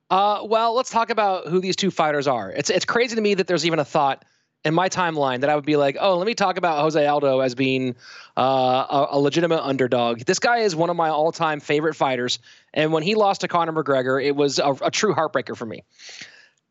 Uh, 0.10 0.42
well, 0.44 0.76
let's 0.76 0.90
talk 0.90 1.10
about 1.10 1.48
who 1.48 1.60
these 1.60 1.76
two 1.76 1.92
fighters 1.92 2.28
are. 2.28 2.52
It's 2.52 2.70
it's 2.70 2.86
crazy 2.86 3.16
to 3.16 3.22
me 3.22 3.36
that 3.36 3.48
there's 3.48 3.66
even 3.66 3.80
a 3.80 3.86
thought 3.86 4.26
in 4.66 4.74
my 4.74 4.90
timeline 4.90 5.42
that 5.42 5.50
I 5.50 5.56
would 5.56 5.66
be 5.66 5.78
like, 5.78 5.98
oh, 6.00 6.18
let 6.18 6.26
me 6.26 6.34
talk 6.34 6.58
about 6.58 6.82
Jose 6.82 7.06
Aldo 7.06 7.40
as 7.40 7.56
being 7.56 7.96
uh, 8.36 8.42
a, 8.42 9.08
a 9.12 9.20
legitimate 9.20 9.62
underdog. 9.62 10.22
This 10.22 10.40
guy 10.40 10.60
is 10.60 10.76
one 10.76 10.90
of 10.90 10.98
my 10.98 11.10
all-time 11.10 11.60
favorite 11.60 11.94
fighters, 11.94 12.40
and 12.74 12.92
when 12.92 13.04
he 13.04 13.16
lost 13.16 13.42
to 13.42 13.48
Conor 13.48 13.72
McGregor, 13.72 14.24
it 14.24 14.36
was 14.36 14.60
a, 14.60 14.76
a 14.82 14.92
true 14.92 15.14
heartbreaker 15.14 15.56
for 15.56 15.66
me. 15.66 15.84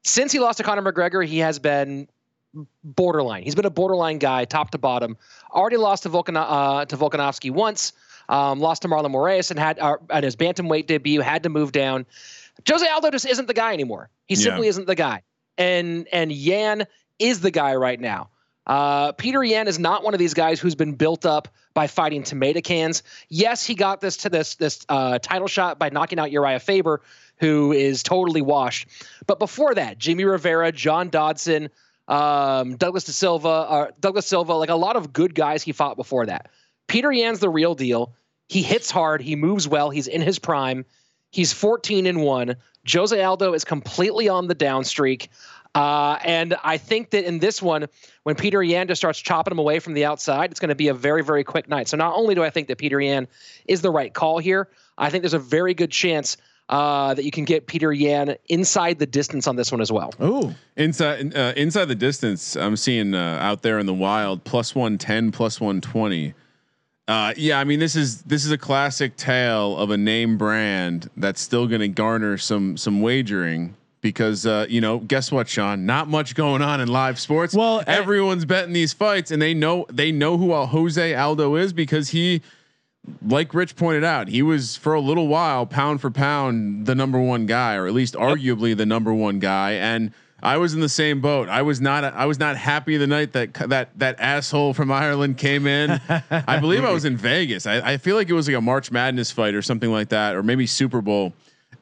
Since 0.03 0.33
he 0.33 0.40
lost 0.40 0.59
to 0.59 0.64
Conor 0.64 0.92
McGregor, 0.92 1.24
he 1.24 1.38
has 1.38 1.59
been 1.59 2.09
borderline. 2.83 3.42
He's 3.42 3.55
been 3.55 3.66
a 3.66 3.70
borderline 3.70 4.18
guy, 4.18 4.44
top 4.44 4.70
to 4.72 4.79
bottom. 4.79 5.16
Already 5.51 5.77
lost 5.77 6.03
to 6.03 6.11
Volkan 6.11 6.37
uh, 6.37 6.85
to 6.87 6.96
Volkanovski 6.96 7.51
once. 7.51 7.92
Um, 8.29 8.61
lost 8.61 8.83
to 8.83 8.88
Marlon 8.88 9.11
Moraes 9.11 9.51
and 9.51 9.59
had 9.59 9.79
uh, 9.79 9.96
at 10.11 10.22
his 10.22 10.37
bantamweight 10.37 10.87
debut 10.87 11.22
had 11.22 11.44
to 11.44 11.48
move 11.48 11.72
down. 11.72 12.05
Jose 12.68 12.87
Aldo 12.87 13.11
just 13.11 13.27
isn't 13.27 13.47
the 13.47 13.55
guy 13.55 13.73
anymore. 13.73 14.09
He 14.27 14.35
Yeah. 14.35 14.42
simply 14.44 14.68
isn't 14.68 14.87
the 14.87 14.94
guy. 14.94 15.23
And 15.57 16.07
and 16.12 16.31
Yan 16.33 16.87
is 17.18 17.40
the 17.40 17.51
guy 17.51 17.75
right 17.75 18.01
now. 18.01 18.31
Uh, 18.66 19.12
Petr 19.12 19.49
Yan 19.49 19.66
is 19.66 19.79
not 19.79 20.05
one 20.05 20.12
of 20.14 20.18
these 20.21 20.35
guys 20.35 20.61
who's 20.61 20.75
been 20.75 20.92
built 20.94 21.25
up 21.25 21.49
by 21.73 21.87
fighting 21.87 22.23
tomato 22.23 22.61
cans. 22.61 23.03
Yes, 23.31 23.64
he 23.64 23.75
got 23.75 24.01
this 24.01 24.18
to 24.18 24.29
this 24.29 24.57
this 24.57 24.85
uh, 24.88 25.18
title 25.21 25.49
shot 25.49 25.79
by 25.79 25.88
knocking 25.88 26.18
out 26.18 26.31
Urijah 26.31 26.61
Faber, 26.61 27.01
who 27.38 27.73
is 27.73 28.03
totally 28.03 28.42
washed. 28.42 28.88
But 29.27 29.38
before 29.38 29.75
that, 29.75 29.99
Jimmy 29.99 30.25
Rivera, 30.25 30.71
John 30.71 31.09
Dodson, 31.09 31.71
um, 32.09 32.77
Douglas 32.77 33.05
De 33.05 33.12
Silva, 33.12 33.49
uh, 33.49 33.90
Douglas 34.01 34.27
Silva, 34.27 34.53
like 34.55 34.68
a 34.71 34.75
lot 34.77 34.97
of 34.97 35.12
good 35.14 35.35
guys 35.35 35.62
he 35.62 35.73
fought 35.73 35.97
before 35.97 36.27
that. 36.27 36.51
Petr 36.88 37.16
Yan's 37.16 37.40
the 37.40 37.49
real 37.51 37.75
deal. 37.75 38.14
He 38.49 38.62
hits 38.62 38.90
hard. 38.90 39.23
He 39.23 39.35
moves 39.35 39.66
well. 39.66 39.88
He's 39.90 40.07
in 40.09 40.21
his 40.21 40.38
prime. 40.38 40.85
He's 41.31 41.53
14 41.53 42.07
and 42.07 42.23
one. 42.23 42.57
Jose 42.91 43.23
Aldo 43.23 43.53
is 43.53 43.64
completely 43.64 44.29
on 44.29 44.47
the 44.47 44.55
down 44.55 44.85
streak. 44.85 45.31
Uh, 45.75 46.19
and 46.25 46.57
I 46.64 46.79
think 46.79 47.11
that 47.11 47.25
in 47.25 47.38
this 47.38 47.61
one, 47.61 47.87
when 48.23 48.35
Petr 48.35 48.67
Yan 48.67 48.88
just 48.88 49.01
starts 49.01 49.19
chopping 49.19 49.53
him 49.53 49.59
away 49.59 49.79
from 49.79 49.93
the 49.93 50.07
outside, 50.07 50.51
it's 50.51 50.61
going 50.61 50.71
to 50.71 50.75
be 50.75 50.88
a 50.88 50.95
very, 50.95 51.23
very 51.23 51.45
quick 51.45 51.69
night. 51.69 51.88
So 51.88 51.97
not 51.97 52.14
only 52.14 52.35
do 52.35 52.43
I 52.43 52.51
think 52.51 52.69
that 52.69 52.79
Petr 52.79 53.05
Yan 53.05 53.29
is 53.67 53.83
the 53.83 53.91
right 53.91 54.12
call 54.12 54.38
here, 54.38 54.69
I 54.97 55.11
think 55.11 55.23
there's 55.23 55.35
a 55.35 55.38
very 55.38 55.75
good 55.75 55.91
chance 55.91 56.37
uh, 56.69 57.14
that 57.14 57.25
you 57.25 57.31
can 57.31 57.45
get 57.45 57.67
Petr 57.67 57.97
Yan 57.97 58.37
inside 58.49 58.99
the 58.99 59.07
distance 59.07 59.47
on 59.47 59.57
this 59.57 59.71
one 59.71 59.81
as 59.81 59.93
well. 59.93 60.12
Oh, 60.21 60.55
Inside 60.77 61.37
uh, 61.37 61.53
inside 61.57 61.87
the 61.87 61.95
distance, 61.95 62.57
I'm 62.57 62.77
seeing 62.77 63.14
uh, 63.14 63.38
out 63.41 63.62
there 63.62 63.79
in 63.79 63.87
the 63.87 63.95
wild 63.95 64.45
plus 64.45 64.75
one 64.75 64.99
ten, 64.99 65.33
plus 65.33 65.61
one 65.61 65.81
twenty. 65.81 66.35
Uh, 67.09 67.33
yeah, 67.38 67.59
I 67.59 67.64
mean 67.64 67.81
this 67.81 67.97
is 67.97 68.21
this 68.23 68.44
is 68.44 68.51
a 68.51 68.59
classic 68.59 69.16
tale 69.16 69.77
of 69.79 69.90
a 69.90 69.97
name 69.97 70.37
brand 70.37 71.09
that's 71.16 71.40
still 71.40 71.66
going 71.66 71.81
to 71.81 71.88
garner 71.88 72.37
some 72.37 72.77
some 72.77 73.01
wagering 73.01 73.75
because 74.03 74.44
uh, 74.47 74.66
you 74.68 74.83
know 74.83 74.99
guess 74.99 75.33
what, 75.33 75.49
Sean? 75.49 75.87
Not 75.87 76.09
much 76.09 76.35
going 76.35 76.61
on 76.61 76.83
in 76.83 76.88
live 76.88 77.18
sports. 77.18 77.55
Well, 77.55 77.83
everyone's 77.87 78.44
betting 78.44 78.75
these 78.75 78.92
fights, 78.92 79.31
and 79.31 79.40
they 79.40 79.55
know 79.55 79.87
they 79.90 80.12
know 80.12 80.37
who 80.37 80.53
Jose 80.53 81.14
Aldo 81.14 81.57
is 81.57 81.73
because 81.73 82.11
he 82.11 82.42
like 83.27 83.55
Rich 83.55 83.77
pointed 83.77 84.05
out, 84.05 84.29
he 84.29 84.42
was 84.42 84.77
for 84.77 84.94
a 84.94 85.01
little 85.01 85.29
while 85.29 85.66
pound 85.66 86.01
for 86.01 86.11
pound 86.11 86.87
the 86.87 86.94
number 86.94 87.18
one 87.18 87.47
guy, 87.47 87.75
or 87.75 87.87
at 87.87 87.94
least 87.94 88.14
arguably 88.14 88.77
the 88.77 88.87
number 88.87 89.12
one 89.12 89.38
guy. 89.38 89.73
And 89.73 90.12
I 90.42 90.57
was 90.59 90.74
in 90.74 90.81
the 90.81 90.88
same 90.88 91.20
boat. 91.20 91.48
I 91.48 91.62
was 91.62 91.81
not. 91.81 92.05
I 92.05 92.27
was 92.27 92.38
not 92.38 92.57
happy 92.57 92.96
the 92.96 93.07
night 93.07 93.33
that 93.33 93.55
that 93.55 93.98
that 93.98 94.20
asshole 94.20 94.72
from 94.72 94.92
Ireland 94.92 95.37
came 95.37 95.66
in. 95.66 96.01
I 96.31 96.59
believe 96.61 96.85
I 96.85 96.92
was 96.92 97.05
in 97.05 97.16
Vegas. 97.16 97.66
I, 97.66 97.92
I 97.92 97.96
feel 97.96 98.14
like 98.14 98.29
it 98.29 98.35
was 98.35 98.46
like 98.46 98.57
a 98.57 98.61
March 98.61 98.92
Madness 98.92 99.33
fight 99.33 99.55
or 99.55 99.62
something 99.62 99.90
like 99.90 100.11
that, 100.11 100.37
or 100.37 100.42
maybe 100.42 100.66
Super 100.66 101.01
Bowl. 101.01 101.33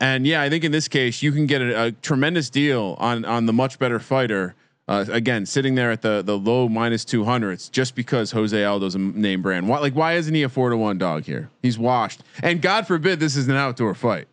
And 0.00 0.26
yeah, 0.26 0.42
I 0.42 0.48
think 0.48 0.64
in 0.64 0.72
this 0.72 0.88
case 0.88 1.22
you 1.22 1.32
can 1.32 1.46
get 1.46 1.60
a, 1.60 1.84
a 1.84 1.92
tremendous 1.92 2.48
deal 2.48 2.96
on 2.98 3.24
on 3.24 3.46
the 3.46 3.52
much 3.52 3.78
better 3.78 3.98
fighter. 3.98 4.54
Uh, 4.88 5.04
again, 5.10 5.44
sitting 5.44 5.74
there 5.74 5.90
at 5.90 6.00
the 6.00 6.22
the 6.22 6.38
low 6.38 6.68
minus 6.68 7.04
two 7.04 7.24
hundreds, 7.24 7.68
just 7.68 7.94
because 7.94 8.30
Jose 8.30 8.64
Aldo's 8.64 8.94
a 8.94 8.98
name 8.98 9.42
brand. 9.42 9.68
Why, 9.68 9.80
like, 9.80 9.94
why 9.94 10.14
isn't 10.14 10.32
he 10.32 10.44
a 10.44 10.48
four 10.48 10.70
to 10.70 10.76
one 10.76 10.96
dog 10.96 11.24
here? 11.24 11.50
He's 11.60 11.76
washed, 11.76 12.22
and 12.40 12.62
God 12.62 12.86
forbid 12.86 13.18
this 13.18 13.34
is 13.36 13.48
an 13.48 13.56
outdoor 13.56 13.94
fight. 13.94 14.28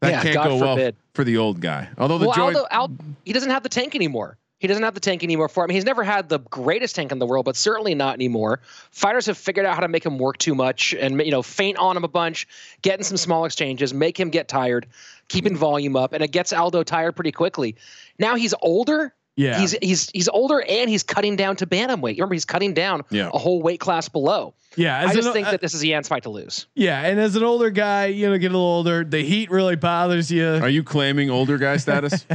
That 0.00 0.10
Yeah, 0.10 0.22
can't 0.22 0.34
God 0.34 0.48
go 0.48 0.56
well 0.58 0.92
for 1.14 1.24
the 1.24 1.38
old 1.38 1.60
guy. 1.60 1.88
Although 1.98 2.18
the 2.18 2.26
well, 2.26 2.36
joint, 2.36 2.56
Aldo, 2.56 2.68
Al, 2.70 2.90
he 3.24 3.32
doesn't 3.32 3.50
have 3.50 3.62
the 3.62 3.68
tank 3.68 3.94
anymore. 3.94 4.38
He 4.58 4.66
doesn't 4.66 4.82
have 4.82 4.94
the 4.94 5.00
tank 5.00 5.22
anymore 5.22 5.48
for 5.48 5.64
him. 5.64 5.70
He's 5.70 5.84
never 5.84 6.02
had 6.02 6.28
the 6.28 6.40
greatest 6.40 6.96
tank 6.96 7.12
in 7.12 7.20
the 7.20 7.26
world, 7.26 7.44
but 7.44 7.54
certainly 7.54 7.94
not 7.94 8.14
anymore. 8.14 8.60
Fighters 8.90 9.26
have 9.26 9.38
figured 9.38 9.64
out 9.64 9.74
how 9.74 9.80
to 9.80 9.88
make 9.88 10.04
him 10.04 10.18
work 10.18 10.36
too 10.38 10.54
much 10.54 10.94
and 10.94 11.20
you 11.24 11.30
know 11.30 11.42
faint 11.42 11.78
on 11.78 11.96
him 11.96 12.04
a 12.04 12.08
bunch, 12.08 12.48
getting 12.82 13.04
some 13.04 13.16
small 13.16 13.44
exchanges, 13.44 13.94
make 13.94 14.18
him 14.18 14.30
get 14.30 14.48
tired, 14.48 14.86
keeping 15.28 15.56
volume 15.56 15.94
up, 15.94 16.12
and 16.12 16.24
it 16.24 16.32
gets 16.32 16.52
Aldo 16.52 16.82
tired 16.82 17.14
pretty 17.14 17.32
quickly. 17.32 17.76
Now 18.18 18.34
he's 18.34 18.54
older. 18.60 19.14
Yeah. 19.38 19.60
He's 19.60 19.72
he's 19.80 20.10
he's 20.10 20.28
older 20.28 20.60
and 20.68 20.90
he's 20.90 21.02
cutting 21.04 21.36
down 21.36 21.54
to 21.56 21.66
bantamweight. 21.66 22.16
Remember, 22.16 22.34
he's 22.34 22.44
cutting 22.44 22.74
down 22.74 23.04
Yeah. 23.10 23.30
a 23.32 23.38
whole 23.38 23.62
weight 23.62 23.78
class 23.78 24.08
below. 24.08 24.52
Yeah. 24.76 24.98
I 25.08 25.14
just 25.14 25.28
an- 25.28 25.32
think 25.32 25.46
uh, 25.46 25.52
that 25.52 25.60
this 25.60 25.74
is 25.74 25.84
Yan's 25.84 26.08
fight 26.08 26.24
to 26.24 26.30
lose. 26.30 26.66
yeah. 26.74 27.00
And 27.06 27.20
as 27.20 27.36
an 27.36 27.44
older 27.44 27.70
guy, 27.70 28.06
you 28.06 28.28
know, 28.28 28.36
get 28.36 28.48
a 28.50 28.54
little 28.54 28.60
older, 28.66 29.04
the 29.04 29.22
heat 29.22 29.50
really 29.50 29.76
bothers 29.76 30.30
you. 30.30 30.44
are 30.46 30.68
you 30.68 30.82
claiming 30.82 31.30
older 31.30 31.56
guy 31.56 31.76
status? 31.86 32.26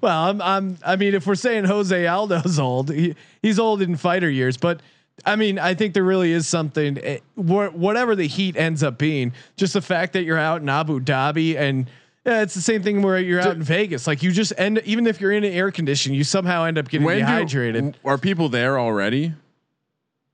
Well, 0.00 0.16
I'm, 0.30 0.40
I'm, 0.40 0.78
I 0.84 0.96
mean, 0.96 1.14
if 1.14 1.26
we're 1.26 1.34
saying 1.34 1.64
Jose 1.64 2.06
Aldo's 2.06 2.58
old, 2.60 2.90
he, 2.92 3.14
he's 3.42 3.58
old 3.58 3.82
in 3.82 3.96
fighter 3.96 4.30
years, 4.30 4.56
but 4.56 4.80
I 5.26 5.36
mean, 5.36 5.58
I 5.58 5.74
think 5.74 5.94
there 5.94 6.02
really 6.04 6.32
is 6.32 6.48
something, 6.48 6.98
eh, 7.02 7.18
whatever 7.36 8.16
the 8.16 8.26
heat 8.26 8.56
ends 8.56 8.82
up 8.82 8.98
being, 8.98 9.32
just 9.56 9.74
the 9.74 9.82
fact 9.82 10.14
that 10.14 10.22
you're 10.24 10.38
out 10.38 10.62
in 10.62 10.68
Abu 10.68 11.00
Dhabi 11.00 11.56
and 11.56 11.88
yeah, 12.24 12.42
it's 12.42 12.54
the 12.54 12.60
same 12.60 12.82
thing 12.82 13.02
where 13.02 13.18
you're 13.18 13.40
out 13.40 13.56
in 13.56 13.62
Vegas. 13.62 14.06
Like 14.06 14.22
you 14.22 14.30
just 14.32 14.52
end, 14.56 14.80
even 14.84 15.06
if 15.06 15.20
you're 15.20 15.32
in 15.32 15.44
an 15.44 15.52
air 15.52 15.70
condition, 15.70 16.14
you 16.14 16.24
somehow 16.24 16.64
end 16.64 16.78
up 16.78 16.88
getting 16.88 17.04
When 17.04 17.16
do- 17.16 17.20
dehydrated. 17.20 17.96
are 18.04 18.18
people 18.18 18.48
there 18.48 18.78
already? 18.78 19.32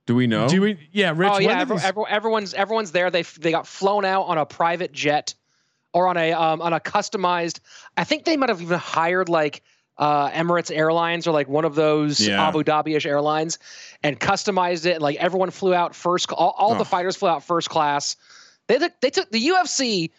Do 0.07 0.15
we 0.15 0.27
know? 0.27 0.49
Do 0.49 0.61
we? 0.63 0.79
Yeah, 0.93 1.13
Rich. 1.15 1.31
oh 1.35 1.39
yeah, 1.39 1.61
every, 1.61 1.77
every- 1.79 2.05
everyone's 2.09 2.55
everyone's 2.55 2.93
there. 2.93 3.11
They 3.11 3.23
they 3.23 3.51
got 3.51 3.67
flown 3.67 4.05
out 4.05 4.23
on 4.25 4.39
a 4.39 4.47
private 4.47 4.93
jet 4.93 5.35
or 5.93 6.07
on 6.09 6.17
a 6.17 6.33
um, 6.33 6.63
on 6.63 6.73
a 6.73 6.81
customized. 6.81 7.61
I 7.97 8.05
think 8.05 8.25
they 8.25 8.37
might 8.37 8.49
have 8.49 8.63
even 8.63 8.79
hired 8.79 9.29
like 9.29 9.63
uh, 9.99 10.31
Emirates 10.31 10.75
Airlines 10.75 11.27
or 11.27 11.33
like 11.33 11.49
one 11.49 11.65
of 11.67 11.75
those 11.75 12.21
Yeah. 12.27 12.47
Abu 12.49 12.63
Dhabi-ish 12.63 13.05
airlines 13.05 13.59
and 14.03 14.19
customized 14.19 14.87
it. 14.87 15.03
Like 15.03 15.17
everyone 15.17 15.51
flew 15.51 15.75
out 15.75 15.95
first. 15.95 16.31
All, 16.33 16.55
all 16.57 16.75
Oh. 16.75 16.79
the 16.79 16.85
fighters 16.85 17.17
flew 17.17 17.29
out 17.29 17.43
first 17.45 17.69
class. 17.69 18.17
They 18.67 18.79
took 18.79 18.93
they 19.01 19.11
took 19.11 19.31
the 19.31 19.49
UFC 19.49 20.11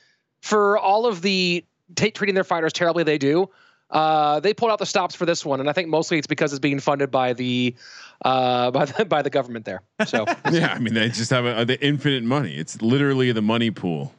for 0.42 0.78
all 0.78 1.06
of 1.06 1.22
the 1.22 1.66
t- 1.96 2.12
treating 2.12 2.36
their 2.36 2.44
fighters 2.44 2.74
terribly 2.74 3.04
they 3.04 3.18
do. 3.18 3.50
Uh, 3.90 4.40
they 4.40 4.54
pulled 4.54 4.72
out 4.72 4.78
the 4.78 4.86
stops 4.86 5.16
for 5.16 5.26
this 5.26 5.44
one, 5.44 5.60
and 5.60 5.68
I 5.68 5.74
think 5.74 5.90
mostly 5.90 6.20
it's 6.20 6.28
because 6.28 6.54
it's 6.54 6.60
being 6.60 6.80
funded 6.80 7.10
by 7.10 7.34
the 7.34 7.76
uh, 8.24 8.72
by 8.72 8.86
the 8.86 9.06
by 9.06 9.22
the 9.22 9.30
government 9.30 9.66
there. 9.66 9.82
So. 10.06 10.26
yeah, 10.52 10.74
I 10.74 10.80
mean 10.80 10.94
they 10.94 11.10
just 11.10 11.32
have 11.32 11.46
a, 11.46 11.66
the 11.66 11.84
infinite 11.84 12.24
money. 12.24 12.56
It's 12.56 12.82
literally 12.82 13.32
the 13.32 13.42
money 13.42 13.72
pool. 13.72 14.14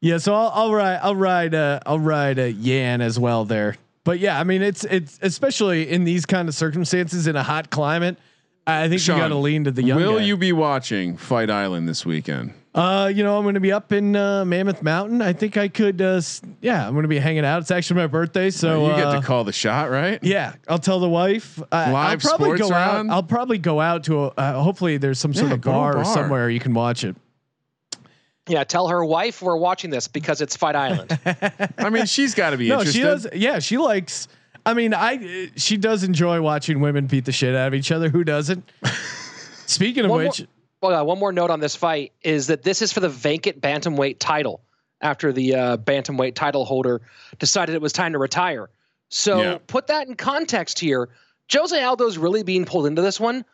Yeah, 0.00 0.18
so 0.18 0.32
I'll, 0.32 0.50
I'll 0.54 0.72
ride, 0.72 1.00
I'll 1.02 1.16
ride, 1.16 1.54
uh, 1.56 1.80
I'll 1.84 1.98
ride 1.98 2.38
uh, 2.38 2.44
Yan 2.44 3.00
as 3.00 3.18
well 3.18 3.44
there. 3.44 3.76
But 4.04 4.20
yeah, 4.20 4.38
I 4.38 4.44
mean, 4.44 4.62
it's 4.62 4.84
it's 4.84 5.18
especially 5.20 5.88
in 5.88 6.04
these 6.04 6.24
kind 6.24 6.48
of 6.48 6.54
circumstances 6.54 7.26
in 7.26 7.36
a 7.36 7.42
hot 7.42 7.70
climate. 7.70 8.16
I 8.66 8.88
think 8.88 9.00
Sean, 9.00 9.16
you 9.16 9.22
got 9.22 9.28
to 9.28 9.36
lean 9.36 9.64
to 9.64 9.70
the 9.70 9.82
young. 9.82 9.98
Will 9.98 10.18
guy. 10.18 10.24
you 10.24 10.36
be 10.36 10.52
watching 10.52 11.16
Fight 11.16 11.50
Island 11.50 11.88
this 11.88 12.06
weekend? 12.06 12.52
Uh, 12.74 13.10
you 13.12 13.24
know, 13.24 13.36
I'm 13.36 13.42
going 13.44 13.54
to 13.54 13.60
be 13.60 13.72
up 13.72 13.92
in 13.92 14.14
uh, 14.14 14.44
Mammoth 14.44 14.82
Mountain. 14.82 15.22
I 15.22 15.32
think 15.32 15.56
I 15.56 15.68
could. 15.68 16.00
Uh, 16.00 16.16
s- 16.16 16.42
yeah, 16.60 16.86
I'm 16.86 16.92
going 16.92 17.02
to 17.02 17.08
be 17.08 17.18
hanging 17.18 17.44
out. 17.44 17.62
It's 17.62 17.70
actually 17.70 18.00
my 18.00 18.06
birthday, 18.06 18.50
so 18.50 18.88
you 18.90 18.94
get 18.96 19.06
uh, 19.06 19.20
to 19.20 19.26
call 19.26 19.42
the 19.44 19.52
shot, 19.52 19.90
right? 19.90 20.22
Yeah, 20.22 20.52
I'll 20.68 20.78
tell 20.78 21.00
the 21.00 21.08
wife. 21.08 21.58
Uh, 21.60 21.64
I'll 21.72 21.92
Live 21.92 22.20
probably 22.20 22.46
sports 22.46 22.60
go 22.62 22.68
round? 22.70 23.10
out. 23.10 23.14
I'll 23.14 23.22
probably 23.22 23.58
go 23.58 23.80
out 23.80 24.04
to. 24.04 24.24
A, 24.24 24.26
uh, 24.36 24.62
hopefully, 24.62 24.96
there's 24.98 25.18
some 25.18 25.32
sort 25.34 25.48
Yeah, 25.48 25.54
of 25.54 25.60
go 25.62 25.70
to 25.72 25.76
a 25.76 25.80
bar, 25.80 25.90
or 25.92 26.02
bar. 26.04 26.14
somewhere 26.14 26.50
you 26.50 26.60
can 26.60 26.74
watch 26.74 27.04
it. 27.04 27.16
Yeah, 28.46 28.64
tell 28.64 28.88
her 28.88 29.04
wife 29.04 29.42
we're 29.42 29.56
watching 29.56 29.90
this 29.90 30.06
because 30.06 30.40
it's 30.40 30.54
Fight 30.56 30.76
Island. 30.76 31.18
I 31.78 31.90
mean, 31.90 32.06
she's 32.06 32.34
got 32.34 32.50
to 32.50 32.56
be 32.58 32.68
No, 32.68 32.74
interested. 32.80 32.98
she 32.98 33.02
does. 33.02 33.26
Yeah, 33.34 33.58
she 33.58 33.76
likes. 33.78 34.28
I 34.64 34.74
mean, 34.74 34.92
I 34.94 35.50
she 35.56 35.78
does 35.78 36.04
enjoy 36.04 36.40
watching 36.42 36.80
women 36.80 37.06
beat 37.06 37.24
the 37.24 37.32
shit 37.32 37.54
out 37.54 37.68
of 37.68 37.74
each 37.74 37.90
other. 37.90 38.08
Who 38.10 38.24
doesn't? 38.24 38.68
Speaking 39.66 40.04
of 40.04 40.10
One 40.10 40.26
which, 40.26 40.40
well, 40.40 40.48
uh, 40.82 41.02
one 41.02 41.18
more 41.18 41.32
note 41.32 41.50
on 41.50 41.60
this 41.60 41.74
fight 41.74 42.12
is 42.22 42.46
that 42.48 42.62
this 42.62 42.82
is 42.82 42.92
for 42.92 43.00
the 43.00 43.08
vacant 43.08 43.60
bantamweight 43.60 44.18
title 44.18 44.60
after 45.00 45.32
the 45.32 45.54
uh, 45.54 45.76
bantamweight 45.76 46.34
title 46.34 46.64
holder 46.64 47.00
decided 47.38 47.74
it 47.74 47.80
was 47.82 47.92
time 47.92 48.12
to 48.12 48.18
retire. 48.18 48.68
So 49.10 49.40
Yeah. 49.42 49.58
put 49.66 49.86
that 49.88 50.08
in 50.08 50.14
context 50.16 50.78
here. 50.78 51.08
Jose 51.52 51.80
Aldo's 51.82 52.18
really 52.18 52.42
being 52.42 52.64
pulled 52.64 52.86
into 52.86 53.00
this 53.02 53.18
one 53.18 53.44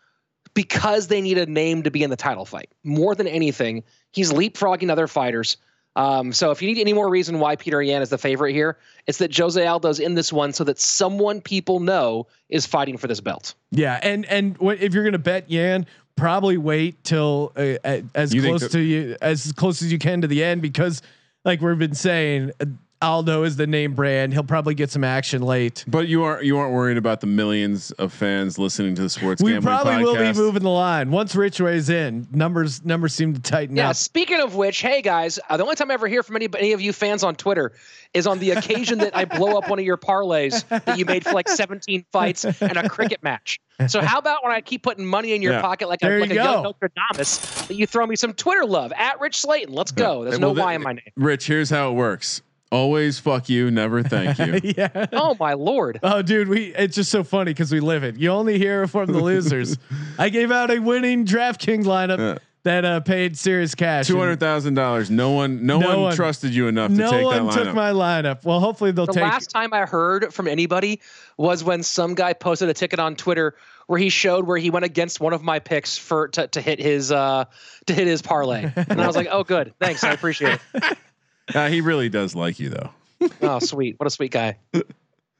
because 0.54 1.08
they 1.08 1.20
need 1.20 1.38
a 1.38 1.46
name 1.46 1.82
to 1.82 1.90
be 1.90 2.02
in 2.02 2.10
the 2.10 2.16
title 2.16 2.44
fight. 2.44 2.68
More 2.82 3.14
than 3.14 3.26
anything, 3.26 3.84
he's 4.12 4.32
leapfrogging 4.32 4.90
other 4.90 5.06
fighters. 5.06 5.56
Um, 5.96 6.32
so 6.32 6.50
if 6.50 6.60
you 6.60 6.66
need 6.66 6.80
any 6.80 6.92
more 6.92 7.08
reason 7.08 7.38
why 7.38 7.54
Petr 7.54 7.86
Yan 7.86 8.02
is 8.02 8.08
the 8.08 8.18
favorite 8.18 8.52
here, 8.52 8.78
it's 9.06 9.18
that 9.18 9.36
Jose 9.36 9.64
Aldo's 9.64 10.00
in 10.00 10.14
this 10.14 10.32
one 10.32 10.52
so 10.52 10.64
that 10.64 10.80
someone 10.80 11.40
people 11.40 11.78
know 11.78 12.26
is 12.48 12.66
fighting 12.66 12.96
for 12.96 13.06
this 13.06 13.20
belt. 13.20 13.54
yeah, 13.70 14.00
and 14.02 14.24
and 14.26 14.58
what, 14.58 14.80
if 14.80 14.92
you're 14.92 15.04
gonna 15.04 15.18
bet 15.18 15.48
Yan, 15.50 15.86
probably 16.16 16.56
wait 16.56 17.02
till 17.04 17.52
uh, 17.56 17.74
uh, 17.84 18.00
as 18.14 18.34
You 18.34 18.42
close 18.42 18.68
to 18.68 18.80
you 18.80 19.16
as 19.20 19.52
close 19.52 19.82
as 19.82 19.92
you 19.92 19.98
can 19.98 20.20
to 20.20 20.26
the 20.26 20.42
end 20.44 20.62
because, 20.62 21.02
like 21.44 21.60
we've 21.60 21.78
been 21.78 21.94
saying, 21.94 22.52
uh, 22.60 22.66
Aldo 23.04 23.42
is 23.44 23.56
the 23.56 23.66
name 23.66 23.94
brand. 23.94 24.32
He'll 24.32 24.42
probably 24.42 24.74
get 24.74 24.90
some 24.90 25.04
action 25.04 25.42
late. 25.42 25.84
but 25.86 26.08
you 26.08 26.22
aren't 26.24 26.44
you 26.44 26.56
aren't 26.58 26.72
worried 26.72 26.96
about 26.96 27.20
the 27.20 27.26
millions 27.26 27.90
of 27.92 28.12
fans 28.12 28.58
listening 28.58 28.94
to 28.96 29.02
the 29.02 29.10
sports 29.10 29.42
We 29.42 29.52
gambling 29.52 29.76
probably 29.76 30.02
will 30.04 30.16
be 30.16 30.32
moving 30.32 30.62
the 30.62 30.70
line 30.70 31.10
once 31.10 31.34
Rich 31.36 31.60
weighs 31.60 31.90
in. 31.90 32.26
Numbers 32.32 32.84
numbers 32.84 33.14
seem 33.14 33.34
to 33.34 33.40
tighten 33.40 33.76
Yeah. 33.76 33.90
up. 33.90 33.96
Speaking 33.96 34.40
of 34.40 34.54
which, 34.54 34.80
hey 34.80 35.02
guys, 35.02 35.38
uh, 35.48 35.56
the 35.56 35.62
only 35.62 35.76
time 35.76 35.90
I 35.90 35.94
ever 35.94 36.08
hear 36.08 36.22
from 36.22 36.36
any 36.36 36.48
any 36.58 36.72
of 36.72 36.80
you 36.80 36.92
fans 36.92 37.22
on 37.22 37.34
Twitter 37.34 37.72
is 38.14 38.26
on 38.26 38.38
the 38.38 38.52
occasion 38.52 38.98
that 38.98 39.16
I 39.16 39.24
blow 39.24 39.58
up 39.58 39.68
one 39.68 39.78
of 39.78 39.84
your 39.84 39.96
parlays 39.98 40.66
that 40.68 40.98
you 40.98 41.04
made 41.04 41.24
for 41.24 41.32
like 41.32 41.48
17 41.48 42.04
fights 42.12 42.44
and 42.44 42.76
a 42.76 42.88
cricket 42.88 43.22
match. 43.22 43.60
So 43.88 44.00
how 44.00 44.18
about 44.18 44.44
when 44.44 44.52
I 44.52 44.60
keep 44.60 44.84
putting 44.84 45.04
money 45.04 45.32
in 45.34 45.42
your 45.42 45.54
Yeah. 45.54 45.60
pocket 45.60 45.88
like 45.88 45.98
There 45.98 46.18
a, 46.18 46.20
like 46.20 46.30
you 46.32 46.40
a 46.40 46.44
young 46.44 46.62
go. 46.62 46.70
Nostradamus, 46.70 47.66
that 47.66 47.74
you 47.74 47.86
throw 47.88 48.06
me 48.06 48.14
some 48.14 48.32
Twitter 48.32 48.64
love 48.64 48.92
at 48.96 49.18
Rich 49.20 49.42
Slaton. 49.42 49.70
Let's 49.70 49.90
go. 49.90 50.22
There's 50.22 50.38
Well, 50.38 50.50
no 50.50 50.54
the- 50.54 50.60
Y 50.62 50.74
in 50.74 50.82
my 50.82 50.92
name. 50.92 51.02
Rich, 51.16 51.48
here's 51.48 51.70
how 51.70 51.90
it 51.90 51.94
works. 51.94 52.42
Always 52.72 53.18
fuck 53.20 53.48
you, 53.48 53.70
never 53.70 54.02
thank 54.02 54.38
you. 54.38 54.60
yeah. 54.76 55.06
Oh 55.12 55.36
my 55.38 55.52
lord. 55.52 56.00
Oh, 56.02 56.22
dude, 56.22 56.48
we 56.48 56.74
it's 56.74 56.96
just 56.96 57.10
so 57.10 57.22
funny 57.22 57.52
because 57.52 57.70
we 57.70 57.78
live 57.80 58.02
it. 58.02 58.16
You 58.16 58.30
only 58.30 58.58
hear 58.58 58.86
from 58.88 59.12
the 59.12 59.20
losers. 59.20 59.78
I 60.18 60.28
gave 60.28 60.50
out 60.50 60.70
a 60.72 60.80
winning 60.80 61.24
DraftKings 61.24 61.84
lineup 61.84 62.18
Yeah. 62.18 62.38
that 62.64 62.84
uh, 62.84 63.00
paid 63.00 63.38
serious 63.38 63.76
cash. 63.76 64.08
Two 64.08 64.18
hundred 64.18 64.40
thousand 64.40 64.74
dollars. 64.74 65.08
No 65.08 65.30
one, 65.32 65.64
no, 65.66 65.78
No 65.78 65.88
one, 65.88 66.00
one- 66.00 66.16
trusted 66.16 66.52
you 66.52 66.66
enough 66.66 66.88
And 66.88 66.96
to 66.98 67.02
No 67.04 67.10
take 67.12 67.24
one 67.24 67.46
that 67.46 67.52
took 67.64 67.74
my 67.74 67.92
lineup. 67.92 68.44
Well, 68.44 68.58
hopefully 68.58 68.90
they'll 68.90 69.06
The 69.06 69.12
take. 69.12 69.22
The 69.22 69.28
last 69.28 69.50
time 69.50 69.72
I 69.72 69.82
heard 69.86 70.34
from 70.34 70.48
anybody 70.48 71.00
was 71.36 71.62
when 71.62 71.84
some 71.84 72.14
guy 72.16 72.32
posted 72.32 72.68
a 72.70 72.74
ticket 72.74 72.98
on 72.98 73.14
Twitter 73.14 73.54
where 73.86 73.98
he 74.00 74.08
showed 74.08 74.46
where 74.46 74.56
he 74.56 74.70
went 74.70 74.84
against 74.86 75.20
one 75.20 75.32
of 75.34 75.44
my 75.44 75.60
picks 75.60 75.96
for 75.96 76.26
to, 76.28 76.48
to 76.48 76.60
hit 76.60 76.80
his 76.80 77.12
uh 77.12 77.44
to 77.86 77.92
hit 77.94 78.06
his 78.08 78.20
parlay. 78.22 78.72
And 78.74 79.00
I 79.00 79.06
was 79.06 79.14
like, 79.14 79.28
"Oh 79.30 79.44
good. 79.44 79.74
Thanks. 79.78 80.02
I 80.02 80.10
appreciate 80.12 80.58
it." 80.74 80.98
Uh, 81.54 81.68
he 81.68 81.80
really 81.82 82.08
does 82.08 82.34
like 82.34 82.58
you 82.58 82.70
though. 82.70 82.90
Oh, 83.42 83.58
sweet. 83.58 83.98
What 83.98 84.06
a 84.06 84.10
sweet 84.10 84.32
guy. 84.32 84.56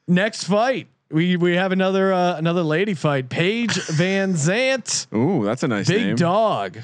next 0.07 0.43
fight. 0.45 0.87
We 1.11 1.35
we 1.37 1.55
have 1.55 1.71
another 1.71 2.11
uh, 2.13 2.35
another 2.37 2.63
lady 2.63 2.93
fight. 2.95 3.29
Paige 3.29 3.73
Van 3.87 4.33
Zant, 4.33 5.07
Ooh, 5.15 5.43
that's 5.45 5.61
a 5.63 5.67
nice 5.67 5.87
big 5.87 6.05
name. 6.05 6.15
dog. 6.15 6.79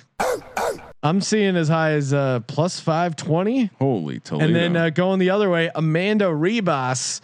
I'm 1.03 1.21
seeing 1.21 1.55
as 1.55 1.67
high 1.67 1.93
as 1.93 2.13
uh, 2.13 2.41
plus 2.41 2.79
five 2.79 3.15
twenty. 3.15 3.71
Holy 3.79 4.19
Toledo. 4.19 4.45
And 4.45 4.55
then 4.55 4.75
uh, 4.77 4.89
going 4.91 5.17
the 5.19 5.31
other 5.31 5.49
way, 5.49 5.71
Amanda 5.73 6.25
Ribas. 6.25 7.21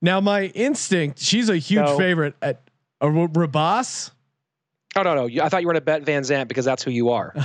Now 0.00 0.20
my 0.20 0.44
instinct, 0.46 1.18
she's 1.18 1.48
a 1.50 1.56
huge 1.58 1.84
No. 1.84 1.98
favorite 1.98 2.34
at 2.40 2.62
a 3.02 3.06
Ribas. 3.08 4.10
Oh 4.96 5.02
no, 5.02 5.14
no. 5.14 5.26
You- 5.26 5.42
I 5.42 5.48
thought 5.48 5.60
you 5.60 5.66
were 5.68 5.72
gonna 5.74 5.80
bet 5.82 6.02
Van 6.02 6.22
Zant 6.22 6.48
because 6.48 6.64
that's 6.64 6.82
who 6.82 6.90
you 6.90 7.10
are. 7.10 7.34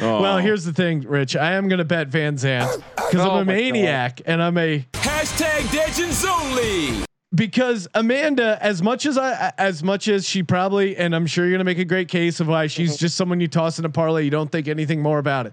Oh. 0.00 0.20
Well, 0.20 0.38
here's 0.38 0.64
the 0.64 0.72
thing, 0.72 1.02
Rich. 1.02 1.36
I 1.36 1.52
am 1.52 1.68
going 1.68 1.78
to 1.78 1.84
bet 1.84 2.08
Van 2.08 2.34
Zant 2.34 2.82
because 2.96 3.20
Oh 3.20 3.30
I'm 3.30 3.36
a 3.36 3.40
oh, 3.42 3.44
my 3.44 3.52
maniac 3.54 4.20
and 4.26 4.42
I'm 4.42 4.58
a 4.58 4.84
Hashtag 4.94 5.72
Legends 5.72 6.24
Only. 6.24 7.04
because 7.32 7.86
Amanda, 7.94 8.58
as 8.60 8.82
much 8.82 9.06
as 9.06 9.16
I, 9.16 9.52
as 9.58 9.84
much 9.84 10.08
as 10.08 10.28
she 10.28 10.42
probably, 10.42 10.96
and 10.96 11.14
I'm 11.14 11.26
sure 11.26 11.44
you're 11.44 11.54
gonna 11.54 11.62
make 11.64 11.78
a 11.78 11.84
great 11.84 12.08
case 12.08 12.40
of 12.40 12.48
why 12.48 12.66
she's 12.66 12.96
just 12.96 13.16
someone 13.16 13.38
you 13.38 13.46
toss 13.46 13.78
in 13.78 13.84
a 13.84 13.90
parlay. 13.90 14.24
You 14.24 14.30
don't 14.30 14.50
think 14.50 14.66
anything 14.66 15.00
more 15.02 15.18
about 15.20 15.46
it. 15.46 15.52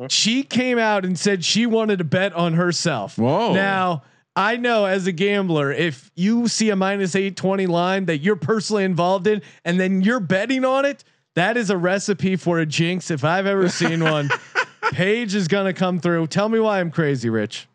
Mm-hmm. 0.00 0.08
She 0.08 0.42
came 0.42 0.78
out 0.78 1.04
and 1.04 1.16
said 1.16 1.44
she 1.44 1.66
wanted 1.66 1.98
to 1.98 2.04
bet 2.04 2.32
on 2.32 2.54
herself. 2.54 3.16
Whoa. 3.16 3.52
Now 3.54 4.02
I 4.38 4.56
know 4.56 4.84
as 4.84 5.08
a 5.08 5.12
gambler, 5.12 5.72
if 5.72 6.12
you 6.14 6.46
see 6.46 6.70
a 6.70 6.76
minus 6.76 7.16
eight 7.16 7.34
twenty 7.36 7.66
line 7.66 8.04
that 8.06 8.18
you're 8.18 8.36
personally 8.36 8.84
involved 8.84 9.26
in, 9.26 9.42
and 9.64 9.80
then 9.80 10.00
you're 10.00 10.20
betting 10.20 10.64
on 10.64 10.84
it, 10.84 11.02
that 11.34 11.56
is 11.56 11.70
a 11.70 11.76
recipe 11.76 12.36
for 12.36 12.60
a 12.60 12.64
jinx. 12.66 13.10
If 13.10 13.24
I've 13.24 13.46
ever 13.46 13.68
seen 13.68 14.04
one, 14.04 14.30
Paige 14.92 15.34
is 15.34 15.48
gonna 15.48 15.72
come 15.72 15.98
through. 15.98 16.28
Tell 16.28 16.48
me 16.48 16.60
why 16.60 16.78
I'm 16.78 16.92
crazy, 16.92 17.28
Rich. 17.28 17.66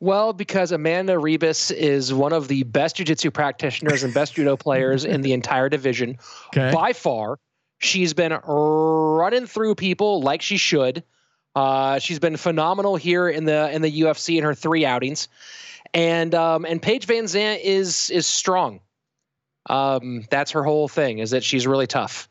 Well, 0.00 0.32
because 0.32 0.72
Amanda 0.72 1.14
Ribas 1.14 1.70
is 1.72 2.12
one 2.12 2.32
of 2.32 2.46
the 2.48 2.64
best 2.64 2.96
jiu-jitsu 2.96 3.30
practitioners 3.30 4.02
and 4.02 4.12
best 4.12 4.34
judo 4.34 4.56
players 4.56 5.04
in 5.04 5.22
the 5.22 5.32
entire 5.32 5.68
division 5.68 6.18
Okay. 6.48 6.72
by 6.74 6.92
far. 6.92 7.38
She's 7.78 8.12
been 8.12 8.32
running 8.32 9.46
through 9.46 9.76
people 9.76 10.20
like 10.20 10.42
she 10.42 10.56
should. 10.56 11.04
Uh, 11.54 11.98
she's 12.00 12.18
been 12.18 12.36
phenomenal 12.36 12.96
here 12.96 13.28
in 13.28 13.44
the 13.44 13.70
in 13.70 13.82
the 13.82 14.00
UFC 14.02 14.36
in 14.38 14.44
her 14.44 14.54
three 14.54 14.84
outings, 14.86 15.28
and 15.94 16.34
um, 16.34 16.64
and 16.64 16.80
Paige 16.80 17.06
Van 17.06 17.24
Zant 17.24 17.60
is 17.62 18.10
is 18.10 18.26
strong. 18.26 18.80
Um, 19.68 20.24
that's 20.30 20.52
her 20.52 20.64
whole 20.64 20.88
thing 20.88 21.18
is 21.18 21.30
that 21.30 21.44
she's 21.44 21.66
really 21.66 21.86
tough, 21.86 22.28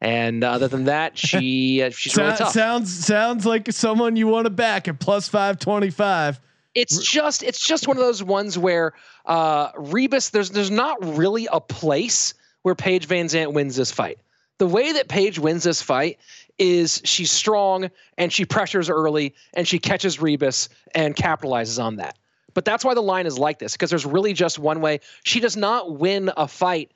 and 0.00 0.44
other 0.44 0.68
than 0.68 0.84
that, 0.84 1.16
she 1.18 1.82
uh, 1.82 1.90
she's 1.90 2.16
really 2.16 2.36
tough. 2.36 2.52
sounds 2.52 3.06
sounds 3.06 3.46
like 3.46 3.72
someone 3.72 4.16
you 4.16 4.26
want 4.26 4.44
to 4.44 4.50
back 4.50 4.88
at 4.88 5.00
plus 5.00 5.28
five 5.28 5.58
twenty 5.58 5.90
five. 5.90 6.40
it's 6.74 6.98
just 6.98 7.42
it's 7.42 7.64
just 7.64 7.88
one 7.88 7.96
of 7.96 8.02
those 8.02 8.22
ones 8.22 8.58
where 8.58 8.92
uh 9.26 9.72
Ribas 9.72 10.30
there's 10.30 10.50
there's 10.50 10.70
not 10.70 11.16
really 11.16 11.48
a 11.50 11.60
place 11.60 12.34
where 12.62 12.74
Paige 12.74 13.06
Van 13.06 13.26
Zant 13.26 13.52
wins 13.52 13.76
this 13.76 13.90
fight. 13.90 14.18
The 14.58 14.66
way 14.66 14.92
that 14.92 15.08
Paige 15.08 15.38
wins 15.38 15.62
this 15.64 15.80
fight 15.80 16.18
is 16.58 17.00
she's 17.04 17.30
strong 17.30 17.90
and 18.16 18.32
she 18.32 18.44
pressures 18.44 18.90
early 18.90 19.34
and 19.54 19.66
she 19.66 19.78
catches 19.78 20.18
Ribas 20.18 20.68
and 20.94 21.14
capitalizes 21.14 21.82
on 21.82 21.96
that. 21.96 22.18
But 22.58 22.64
that's 22.64 22.84
why 22.84 22.92
the 22.94 23.00
line 23.02 23.26
is 23.26 23.38
like 23.38 23.60
this 23.60 23.74
because 23.74 23.88
there's 23.88 24.04
really 24.04 24.32
just 24.32 24.58
one 24.58 24.80
way. 24.80 24.98
She 25.22 25.38
does 25.38 25.56
not 25.56 25.96
win 25.96 26.32
a 26.36 26.48
fight 26.48 26.90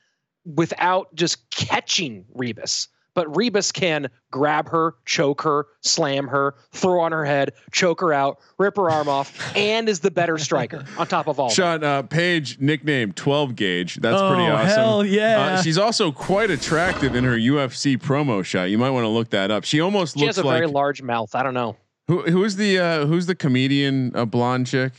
without 0.45 1.15
just 1.15 1.49
catching 1.53 2.25
Ribas. 2.37 2.89
But 3.15 3.29
Ribas 3.33 3.73
can 3.73 4.11
grab 4.33 4.69
her, 4.71 4.97
choke 5.07 5.43
her, 5.43 5.69
slam 5.83 6.27
her, 6.27 6.57
throw 6.73 7.01
on 7.03 7.13
her 7.13 7.25
head, 7.25 7.53
choke 7.71 8.01
her 8.01 8.13
out, 8.13 8.41
rip 8.59 8.75
her 8.75 8.91
arm 8.91 9.07
off, 9.09 9.55
and 9.57 9.89
is 9.89 10.01
the 10.01 10.11
better 10.11 10.37
striker 10.37 10.85
on 10.99 11.07
top 11.07 11.29
of 11.29 11.39
all. 11.39 11.47
that. 11.49 11.55
Sean 11.55 11.85
uh, 11.85 12.03
Paige 12.03 12.59
nickname 12.59 13.13
12 13.13 13.55
gauge. 13.55 13.95
That's 14.01 14.21
Oh, 14.21 14.31
pretty 14.35 14.51
awesome. 14.51 14.67
hell 14.69 15.07
yeah. 15.07 15.39
Uh, 15.59 15.63
she's 15.63 15.79
also 15.79 16.11
quite 16.11 16.51
attractive 16.51 17.15
in 17.15 17.23
her 17.23 17.37
UFC 17.37 17.97
promo 17.97 18.45
shot. 18.45 18.65
You 18.65 18.79
might 18.79 18.91
want 18.91 19.05
to 19.05 19.11
look 19.11 19.31
that 19.31 19.53
up. 19.53 19.63
She 19.63 19.79
almost 19.79 20.17
She 20.19 20.25
looks 20.25 20.39
has 20.39 20.45
a 20.45 20.47
like 20.49 20.57
very 20.57 20.67
large 20.67 21.03
mouth. 21.03 21.37
I 21.37 21.45
don't 21.45 21.55
know. 21.55 21.77
who, 22.09 22.23
who's 22.23 22.57
the 22.57 22.81
uh, 22.81 23.07
who's 23.07 23.27
the 23.27 23.37
comedian 23.37 24.11
a 24.17 24.27
blonde 24.27 24.67
chick? 24.67 24.93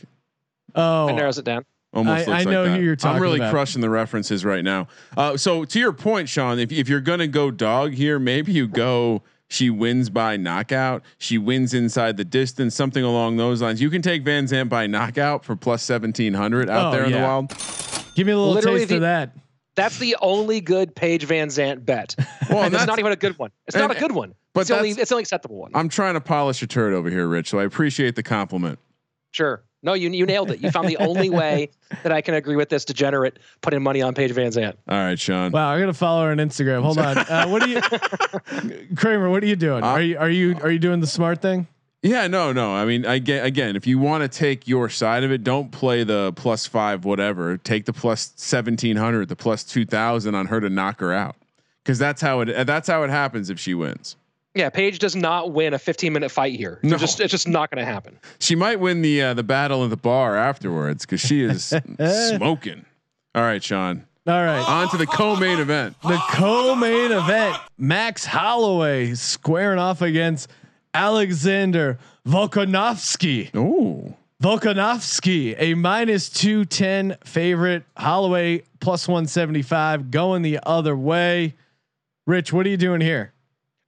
Oh, 0.74 1.06
That 1.06 1.14
narrows 1.16 1.38
it 1.38 1.44
down. 1.44 1.64
Almost 1.92 2.26
I, 2.28 2.32
looks 2.32 2.46
I 2.46 2.50
know 2.50 2.64
like 2.64 2.72
who 2.78 2.84
you're 2.84 2.96
talking. 2.96 3.16
I'm 3.16 3.22
really 3.22 3.38
about. 3.38 3.52
crushing 3.52 3.80
the 3.80 3.88
references 3.90 4.44
right 4.44 4.64
now. 4.64 4.88
Uh, 5.16 5.36
so 5.36 5.64
to 5.64 5.78
your 5.78 5.92
point, 5.92 6.28
Sean, 6.28 6.58
if 6.58 6.72
if 6.72 6.88
you're 6.88 7.00
gonna 7.00 7.28
go 7.28 7.50
dog 7.52 7.92
here, 7.92 8.18
maybe 8.18 8.50
you 8.52 8.66
go. 8.66 9.22
She 9.48 9.70
wins 9.70 10.10
by 10.10 10.36
knockout. 10.36 11.04
She 11.18 11.38
wins 11.38 11.72
inside 11.74 12.16
the 12.16 12.24
distance, 12.24 12.74
something 12.74 13.04
along 13.04 13.36
those 13.36 13.62
lines. 13.62 13.80
You 13.80 13.90
can 13.90 14.02
take 14.02 14.24
Van 14.24 14.46
Zant 14.46 14.68
by 14.70 14.88
knockout 14.88 15.44
for 15.44 15.54
plus 15.54 15.84
seventeen 15.84 16.34
hundred 16.34 16.68
out 16.68 16.86
Oh, 16.88 16.96
there 16.96 17.04
in 17.04 17.12
the 17.12 17.18
wild. 17.20 17.50
give 18.16 18.26
me 18.26 18.32
a 18.32 18.36
little 18.38 18.54
Literally 18.54 18.78
taste 18.80 18.88
the- 18.88 18.96
of 18.96 19.00
that. 19.02 19.36
That's 19.76 19.98
the 19.98 20.16
only 20.20 20.60
good 20.60 20.94
Paige 20.96 21.24
Van 21.24 21.48
Zant 21.48 21.84
bet. 21.84 22.14
Well, 22.50 22.62
and 22.64 22.74
it's 22.74 22.86
not 22.86 22.98
even 22.98 23.10
a 23.12 23.16
good 23.16 23.38
one. 23.38 23.50
It's 23.66 23.76
not 23.76 23.90
a 23.90 23.98
good 23.98 24.12
one. 24.12 24.34
but 24.52 24.60
it's 24.62 24.68
the 24.70 24.76
only 24.76 24.90
it's 24.90 25.08
the 25.10 25.14
only 25.14 25.22
acceptable 25.22 25.56
one. 25.56 25.70
I'm 25.74 25.88
trying 25.88 26.14
to 26.14 26.20
polish 26.20 26.60
a 26.62 26.66
turd 26.66 26.92
over 26.92 27.08
here, 27.10 27.26
Rich. 27.28 27.50
So 27.50 27.58
I 27.60 27.64
appreciate 27.64 28.16
the 28.16 28.22
compliment. 28.22 28.78
Sure. 29.30 29.62
No, 29.84 29.92
you 29.92 30.08
you 30.10 30.24
nailed 30.24 30.50
it. 30.50 30.60
You 30.60 30.70
found 30.70 30.88
the 30.88 30.96
only 30.96 31.28
way 31.42 31.70
that 32.02 32.10
I 32.10 32.22
can 32.22 32.34
agree 32.34 32.56
with 32.56 32.70
this 32.70 32.84
degenerate 32.86 33.38
putting 33.60 33.82
money 33.82 34.00
on 34.00 34.14
Paige 34.14 34.32
Van 34.32 34.50
Zant. 34.50 34.74
All 34.88 34.96
right, 34.98 35.18
Sean. 35.18 35.52
Wow, 35.52 35.70
I'm 35.70 35.78
gonna 35.78 35.92
follow 35.92 36.24
her 36.24 36.30
on 36.30 36.38
Instagram. 36.38 36.82
Hold 36.82 36.98
on. 36.98 37.18
Uh, 37.34 37.48
what 37.48 37.62
are 37.62 37.68
you, 37.68 37.80
Kramer? 38.96 39.28
What 39.28 39.42
are 39.42 39.46
you 39.46 39.56
doing? 39.56 39.82
Uh, 39.82 39.86
are 39.86 40.00
you 40.02 40.18
are 40.18 40.30
you 40.30 40.56
are 40.62 40.70
you 40.70 40.78
doing 40.78 41.00
the 41.00 41.06
smart 41.06 41.40
thing? 41.42 41.66
Yeah, 42.02 42.26
no, 42.26 42.52
no. 42.52 42.74
I 42.74 42.84
mean, 42.84 43.06
I 43.06 43.18
get 43.18 43.44
again. 43.46 43.76
If 43.76 43.86
you 43.86 43.98
want 43.98 44.22
to 44.22 44.28
take 44.28 44.68
your 44.68 44.88
side 44.88 45.24
of 45.24 45.32
it, 45.32 45.42
don't 45.42 45.70
play 45.72 46.04
the 46.04 46.32
plus 46.36 46.66
five 46.66 47.04
whatever. 47.04 47.56
Take 47.56 47.86
the 47.86 47.92
plus 47.92 48.32
seventeen 48.36 48.96
hundred, 48.96 49.28
the 49.28 49.36
plus 49.36 49.64
two 49.64 49.84
thousand 49.86 50.34
on 50.34 50.46
her 50.46 50.60
to 50.60 50.68
knock 50.68 51.00
her 51.00 51.12
out, 51.12 51.36
because 51.82 51.98
that's 51.98 52.20
how 52.20 52.40
it. 52.40 52.66
That's 52.66 52.88
how 52.88 53.02
it 53.04 53.10
happens 53.10 53.48
if 53.50 53.58
she 53.58 53.74
wins. 53.74 54.16
Yeah, 54.54 54.70
Paige 54.70 55.00
does 55.00 55.16
not 55.16 55.52
win 55.52 55.74
a 55.74 55.78
15 55.78 56.12
minute 56.12 56.30
fight 56.30 56.54
here. 56.54 56.78
No. 56.82 56.92
It's 56.94 57.00
just 57.00 57.20
it's 57.20 57.32
just 57.32 57.48
not 57.48 57.70
going 57.70 57.84
to 57.84 57.92
happen. 57.92 58.18
She 58.38 58.54
might 58.54 58.78
win 58.78 59.02
the 59.02 59.20
uh, 59.20 59.34
the 59.34 59.42
battle 59.42 59.82
at 59.84 59.90
the 59.90 59.96
bar 59.96 60.36
afterwards 60.36 61.04
because 61.04 61.20
she 61.20 61.42
is 61.42 61.64
smoking. 62.36 62.84
All 63.34 63.42
right, 63.42 63.62
Sean. 63.62 64.06
All 64.26 64.42
right. 64.42 64.64
On 64.66 64.88
to 64.90 64.96
the 64.96 65.06
co-main 65.06 65.58
event. 65.58 65.96
The 66.02 66.16
co-main 66.30 67.10
event: 67.12 67.56
Max 67.76 68.24
Holloway 68.24 69.14
squaring 69.14 69.78
off 69.80 70.00
against 70.02 70.48
Alexander 70.94 71.98
Volkanovski. 72.26 73.50
Oh, 73.54 74.14
Volkanovski, 74.42 75.56
a 75.58 75.74
minus 75.74 76.30
two 76.30 76.64
ten 76.64 77.16
favorite. 77.24 77.82
Holloway 77.96 78.62
plus 78.80 79.08
one 79.08 79.26
seventy 79.26 79.62
five, 79.62 80.12
going 80.12 80.42
the 80.42 80.60
other 80.64 80.96
way. 80.96 81.54
Rich, 82.26 82.52
what 82.52 82.64
are 82.64 82.70
you 82.70 82.76
doing 82.78 83.02
here? 83.02 83.33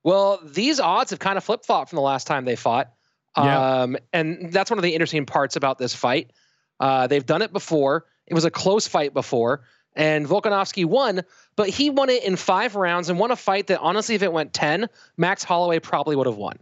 Well, 0.07 0.39
these 0.45 0.79
odds 0.79 1.11
have 1.11 1.19
kind 1.19 1.37
of 1.37 1.43
flip 1.43 1.65
flopped 1.65 1.91
from 1.91 1.97
the 1.97 2.03
last 2.03 2.29
time 2.29 2.45
they 2.45 2.55
fought. 2.55 2.93
Yeah. 3.37 3.81
Um, 3.81 3.97
and 4.13 4.53
that's 4.53 4.71
one 4.71 4.79
of 4.79 4.85
the 4.85 4.95
interesting 4.95 5.27
parts 5.27 5.57
about 5.57 5.79
this 5.79 5.97
fight. 5.97 6.31
Uh, 6.79 7.09
they've 7.09 7.27
done 7.27 7.43
it 7.43 7.53
before. 7.53 8.07
It 8.29 8.35
was 8.35 8.45
a 8.45 8.51
close 8.51 8.87
fight 8.87 9.13
before, 9.13 9.63
and 9.97 10.25
Volkanovski 10.25 10.85
won, 10.85 11.23
but 11.57 11.69
he 11.69 11.91
won 11.91 12.09
it 12.09 12.23
in 12.23 12.37
five 12.37 12.77
rounds 12.77 13.09
and 13.09 13.19
won 13.19 13.33
a 13.33 13.37
fight 13.37 13.67
that 13.67 13.81
honestly, 13.81 14.15
if 14.15 14.23
it 14.23 14.33
went 14.33 14.53
10, 14.53 14.89
Max 15.17 15.43
Holloway 15.43 15.81
probably 15.81 16.15
would 16.15 16.29
have 16.29 16.37
won. 16.37 16.57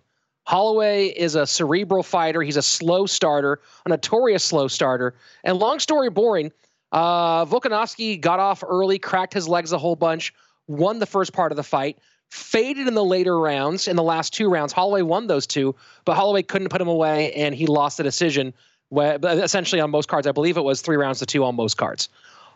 Holloway 0.47 1.09
is 1.09 1.35
a 1.35 1.47
cerebral 1.47 2.03
fighter. 2.03 2.41
He's 2.41 2.57
a 2.57 2.63
slow 2.63 3.05
starter, 3.05 3.61
a 3.85 3.91
notorious 3.91 4.43
slow 4.43 4.69
starter. 4.69 5.17
And 5.43 5.59
long 5.59 5.81
story 5.81 6.09
boring, 6.09 6.51
uh, 6.93 7.45
Volkanovski 7.45 8.19
got 8.19 8.41
off 8.41 8.65
early, 8.67 8.99
cracked 8.99 9.35
his 9.35 9.47
legs 9.47 9.73
a 9.73 9.79
whole 9.79 9.97
bunch, 9.97 10.33
won 10.67 10.99
the 10.99 11.07
first 11.07 11.35
part 11.35 11.53
of 11.53 11.57
the 11.57 11.63
fight, 11.63 11.99
faded 12.35 12.89
in 12.89 12.95
the 12.95 13.05
later 13.05 13.39
rounds. 13.39 13.87
In 13.87 13.95
the 13.95 14.03
last 14.03 14.33
two 14.33 14.49
rounds, 14.49 14.73
Holloway 14.73 15.03
won 15.03 15.29
those 15.29 15.47
two, 15.47 15.75
but 16.05 16.17
Holloway 16.17 16.43
couldn't 16.43 16.69
put 16.69 16.81
him 16.81 16.89
away, 16.89 17.33
and 17.33 17.55
he 17.55 17.67
lost 17.67 17.97
the 17.97 18.03
decision. 18.03 18.53
Where, 18.89 19.19
essentially, 19.23 19.81
on 19.81 19.91
most 19.91 20.09
cards, 20.09 20.27
I 20.27 20.33
believe 20.33 20.57
it 20.57 20.63
was 20.65 20.83
three 20.83 20.97
rounds 20.97 21.21
to 21.21 21.27
two 21.27 21.45
on 21.45 21.55
most 21.55 21.77
cards. 21.77 22.09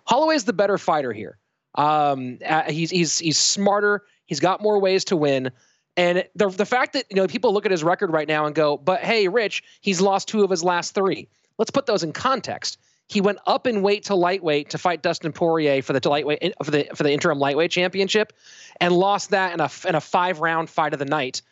Holloway's 0.05 0.45
the 0.45 0.53
better 0.53 0.79
fighter 0.79 1.13
here. 1.13 1.39
Um, 1.77 2.39
uh, 2.45 2.65
he's 2.71 2.91
he's 2.91 3.19
he's 3.19 3.39
smarter. 3.39 4.03
He's 4.27 4.41
got 4.41 4.61
more 4.61 4.81
ways 4.81 5.05
to 5.07 5.17
win. 5.17 5.51
And 5.97 6.25
the 6.35 6.49
the 6.49 6.67
fact 6.67 6.93
that 6.95 7.07
you 7.09 7.17
know 7.17 7.27
people 7.29 7.53
look 7.53 7.65
at 7.65 7.71
his 7.71 7.85
record 7.85 8.13
right 8.13 8.29
now 8.29 8.47
and 8.47 8.55
go, 8.55 8.77
but 8.77 9.01
hey, 9.01 9.29
Rich, 9.29 9.63
he's 9.81 10.01
lost 10.01 10.29
two 10.29 10.43
of 10.43 10.51
his 10.51 10.65
last 10.65 10.95
three. 10.95 11.29
Let's 11.57 11.71
put 11.71 11.87
those 11.87 12.03
in 12.03 12.13
context. 12.13 12.79
He 13.09 13.23
went 13.23 13.39
up 13.47 13.67
in 13.67 13.81
weight 13.83 14.05
to 14.05 14.15
lightweight 14.15 14.71
to 14.71 14.79
fight 14.79 15.03
Dustin 15.03 15.33
Poirier 15.33 15.83
for 15.83 15.95
the 15.95 16.09
lightweight 16.09 16.55
for 16.63 16.71
the 16.71 16.89
for 16.95 17.03
the 17.03 17.13
interim 17.13 17.39
lightweight 17.39 17.71
championship, 17.71 18.35
and 18.81 18.93
lost 18.93 19.31
that 19.31 19.55
in 19.55 19.61
a 19.61 19.71
in 19.89 19.95
a 19.95 20.01
five 20.01 20.41
round 20.41 20.69
fight 20.69 20.93
of 20.93 20.99
the 20.99 21.07
night. 21.07 21.43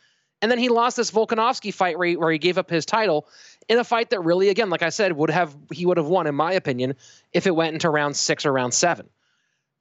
And 0.41 0.51
then 0.51 0.59
he 0.59 0.69
lost 0.69 0.97
this 0.97 1.09
Volkanovski 1.09 1.73
fight 1.73 1.97
where 1.97 2.09
he, 2.09 2.15
where 2.15 2.31
he 2.31 2.37
gave 2.37 2.59
up 2.59 2.69
his 2.69 2.85
title 2.85 3.27
in 3.67 3.79
a 3.79 3.83
fight 3.83 4.11
that 4.11 4.19
really, 4.19 4.49
again, 4.49 4.69
like 4.69 4.83
I 4.83 4.89
said, 4.89 5.13
would 5.13 5.31
have 5.31 5.55
he 5.71 5.85
would 5.85 5.97
have 5.97 6.07
won 6.07 6.27
in 6.27 6.35
my 6.35 6.53
opinion 6.53 6.95
if 7.33 7.47
it 7.47 7.55
went 7.55 7.73
into 7.73 7.89
round 7.89 8.15
six 8.15 8.45
or 8.45 8.53
round 8.53 8.73
seven. 8.73 9.09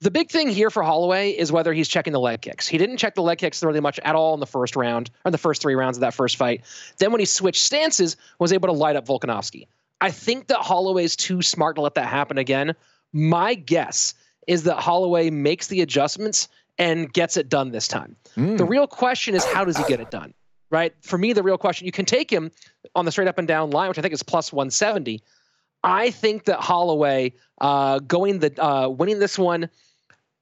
The 0.01 0.11
big 0.11 0.31
thing 0.31 0.49
here 0.49 0.71
for 0.71 0.83
Holloway 0.83 1.31
is 1.31 1.51
whether 1.51 1.73
he's 1.73 1.89
checking 1.89 2.13
the 2.13 2.21
leg 2.21 2.43
kicks. 2.43 2.69
He 2.69 2.77
didn't 2.77 2.99
check 2.99 3.15
the 3.15 3.23
leg 3.23 3.39
kicks 3.39 3.63
really 3.63 3.81
much 3.81 3.99
at 4.01 4.15
all 4.15 4.35
in 4.35 4.41
the 4.41 4.47
first 4.47 4.77
round 4.77 5.11
or 5.25 5.31
the 5.31 5.39
first 5.39 5.63
three 5.63 5.75
rounds 5.75 5.97
of 5.97 6.03
that 6.03 6.13
first 6.13 6.37
fight. 6.37 6.65
Then 6.99 7.13
when 7.13 7.21
he 7.21 7.25
switched 7.25 7.63
stances, 7.63 8.17
was 8.39 8.53
able 8.53 8.69
to 8.69 8.75
light 8.75 8.97
up 8.97 9.07
Volkanovski. 9.07 9.67
I 10.01 10.11
think 10.11 10.49
that 10.49 10.59
Holloway's 10.59 11.17
too 11.17 11.43
smart 11.43 11.77
to 11.77 11.83
let 11.83 11.95
that 11.95 12.07
happen 12.09 12.39
again. 12.39 12.75
My 13.13 13.55
guess 13.55 14.15
is 14.47 14.65
that 14.65 14.77
Holloway 14.79 15.31
makes 15.31 15.69
the 15.69 15.81
adjustments 15.81 16.49
and 16.79 17.13
gets 17.13 17.37
it 17.37 17.49
done 17.49 17.71
this 17.71 17.89
time. 17.89 18.17
The 18.57 18.65
real 18.65 18.87
question 18.87 19.35
is 19.35 19.45
how 19.45 19.65
does 19.65 19.77
he 19.77 19.85
get 19.85 20.01
it 20.01 20.11
done? 20.11 20.35
Right? 20.71 20.95
For 21.01 21.17
me, 21.17 21.33
the 21.33 21.43
real 21.43 21.59
question, 21.59 21.87
you 21.87 21.93
can 21.93 22.05
take 22.05 22.31
him 22.31 22.51
on 22.95 23.05
the 23.05 23.13
straight 23.13 23.29
up 23.29 23.39
and 23.39 23.49
down 23.49 23.71
line, 23.71 23.89
which 23.89 23.99
I 23.99 24.03
think 24.03 24.13
is 24.13 24.23
plus 24.23 24.53
170. 24.53 25.23
I 25.83 26.11
think 26.11 26.45
that 26.45 26.61
Holloway 26.61 27.33
uh, 27.61 28.01
going 28.01 28.41
the 28.41 28.63
uh, 28.63 28.89
winning 28.89 29.19
this 29.19 29.39
one. 29.39 29.71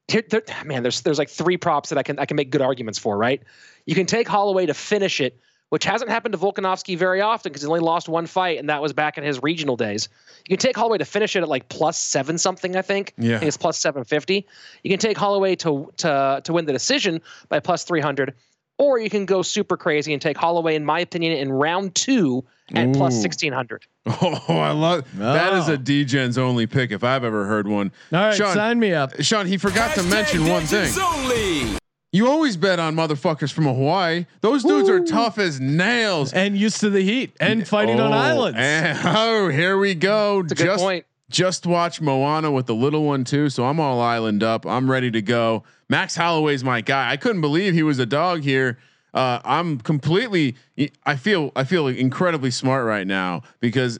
Here, 0.08 0.22
there, 0.28 0.42
man, 0.64 0.82
there's 0.82 1.02
there's 1.02 1.18
like 1.18 1.28
three 1.28 1.56
props 1.56 1.90
that 1.90 1.98
I 1.98 2.02
can 2.02 2.18
I 2.18 2.24
can 2.24 2.36
make 2.36 2.50
good 2.50 2.62
arguments 2.62 2.98
for. 2.98 3.16
Right? 3.16 3.42
You 3.86 3.94
can 3.94 4.06
take 4.06 4.26
Holloway 4.26 4.66
to 4.66 4.74
finish 4.74 5.20
it, 5.20 5.38
which 5.74 5.84
hasn't 5.84 6.08
happened 6.08 6.30
to 6.30 6.38
Volkanovski 6.38 6.96
very 6.96 7.20
often 7.20 7.50
because 7.50 7.62
he 7.62 7.66
only 7.66 7.80
lost 7.80 8.08
one 8.08 8.26
fight, 8.26 8.60
and 8.60 8.68
that 8.68 8.80
was 8.80 8.92
back 8.92 9.18
in 9.18 9.24
his 9.24 9.42
regional 9.42 9.74
days. 9.74 10.08
You 10.48 10.56
can 10.56 10.62
take 10.64 10.76
Holloway 10.76 10.98
to 10.98 11.04
finish 11.04 11.34
it 11.34 11.42
at 11.42 11.48
like 11.48 11.68
plus 11.68 11.98
seven 11.98 12.38
something. 12.38 12.76
I 12.76 12.82
think. 12.82 13.12
Yeah. 13.18 13.34
I 13.34 13.38
think 13.40 13.48
it's 13.48 13.56
plus 13.56 13.80
seven 13.80 14.04
fifty. 14.04 14.46
You 14.84 14.90
can 14.90 15.00
take 15.00 15.18
Holloway 15.18 15.56
to 15.56 15.92
to 15.96 16.40
to 16.44 16.52
win 16.52 16.66
the 16.66 16.72
decision 16.72 17.20
by 17.48 17.58
plus 17.58 17.82
three 17.82 18.00
hundred. 18.00 18.34
Or 18.78 19.00
you 19.00 19.10
can 19.10 19.26
go 19.26 19.42
super 19.42 19.76
crazy 19.76 20.12
and 20.12 20.22
take 20.22 20.36
Holloway, 20.36 20.76
in 20.76 20.84
my 20.84 21.00
opinion, 21.00 21.32
in 21.32 21.50
round 21.50 21.96
two 21.96 22.44
at 22.72 22.86
Ooh. 22.86 23.00
1600. 23.00 23.84
oh, 24.06 24.44
I 24.48 24.70
love 24.70 25.06
that. 25.18 25.54
Is 25.54 25.68
a 25.68 25.76
DGens 25.76 26.38
only 26.38 26.68
pick 26.68 26.92
if 26.92 27.02
I've 27.02 27.24
ever 27.24 27.46
heard 27.46 27.66
one. 27.66 27.90
All 28.12 28.20
right, 28.20 28.34
Sean, 28.36 28.54
sign 28.54 28.78
me 28.78 28.92
up. 28.92 29.20
Sean, 29.22 29.46
he 29.46 29.56
forgot 29.56 29.96
to 29.96 30.04
mention 30.04 30.46
one 30.46 30.62
thing. 30.62 31.76
You 32.14 32.28
always 32.28 32.56
bet 32.56 32.78
on 32.78 32.94
motherfuckers 32.94 33.52
from 33.52 33.64
Hawaii. 33.64 34.26
Those 34.40 34.62
dudes 34.62 34.88
are 34.88 35.00
tough 35.04 35.36
as 35.36 35.58
nails. 35.60 36.32
and 36.32 36.56
used 36.56 36.78
to 36.78 36.88
the 36.88 37.02
heat 37.02 37.34
and 37.40 37.66
fighting 37.66 37.98
on 37.98 38.12
Oh, 38.12 38.16
islands. 38.16 38.56
and- 38.60 38.98
oh, 39.04 39.48
here 39.48 39.76
we 39.78 39.96
go. 39.96 40.38
It's 40.40 40.52
a 40.52 40.54
good 40.54 40.64
just, 40.64 40.84
point. 40.84 41.06
just 41.28 41.66
watch 41.66 42.00
Moana 42.00 42.52
with 42.52 42.66
the 42.66 42.74
little 42.76 43.02
one 43.02 43.24
too. 43.24 43.50
So 43.50 43.64
I'm 43.64 43.80
all 43.80 44.00
island 44.00 44.44
up. 44.44 44.64
I'm 44.64 44.88
ready 44.88 45.10
to 45.10 45.20
go. 45.22 45.64
Max 45.88 46.14
Holloway's 46.14 46.62
my 46.62 46.82
guy. 46.82 47.10
I 47.10 47.16
couldn't 47.16 47.40
believe 47.40 47.74
he 47.74 47.82
was 47.82 47.98
a 47.98 48.06
dog 48.06 48.42
here. 48.44 48.78
Uh, 49.12 49.40
I'm 49.44 49.80
completely. 49.80 50.54
I 51.04 51.16
feel. 51.16 51.50
I 51.56 51.64
feel 51.64 51.88
incredibly 51.88 52.52
smart 52.52 52.86
right 52.86 53.06
now 53.08 53.42
because 53.58 53.98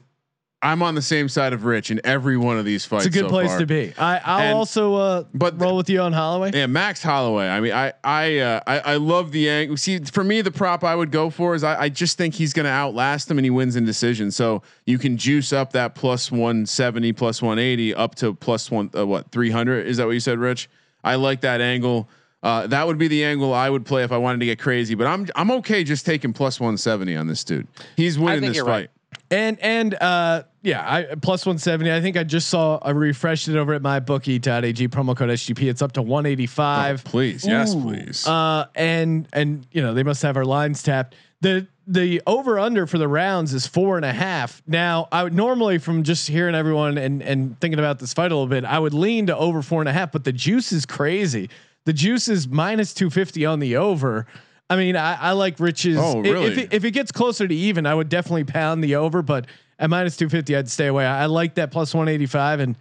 I'm 0.65 0.81
on 0.81 0.95
the 0.95 1.01
same 1.01 1.29
side 1.29 1.53
of 1.53 1.63
Rich 1.63 1.91
in 1.91 2.01
every 2.03 2.37
one 2.37 2.57
of 2.57 2.65
these 2.65 2.85
fights. 2.85 3.05
it's 3.05 3.15
a 3.15 3.19
good 3.19 3.27
so 3.27 3.29
place 3.29 3.49
far. 3.49 3.59
to 3.59 3.65
be. 3.65 3.93
I, 3.97 4.19
I'll 4.23 4.39
And- 4.39 4.53
also 4.57 4.95
uh, 4.95 5.23
but 5.33 5.59
roll 5.61 5.77
with 5.77 5.89
you 5.89 6.01
on 6.01 6.11
Holloway. 6.11 6.51
Yeah, 6.53 6.65
Max 6.65 7.03
Holloway. 7.03 7.47
I 7.47 7.59
mean, 7.59 7.71
I 7.73 7.93
I 8.03 8.37
uh, 8.39 8.59
I, 8.65 8.79
I 8.79 8.95
love 8.95 9.31
the 9.31 9.49
angle. 9.49 9.77
See, 9.77 9.99
for 9.99 10.23
me, 10.23 10.41
the 10.41 10.51
prop 10.51 10.83
I 10.83 10.95
would 10.95 11.11
go 11.11 11.29
for 11.29 11.53
is 11.55 11.63
I, 11.63 11.83
I 11.83 11.89
just 11.89 12.17
think 12.17 12.33
he's 12.33 12.51
going 12.53 12.65
to 12.65 12.71
outlast 12.71 13.29
him 13.29 13.37
and 13.37 13.45
he 13.45 13.51
wins 13.51 13.75
in 13.75 13.85
decision. 13.85 14.31
So 14.31 14.63
you 14.85 14.97
can 14.97 15.17
juice 15.17 15.53
up 15.53 15.71
that 15.73 15.93
plus 15.95 16.31
one 16.31 16.65
seventy, 16.65 17.13
plus 17.13 17.41
one 17.41 17.59
eighty, 17.59 17.93
up 17.93 18.15
to 18.15 18.33
plus 18.33 18.71
one 18.71 18.89
uh, 18.97 19.05
what 19.05 19.31
three 19.31 19.51
hundred. 19.51 19.87
Is 19.87 19.97
that 19.97 20.05
what 20.07 20.13
you 20.13 20.19
said, 20.19 20.39
Rich? 20.39 20.69
I 21.03 21.15
like 21.15 21.41
that 21.41 21.61
angle. 21.61 22.09
Uh, 22.41 22.67
that 22.67 22.85
would 22.85 22.97
be 22.99 23.07
the 23.07 23.23
angle 23.23 23.53
I 23.53 23.69
would 23.69 23.85
play 23.85 24.03
if 24.03 24.11
I 24.11 24.17
wanted 24.17 24.39
to 24.39 24.45
get 24.45 24.59
crazy. 24.59 24.93
But 24.95 25.07
I'm 25.07 25.27
I'm 25.35 25.51
okay 25.51 25.83
just 25.83 26.05
taking 26.05 26.33
plus 26.33 26.59
one 26.59 26.77
seventy 26.77 27.15
on 27.15 27.27
this 27.27 27.43
dude. 27.43 27.67
He's 27.95 28.17
winning 28.19 28.41
this 28.49 28.59
fight. 28.59 28.67
right. 28.67 28.89
And 29.31 29.59
and 29.59 29.95
uh 29.95 30.43
yeah, 30.61 30.83
I 30.85 31.15
plus 31.15 31.45
170. 31.45 31.91
I 31.91 32.01
think 32.01 32.17
I 32.17 32.23
just 32.23 32.49
saw 32.49 32.79
I 32.81 32.91
refreshed 32.91 33.47
it 33.47 33.55
over 33.55 33.73
at 33.73 33.81
MyBookie.ag 33.81 34.87
promo 34.89 35.15
code 35.15 35.29
SGP. 35.29 35.69
It's 35.69 35.81
up 35.81 35.93
to 35.93 36.01
185. 36.01 37.03
Oh, 37.05 37.09
please, 37.09 37.45
yes, 37.45 37.73
please. 37.73 38.27
Uh 38.27 38.65
and 38.75 39.27
and 39.33 39.65
you 39.71 39.81
know, 39.81 39.93
they 39.93 40.03
must 40.03 40.21
have 40.21 40.37
our 40.37 40.45
lines 40.45 40.83
tapped. 40.83 41.15
The 41.41 41.67
the 41.87 42.21
over 42.25 42.57
under 42.57 42.87
for 42.87 42.97
the 42.97 43.07
rounds 43.07 43.53
is 43.53 43.67
four 43.67 43.95
and 43.95 44.05
a 44.05 44.13
half. 44.13 44.61
Now, 44.65 45.07
I 45.11 45.23
would 45.23 45.33
normally 45.33 45.77
from 45.77 46.03
just 46.03 46.27
hearing 46.27 46.55
everyone 46.55 46.97
and 46.97 47.21
and 47.21 47.59
thinking 47.59 47.79
about 47.79 47.99
this 47.99 48.13
fight 48.13 48.31
a 48.31 48.35
little 48.35 48.47
bit, 48.47 48.65
I 48.65 48.79
would 48.79 48.93
lean 48.93 49.27
to 49.27 49.37
over 49.37 49.61
four 49.61 49.81
and 49.81 49.89
a 49.89 49.93
half, 49.93 50.11
but 50.11 50.23
the 50.23 50.33
juice 50.33 50.71
is 50.71 50.85
crazy. 50.85 51.49
The 51.85 51.93
juice 51.93 52.27
is 52.27 52.47
minus 52.47 52.93
250 52.95 53.45
on 53.45 53.59
the 53.59 53.75
over. 53.77 54.25
I 54.69 54.75
mean, 54.77 54.95
I, 54.95 55.15
I 55.15 55.31
like 55.33 55.59
Rich's. 55.59 55.97
Oh, 55.97 56.17
i- 56.23 56.25
If 56.27 56.33
really? 56.33 56.61
it, 56.63 56.73
if 56.73 56.85
it 56.85 56.91
gets 56.91 57.11
closer 57.11 57.47
to 57.47 57.53
even, 57.55 57.85
I 57.85 57.93
would 57.93 58.09
definitely 58.09 58.45
pound 58.45 58.83
the 58.83 58.95
over, 58.95 59.21
but 59.21 59.45
at 59.77 59.89
minus 59.89 60.17
250, 60.17 60.55
I'd 60.55 60.69
stay 60.69 60.87
away. 60.87 61.05
I, 61.05 61.23
I 61.23 61.25
like 61.27 61.55
that 61.55 61.71
plus 61.71 61.93
185 61.93 62.59
and 62.61 62.75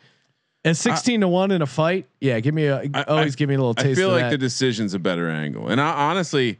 and 0.67 0.75
16 0.75 1.21
to 1.21 1.29
one 1.29 1.51
in 1.51 1.61
a 1.61 1.67
fight. 1.67 2.07
Yeah. 2.23 2.41
Give 2.41 2.55
me 2.55 2.67
a, 2.67 2.89
I- 2.95 3.03
always 3.03 3.35
I- 3.35 3.37
give 3.37 3.49
me 3.51 3.55
a 3.57 3.59
little 3.59 3.75
I 3.77 3.95
feel 3.95 4.09
of 4.09 4.15
like 4.15 4.23
that. 4.23 4.31
the 4.31 4.39
decision's 4.39 4.95
a 4.95 4.99
better 4.99 5.29
angle, 5.29 5.69
and 5.69 5.79
I, 5.81 5.93
honestly, 6.11 6.59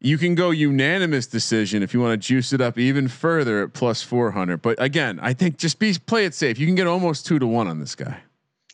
you 0.00 0.18
can 0.18 0.34
go 0.34 0.50
unanimous 0.50 1.26
decision 1.26 1.82
if 1.82 1.94
you 1.94 2.00
want 2.02 2.20
to 2.20 2.28
juice 2.28 2.52
it 2.52 2.60
up 2.60 2.78
even 2.78 3.08
further 3.08 3.62
at 3.62 3.72
plus 3.72 4.02
four 4.02 4.30
hundred. 4.32 4.60
But 4.60 4.80
again, 4.80 5.18
I 5.22 5.32
think 5.32 5.56
just 5.56 5.78
be 5.78 5.94
play 6.04 6.26
it 6.26 6.34
safe. 6.34 6.58
You 6.58 6.66
can 6.66 6.74
get 6.74 6.86
almost 6.86 7.24
two 7.24 7.38
to 7.38 7.46
one 7.46 7.66
on 7.66 7.80
this 7.80 7.94
guy. 7.94 8.18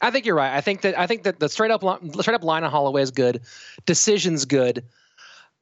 I 0.01 0.11
think 0.11 0.27
you're 0.27 0.35
right. 0.35 0.53
I 0.53 0.61
think 0.61 0.81
that 0.81 0.99
I 0.99 1.07
think 1.07 1.23
that 1.23 1.39
the 1.39 1.49
straight 1.49 1.71
up 1.71 1.85
li- 1.85 2.11
straight 2.21 2.35
up 2.35 2.43
line 2.43 2.65
on 2.65 2.71
Holloway 2.73 3.03
is 3.03 3.13
good. 3.13 3.43
Decision's 3.87 4.45
good. 4.47 4.83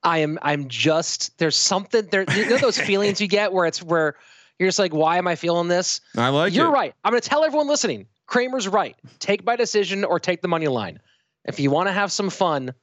I 0.03 0.19
am 0.19 0.39
I'm 0.43 0.69
just 0.69 1.37
there's 1.39 1.57
something 1.57 2.07
there. 2.11 2.25
You 2.35 2.49
know 2.49 2.57
those 2.59 2.79
feelings 2.81 3.21
you 3.21 3.27
get 3.29 3.53
where 3.53 3.67
it's 3.67 3.83
where 3.83 4.17
you're 4.59 4.69
just 4.69 4.79
like, 4.79 4.93
why 4.95 5.19
am 5.19 5.27
I 5.27 5.37
feeling 5.37 5.69
this? 5.69 6.01
I 6.17 6.29
like 6.29 6.55
You're 6.55 6.67
it. 6.67 6.71
right. 6.71 6.95
I'm 7.05 7.13
going 7.13 7.23
to 7.23 7.29
tell 7.29 7.45
everyone 7.45 7.67
listening. 7.69 8.07
Kramer's 8.27 8.69
right. 8.69 8.95
Take 9.19 9.45
my 9.45 9.57
decision 9.57 10.05
or 10.05 10.21
take 10.21 10.43
the 10.43 10.49
money 10.49 10.69
line. 10.69 11.01
If 11.47 11.59
you 11.59 11.71
want 11.71 11.89
to 11.89 11.93
have 11.93 12.13
some 12.13 12.29
fun, 12.29 12.75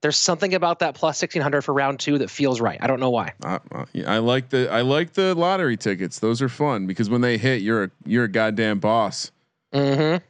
there's 0.00 0.16
something 0.16 0.54
about 0.54 0.78
that 0.78 0.94
plus 0.94 1.20
1600 1.20 1.62
for 1.62 1.74
round 1.74 2.00
two 2.00 2.18
that 2.18 2.30
feels 2.30 2.60
right. 2.60 2.78
I 2.80 2.86
don't 2.86 2.98
know 3.00 3.10
why. 3.10 3.32
I, 3.44 3.58
I- 3.72 3.84
I 4.06 4.18
like 4.18 4.48
the 4.48 4.70
I 4.70 4.80
like 4.82 5.12
the 5.12 5.34
lottery 5.34 5.76
tickets. 5.76 6.18
Those 6.18 6.40
are 6.40 6.48
fun 6.48 6.86
because 6.86 7.10
when 7.10 7.20
they 7.20 7.36
hit, 7.36 7.60
you're 7.62 7.84
a 7.84 7.90
you're 8.06 8.24
a 8.24 8.28
goddamn 8.28 8.78
boss. 8.78 9.30
Mm-hmm. 9.74 10.24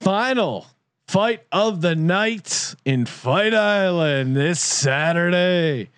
Final 0.00 0.66
fight 1.08 1.42
of 1.52 1.80
the 1.80 1.94
night 1.94 2.74
in 2.84 3.06
Fight 3.06 3.54
Island 3.54 4.36
this 4.36 4.60
Saturday. 4.60 5.90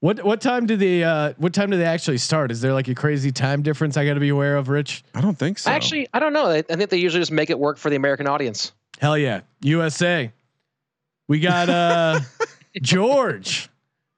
What 0.00 0.24
what 0.24 0.40
time 0.40 0.66
do 0.66 0.76
they 0.76 1.04
uh 1.04 1.34
what 1.36 1.54
time 1.54 1.70
do 1.70 1.76
they 1.76 1.84
actually 1.84 2.18
start? 2.18 2.50
Is 2.50 2.60
there 2.60 2.72
like 2.72 2.88
a 2.88 2.94
crazy 2.94 3.30
time 3.30 3.62
difference 3.62 3.96
I 3.96 4.04
got 4.04 4.14
to 4.14 4.20
be 4.20 4.30
aware 4.30 4.56
of, 4.56 4.68
Rich? 4.68 5.04
I 5.14 5.20
don't 5.20 5.38
think 5.38 5.58
so. 5.58 5.70
Actually, 5.70 6.08
I 6.12 6.18
don't 6.18 6.32
know. 6.32 6.46
I, 6.46 6.58
I 6.58 6.76
think 6.76 6.90
they 6.90 6.96
usually 6.96 7.20
just 7.20 7.32
make 7.32 7.50
it 7.50 7.58
work 7.58 7.78
for 7.78 7.88
the 7.88 7.96
American 7.96 8.26
audience. 8.26 8.72
Hell 8.98 9.16
yeah, 9.16 9.42
USA. 9.60 10.32
We 11.28 11.38
got 11.38 11.68
uh 11.68 12.20
George 12.82 13.68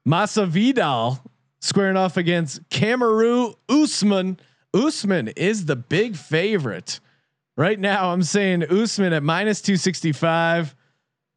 Masvidal 0.08 1.20
squaring 1.60 1.96
off 1.96 2.16
against 2.16 2.66
Kamaru 2.70 3.54
Usman. 3.68 4.38
Usman 4.72 5.28
is 5.28 5.66
the 5.66 5.76
big 5.76 6.16
favorite 6.16 6.98
right 7.56 7.78
now. 7.78 8.12
I'm 8.12 8.22
saying 8.22 8.64
Usman 8.64 9.12
at 9.12 9.22
minus 9.22 9.60
two 9.60 9.76
sixty 9.76 10.12
five. 10.12 10.74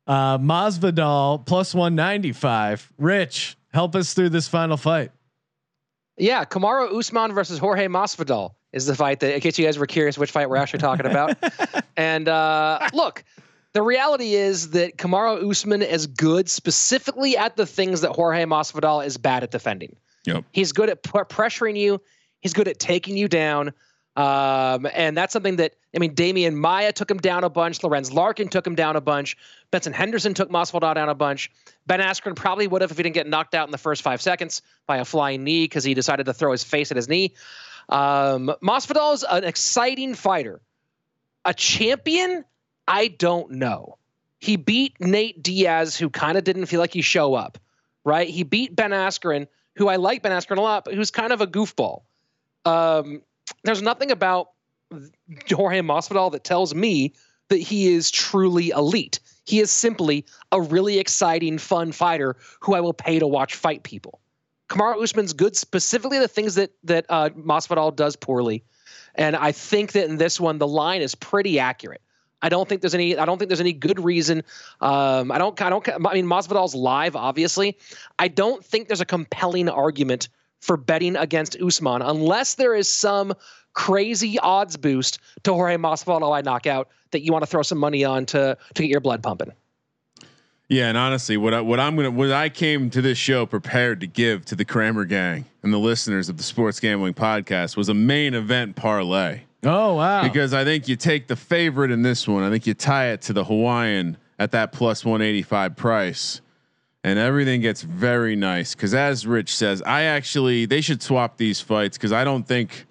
Uh, 0.06 0.38
Masvidal 0.38 1.46
plus 1.46 1.74
one 1.76 1.96
ninety 1.96 2.32
five. 2.32 2.92
Rich, 2.98 3.58
help 3.74 3.96
us 3.96 4.14
through 4.14 4.30
this 4.30 4.48
final 4.48 4.78
fight. 4.78 5.12
Yeah, 6.18 6.46
Kamaru 6.46 6.98
Usman 6.98 7.34
versus 7.34 7.60
Jorge 7.60 7.88
Masvidal 7.88 8.56
is 8.74 8.86
the 8.86 8.96
fight 8.96 9.20
that, 9.20 9.34
in 9.36 9.42
case 9.42 9.58
you 9.60 9.66
guys 9.66 9.78
were 9.78 9.86
curious 9.86 10.18
which 10.18 10.32
fight 10.32 10.50
we're 10.50 10.56
actually 10.58 10.80
talking 10.80 11.06
about. 11.06 11.38
and 11.98 12.28
uh, 12.28 12.90
look, 12.94 13.24
the 13.74 13.82
reality 13.82 14.34
is 14.34 14.72
that 14.72 14.98
Kamaru 14.98 15.50
Usman 15.50 15.84
is 15.84 16.08
good 16.08 16.50
specifically 16.50 17.38
at 17.38 17.56
the 17.56 17.66
things 17.66 18.02
that 18.02 18.12
Jorge 18.12 18.46
Masvidal 18.46 19.06
is 19.06 19.18
bad 19.18 19.44
at 19.44 19.52
defending. 19.52 19.96
Yep. 20.26 20.46
He's 20.52 20.72
good 20.72 20.90
at 20.90 21.04
pu- 21.04 21.26
pressuring 21.26 21.78
you. 21.78 22.02
He's 22.42 22.54
good 22.54 22.68
at 22.68 22.80
taking 22.80 23.16
you 23.18 23.28
down. 23.28 23.74
Um, 24.18 24.88
and 24.94 25.16
that's 25.16 25.32
something 25.32 25.58
that 25.58 25.76
I 25.96 26.00
mean, 26.00 26.16
Demian 26.16 26.56
Maia 26.56 26.92
took 26.92 27.10
him 27.10 27.20
down 27.20 27.44
a 27.44 27.50
bunch. 27.50 27.84
Lorenz 27.84 28.12
Larkin 28.12 28.50
took 28.50 28.66
him 28.66 28.74
down 28.74 28.96
a 28.96 29.02
bunch. 29.02 29.38
Benson 29.70 29.94
Henderson 29.94 30.34
took 30.34 30.50
Masvidal 30.50 30.96
down 30.96 31.08
a 31.08 31.14
bunch. 31.14 31.52
Ben 31.86 32.00
Askren 32.00 32.36
probably 32.36 32.68
would 32.68 32.82
have 32.82 32.90
if 32.90 32.98
he 32.98 33.04
didn't 33.04 33.14
get 33.14 33.28
knocked 33.28 33.54
out 33.54 33.68
in 33.68 33.72
the 33.72 33.78
first 33.78 34.02
five 34.02 34.20
seconds 34.20 34.64
by 34.88 34.98
a 34.98 35.06
flying 35.06 35.44
knee 35.44 35.66
because 35.66 35.84
he 35.84 35.94
decided 35.94 36.26
to 36.26 36.34
throw 36.34 36.52
his 36.52 36.64
face 36.64 36.90
at 36.90 36.98
his 36.98 37.08
knee. 37.08 37.34
Um, 37.90 38.52
Masvidal 38.64 39.14
is 39.14 39.24
an 39.24 39.44
exciting 39.44 40.16
fighter. 40.16 40.62
A 41.46 41.54
champion, 41.54 42.44
I 42.88 43.10
don't 43.10 43.52
know. 43.52 43.98
He 44.40 44.56
beat 44.56 45.00
Nate 45.00 45.42
Diaz, 45.44 45.96
who 45.96 46.10
kind 46.10 46.40
of 46.40 46.44
didn't 46.44 46.66
feel 46.66 46.80
like 46.80 46.94
he 46.94 47.02
show 47.02 47.36
up, 47.36 47.60
right? 48.04 48.28
He 48.28 48.42
beat 48.42 48.76
Ben 48.76 48.92
Askren, 48.92 49.48
who 49.76 49.88
I 49.88 49.98
like 49.98 50.24
Ben 50.24 50.32
Askren 50.32 50.58
a 50.58 50.62
lot, 50.62 50.86
but 50.86 50.96
who's 50.96 51.12
kind 51.12 51.32
of 51.32 51.42
a 51.42 51.48
goofball. 51.48 52.02
Um, 52.66 53.22
there's 53.64 53.82
nothing 53.82 54.12
about 54.12 54.52
Jorge 55.50 55.82
Masvidal 55.82 56.32
that 56.32 56.44
tells 56.44 56.74
me 56.74 57.14
that 57.50 57.58
he 57.58 57.94
is 57.94 58.12
truly 58.12 58.70
elite. 58.70 59.20
He 59.46 59.60
is 59.60 59.72
simply 59.72 60.26
a 60.52 60.62
really 60.62 61.00
exciting, 61.00 61.58
fun 61.58 61.92
fighter 61.92 62.36
who 62.60 62.74
I 62.74 62.82
will 62.82 62.94
pay 62.94 63.20
to 63.20 63.28
watch 63.28 63.56
fight 63.56 63.84
people. 63.84 64.20
Kamaru 64.70 65.02
Usman's 65.02 65.34
good, 65.34 65.56
specifically 65.56 66.20
the 66.20 66.28
things 66.28 66.56
that 66.56 66.72
that 66.84 67.06
uh, 67.10 67.30
Masvidal 67.30 67.96
does 67.96 68.18
poorly, 68.18 68.64
and 69.16 69.36
I 69.36 69.54
think 69.54 69.94
that 69.94 70.10
in 70.10 70.18
this 70.18 70.40
one 70.40 70.58
the 70.58 70.68
line 70.68 71.02
is 71.02 71.16
pretty 71.16 71.58
accurate. 71.58 72.02
I 72.42 72.50
don't 72.50 72.68
think 72.68 72.82
there's 72.82 72.94
any. 72.94 73.18
I 73.18 73.26
don't 73.26 73.40
think 73.40 73.50
there's 73.50 73.62
any 73.62 73.74
good 73.74 74.04
reason. 74.04 74.44
Um, 74.82 75.32
I 75.32 75.38
don't. 75.38 75.60
I 75.62 75.70
don't. 75.70 75.88
I 75.90 76.14
mean, 76.14 76.26
Masvidal's 76.26 76.76
live, 76.76 77.16
obviously. 77.16 77.78
I 78.20 78.28
don't 78.28 78.64
think 78.64 78.88
there's 78.88 79.02
a 79.02 79.06
compelling 79.06 79.70
argument 79.70 80.28
for 80.60 80.78
betting 80.78 81.16
against 81.16 81.60
Usman 81.62 82.02
unless 82.02 82.56
there 82.56 82.76
is 82.76 82.90
some 82.90 83.34
crazy 83.74 84.40
odds 84.40 84.76
boost 84.76 85.20
to 85.44 85.54
Jorge 85.54 85.78
Masvidal 85.78 86.36
I 86.36 86.42
knock 86.42 86.66
out 86.66 86.90
that 87.12 87.22
you 87.22 87.32
want 87.32 87.44
to 87.44 87.48
throw 87.48 87.62
some 87.62 87.78
money 87.78 88.04
on 88.04 88.26
to 88.28 88.58
to 88.74 88.82
get 88.82 88.90
your 88.90 89.02
blood 89.02 89.24
pumping. 89.24 89.52
Yeah, 90.70 90.90
and 90.90 90.98
honestly, 90.98 91.38
what 91.38 91.54
I, 91.54 91.62
what 91.62 91.80
I'm 91.80 91.96
gonna 91.96 92.12
what 92.12 92.32
I 92.32 92.50
came 92.50 92.90
to 92.90 93.02
this 93.02 93.18
show 93.18 93.46
prepared 93.46 94.02
to 94.02 94.08
give 94.08 94.46
to 94.46 94.56
the 94.56 94.66
Kramer 94.66 95.06
gang 95.06 95.46
and 95.64 95.74
the 95.74 95.78
listeners 95.78 96.28
of 96.28 96.38
the 96.38 96.44
Sports 96.44 96.80
Gambling 96.80 97.14
Podcast 97.14 97.78
was 97.78 97.88
a 97.88 97.94
main 97.94 98.34
event 98.34 98.76
parlay. 98.76 99.42
Oh 99.64 99.96
wow! 99.96 100.24
Because 100.24 100.54
I 100.54 100.66
think 100.66 100.88
you 100.88 100.98
take 100.98 101.28
the 101.28 101.38
favorite 101.38 101.92
in 101.92 102.02
this 102.02 102.28
one. 102.28 102.44
I 102.44 102.50
think 102.50 102.68
you 102.68 102.74
tie 102.74 103.10
it 103.10 103.22
to 103.24 103.34
the 103.34 103.46
Hawaiian 103.46 104.18
at 104.40 104.52
that 104.52 104.72
plus 104.72 105.06
185 105.06 105.76
price. 105.76 106.42
And 107.08 107.18
everything 107.18 107.62
gets 107.62 107.84
very 107.84 108.36
nice. 108.36 108.76
Cause 108.76 108.94
as 108.94 109.26
Rich 109.26 109.56
says, 109.56 109.82
I 109.84 110.04
actually 110.04 110.66
they 110.66 110.82
should 110.82 111.02
swap 111.02 111.38
these 111.38 111.62
fights 111.62 111.98
because 111.98 112.12
I 112.12 112.24
don't 112.26 112.46
think 112.46 112.86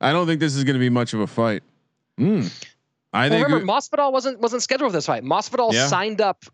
I 0.00 0.12
don't 0.12 0.26
think 0.26 0.40
this 0.40 0.54
is 0.54 0.64
gonna 0.64 0.78
be 0.78 0.90
much 0.90 1.14
of 1.14 1.20
a 1.20 1.26
fight. 1.26 1.62
Hmm. 2.18 2.42
I 3.14 3.28
Well, 3.28 3.38
think 3.38 3.46
remember, 3.46 3.72
Masvidal 3.72 4.12
wasn't 4.12 4.40
wasn't 4.40 4.62
scheduled 4.62 4.90
for 4.90 4.96
this 4.96 5.06
fight. 5.06 5.22
Masvidal 5.24 5.72
Yeah. 5.72 5.86
signed 5.86 6.20
up 6.20 6.44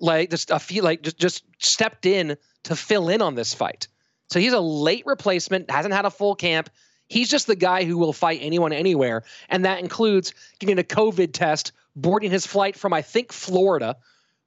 like 0.00 0.30
just 0.30 0.50
a 0.50 0.58
few 0.58 0.82
like 0.82 1.00
just 1.00 1.18
just 1.18 1.44
stepped 1.58 2.04
in 2.04 2.36
to 2.64 2.76
fill 2.76 3.08
in 3.08 3.22
on 3.22 3.34
this 3.36 3.54
fight. 3.54 3.88
So 4.28 4.38
he's 4.38 4.52
a 4.52 4.60
late 4.60 5.04
replacement, 5.06 5.70
hasn't 5.70 5.94
had 5.94 6.04
a 6.04 6.10
full 6.10 6.34
camp. 6.34 6.68
He's 7.08 7.30
just 7.30 7.46
the 7.46 7.56
guy 7.56 7.84
who 7.84 7.96
will 7.96 8.12
fight 8.12 8.40
anyone 8.42 8.72
anywhere, 8.74 9.22
and 9.48 9.64
that 9.64 9.78
includes 9.78 10.34
getting 10.58 10.78
a 10.78 10.82
COVID 10.82 11.32
test, 11.32 11.72
boarding 11.94 12.30
his 12.32 12.46
flight 12.46 12.76
from 12.76 12.92
I 12.92 13.00
think 13.00 13.32
Florida, 13.32 13.96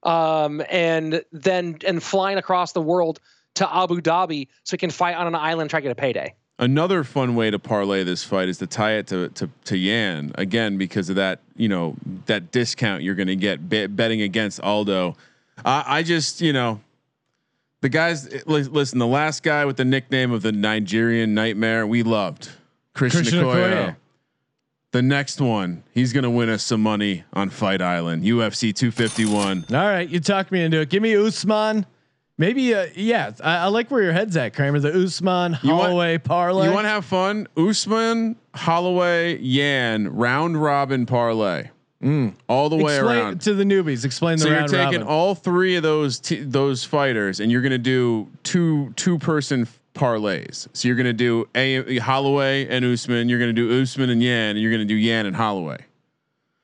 um, 0.02 0.62
and 0.70 1.22
then 1.32 1.78
and 1.86 2.02
flying 2.02 2.38
across 2.38 2.72
the 2.72 2.80
world 2.80 3.20
to 3.54 3.74
Abu 3.74 4.00
Dhabi 4.00 4.48
so 4.64 4.74
he 4.74 4.78
can 4.78 4.90
fight 4.90 5.16
on 5.16 5.26
an 5.26 5.34
island 5.34 5.70
try 5.70 5.80
to 5.80 5.82
get 5.82 5.92
a 5.92 5.94
payday. 5.94 6.34
Another 6.58 7.04
fun 7.04 7.36
way 7.36 7.50
to 7.50 7.58
parlay 7.58 8.04
this 8.04 8.22
fight 8.22 8.48
is 8.48 8.58
to 8.58 8.66
tie 8.66 8.92
it 8.92 9.06
to 9.08 9.28
to, 9.30 9.50
to 9.64 9.76
Yan 9.76 10.32
again 10.36 10.76
because 10.76 11.08
of 11.08 11.16
that 11.16 11.40
you 11.56 11.68
know 11.68 11.96
that 12.26 12.52
discount 12.52 13.02
you're 13.02 13.14
going 13.14 13.28
to 13.28 13.36
get 13.36 13.68
be, 13.68 13.86
betting 13.86 14.22
against 14.22 14.60
Aldo. 14.60 15.16
I, 15.64 15.84
I 15.86 16.02
just 16.02 16.40
you 16.40 16.52
know 16.52 16.80
the 17.80 17.88
guys 17.88 18.30
li- 18.46 18.62
listen 18.62 18.98
the 18.98 19.06
last 19.06 19.42
guy 19.42 19.64
with 19.64 19.78
the 19.78 19.84
nickname 19.84 20.32
of 20.32 20.42
the 20.42 20.52
Nigerian 20.52 21.34
Nightmare 21.34 21.86
we 21.86 22.02
loved 22.02 22.50
Christian, 22.94 23.22
Christian 23.22 23.44
Okoye. 23.44 23.72
Okoye. 23.72 23.96
The 24.92 25.02
next 25.02 25.40
one 25.40 25.84
he's 25.94 26.12
going 26.12 26.24
to 26.24 26.30
win 26.30 26.48
us 26.48 26.64
some 26.64 26.82
money 26.82 27.22
on 27.32 27.50
Fight 27.50 27.80
Island 27.80 28.24
UFC 28.24 28.74
251. 28.74 29.66
All 29.70 29.76
right, 29.76 30.08
you 30.08 30.18
talked 30.20 30.50
me 30.50 30.64
into 30.64 30.80
it. 30.80 30.88
Give 30.90 31.02
me 31.02 31.14
Usman. 31.16 31.86
Maybe, 32.38 32.74
uh, 32.74 32.86
yeah, 32.96 33.32
I, 33.44 33.56
I 33.58 33.66
like 33.66 33.90
where 33.90 34.02
your 34.02 34.12
head's 34.14 34.36
at, 34.36 34.54
Kramer. 34.54 34.80
The 34.80 34.92
Usman 35.04 35.58
You 35.62 35.70
want- 35.74 35.82
Holloway 35.82 36.18
parlay. 36.18 36.66
You 36.68 36.72
want 36.72 36.86
to 36.86 36.88
have 36.88 37.04
fun? 37.04 37.46
Usman, 37.56 38.34
Holloway, 38.54 39.38
Yan, 39.38 40.08
round 40.08 40.60
robin 40.60 41.04
parlay, 41.06 41.68
all 42.48 42.68
the 42.70 42.76
way 42.76 42.96
Explain 42.96 43.18
around. 43.18 43.40
to 43.42 43.54
the 43.54 43.64
newbies. 43.64 44.04
Explain 44.06 44.38
the 44.38 44.44
So 44.44 44.48
you're 44.48 44.62
taking 44.66 44.84
robin. 45.00 45.02
all 45.02 45.34
three 45.34 45.76
of 45.76 45.82
those 45.82 46.18
t- 46.18 46.42
those 46.42 46.82
fighters, 46.82 47.38
and 47.40 47.52
you're 47.52 47.60
going 47.62 47.70
to 47.72 47.78
do 47.78 48.26
two 48.42 48.92
two 48.96 49.18
person 49.18 49.68
parlays. 50.00 50.66
So 50.72 50.88
you're 50.88 50.96
going 50.96 51.04
to 51.06 51.12
do 51.12 51.46
a 51.54 51.98
Holloway 51.98 52.66
and 52.68 52.84
Usman. 52.84 53.28
You're 53.28 53.38
going 53.38 53.54
to 53.54 53.68
do 53.68 53.82
Usman 53.82 54.10
and 54.10 54.22
Yan, 54.22 54.50
and 54.50 54.60
you're 54.60 54.70
going 54.72 54.86
to 54.86 54.92
do 54.94 54.94
Yan 54.96 55.26
and 55.26 55.36
Holloway. 55.36 55.78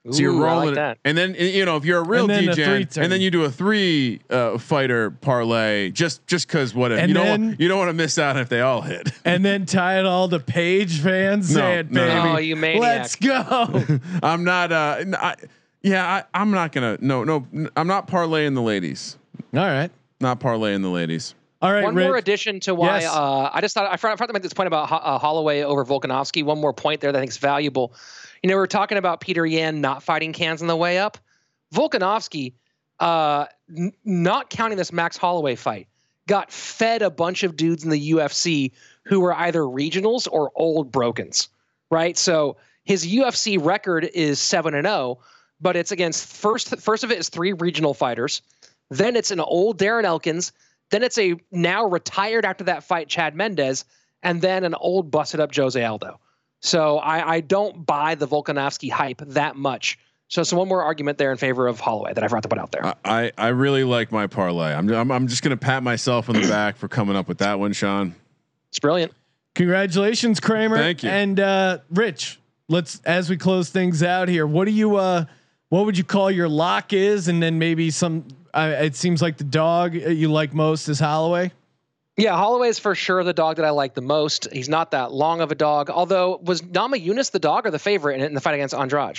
So 0.09 0.21
you're 0.21 0.33
Ooh, 0.35 0.39
like 0.39 0.75
that. 0.77 0.99
and 1.05 1.19
then 1.19 1.35
you 1.35 1.65
know 1.65 1.77
if 1.77 1.85
you're 1.85 1.99
a 2.01 2.07
real 2.07 2.31
And 2.31 2.47
DJ, 2.49 2.55
three-turn. 2.65 3.03
and 3.03 3.13
then 3.13 3.21
you 3.21 3.29
do 3.33 3.43
a 3.43 3.51
three 3.51 4.21
uh, 4.31 4.57
fighter 4.57 5.11
parlay, 5.11 5.91
just 5.91 6.25
just 6.29 6.47
because 6.47 6.77
what 6.77 6.93
if 6.93 7.01
And 7.01 7.09
you 7.09 7.15
don't 7.15 7.27
want, 7.29 7.61
you 7.61 7.67
don't 7.67 7.79
want 7.79 7.89
to 7.89 7.93
miss 7.93 8.17
out 8.17 8.37
if 8.37 8.49
they 8.49 8.61
all 8.61 8.83
hit. 8.83 9.11
and 9.25 9.45
then 9.45 9.67
tie 9.67 9.99
it 9.99 10.07
all 10.07 10.29
to 10.29 10.39
Paige 10.39 11.01
VanZant. 11.01 11.39
No, 11.39 11.61
Say 11.61 11.79
it, 11.81 11.91
no, 11.91 12.07
no. 12.07 12.23
baby. 12.23 12.29
Oh, 12.35 12.39
you 12.39 12.55
maniac. 12.55 12.81
Let's 12.83 13.17
go. 13.17 13.83
I'm 14.23 14.45
not. 14.45 14.71
Uh, 14.71 14.97
n- 15.01 15.17
I, 15.17 15.35
yeah, 15.83 16.07
I, 16.33 16.41
I'm 16.41 16.53
not 16.53 16.71
gonna. 16.71 16.99
No, 17.01 17.25
no, 17.25 17.45
I'm 17.77 17.89
not 17.89 18.07
parlaying 18.07 18.55
the 18.55 18.63
ladies. 18.63 19.19
all 19.55 19.61
right. 19.67 19.91
Not 20.21 20.39
parlaying 20.39 20.83
the 20.83 20.89
ladies. 20.89 21.35
All 21.63 21.73
right. 21.73 21.85
One 21.85 21.95
Rich. 21.95 22.05
more 22.07 22.17
addition 22.17 22.61
to 22.61 22.75
why 22.75 23.01
Yes. 23.01 23.13
uh, 23.15 23.51
I 23.53 23.61
just 23.61 23.75
thought 23.75 23.91
I 23.91 23.97
forgot, 23.97 24.13
I 24.13 24.17
forgot 24.17 24.27
to 24.27 24.33
make 24.35 24.43
this 24.43 24.53
point 24.53 24.67
about 24.67 24.93
uh, 24.93 25.19
Holloway 25.19 25.63
over 25.63 25.85
Volkanovski. 25.85 26.45
One 26.45 26.61
more 26.61 26.73
point 26.75 27.01
there 27.01 27.13
that 27.13 27.19
I 27.19 27.23
think 27.23 27.31
is 27.31 27.39
valuable. 27.39 27.95
You 28.43 28.51
know, 28.51 28.57
we 28.57 28.63
are 28.63 28.67
talking 28.67 28.99
about 28.99 29.21
Petr 29.23 29.51
Yan 29.51 29.81
not 29.81 30.03
fighting 30.03 30.33
cans 30.33 30.61
on 30.61 30.69
the 30.69 30.77
way 30.77 30.99
up. 30.99 31.17
Volkanovski, 31.75 32.53
uh, 33.01 33.47
n- 33.77 33.93
not 34.05 34.51
counting 34.51 34.79
this 34.79 34.93
Max 34.93 35.17
Holloway 35.17 35.55
fight, 35.57 35.89
got 36.29 36.51
fed 36.53 37.03
a 37.03 37.11
bunch 37.11 37.43
of 37.43 37.57
dudes 37.57 37.85
in 37.85 37.91
the 37.91 38.11
UFC 38.13 38.73
who 39.05 39.21
were 39.21 39.35
either 39.35 39.61
regionals 39.61 40.29
or 40.31 40.51
old 40.55 40.91
brokens, 40.93 41.49
right? 41.91 42.17
So 42.19 42.57
his 42.85 43.07
UFC 43.07 43.57
record 43.63 44.05
is 44.15 44.39
seven 44.41 44.75
and 44.75 44.87
zero, 44.87 45.19
but 45.61 45.77
it's 45.77 45.93
against 45.93 46.27
first 46.27 46.77
first 46.79 47.03
of 47.05 47.11
it 47.11 47.19
is 47.19 47.29
three 47.29 47.53
regional 47.53 47.95
fighters, 47.95 48.43
then 48.91 49.17
it's 49.17 49.31
an 49.31 49.41
old 49.41 49.79
Darren 49.79 50.05
Elkins, 50.05 50.53
then 50.91 51.03
it's 51.03 51.19
a 51.19 51.35
now 51.51 51.87
retired 51.87 52.45
after 52.45 52.65
that 52.65 52.85
fight 52.85 53.09
Chad 53.09 53.35
Mendes, 53.35 53.85
and 54.23 54.41
then 54.41 54.65
an 54.65 54.75
old 54.75 55.11
busted 55.11 55.41
up 55.41 55.55
Jose 55.55 55.83
Aldo. 55.83 56.21
So 56.61 56.99
I, 56.99 57.35
I 57.35 57.41
don't 57.41 57.85
buy 57.85 58.15
the 58.15 58.27
Volkanovski 58.27 58.91
hype 58.91 59.23
that 59.27 59.57
much. 59.57 59.99
So, 60.29 60.43
so 60.43 60.57
one 60.57 60.69
more 60.69 60.83
argument 60.83 61.19
there 61.19 61.31
in 61.31 61.39
favor 61.39 61.69
of 61.69 61.79
Holloway 61.79 62.13
that 62.15 62.25
I 62.25 62.29
forgot 62.29 62.43
to 62.43 62.49
put 62.49 62.59
out 62.59 62.73
there. 62.73 62.85
I, 62.85 62.95
I, 63.05 63.33
I 63.39 63.49
really 63.49 63.85
like 63.85 64.11
my 64.11 64.27
parlay. 64.27 64.75
I'm, 64.75 64.91
I'm 64.91 65.13
I'm 65.13 65.29
just 65.29 65.43
gonna 65.43 65.57
pat 65.57 65.83
myself 65.83 66.29
on 66.29 66.35
the 66.35 66.49
back 66.49 66.77
for 66.77 66.89
coming 66.89 67.15
up 67.15 67.29
with 67.29 67.39
that 67.39 67.61
one, 67.61 67.73
Sean. 67.73 68.15
It's 68.71 68.81
brilliant. 68.81 69.13
Congratulations, 69.55 70.41
Kramer. 70.41 70.77
Thank 70.77 71.03
you. 71.03 71.11
And 71.11 71.39
uh, 71.39 71.79
Rich, 71.91 72.41
let's 72.69 73.01
as 73.05 73.31
we 73.31 73.37
close 73.37 73.71
things 73.71 74.03
out 74.03 74.29
here. 74.29 74.47
What 74.47 74.65
do 74.65 74.73
you? 74.73 74.97
Uh, 74.97 75.27
what 75.69 75.87
would 75.87 75.97
you 75.97 76.05
call 76.05 76.31
your 76.31 76.49
lock 76.49 76.93
is? 76.93 77.29
And 77.29 77.43
then 77.43 77.59
maybe 77.59 77.91
some. 77.91 78.27
Uh, 78.57 78.77
it 78.85 78.97
seems 78.97 79.21
like 79.21 79.37
the 79.37 79.45
dog 79.45 79.95
you 79.95 80.33
like 80.33 80.55
most 80.55 80.89
is 80.89 80.99
Holloway. 80.99 81.53
Yeah, 82.17 82.35
Holloway 82.35 82.69
is 82.69 82.79
for 82.79 82.95
sure 82.95 83.23
the 83.23 83.35
dog 83.35 83.57
that 83.57 83.67
I 83.67 83.71
like 83.71 83.93
the 83.93 84.01
most. 84.01 84.51
He's 84.51 84.69
not 84.71 84.93
that 84.93 85.13
long 85.13 85.43
of 85.43 85.53
a 85.53 85.55
dog. 85.55 85.91
Although, 85.91 86.39
was 86.43 86.63
Namajunas 86.63 87.31
the 87.31 87.39
dog 87.39 87.67
or 87.67 87.71
the 87.71 87.79
favorite 87.79 88.15
in, 88.21 88.23
in 88.27 88.35
the 88.35 88.41
fight 88.41 88.55
against 88.55 88.75
Andrade? 88.75 89.19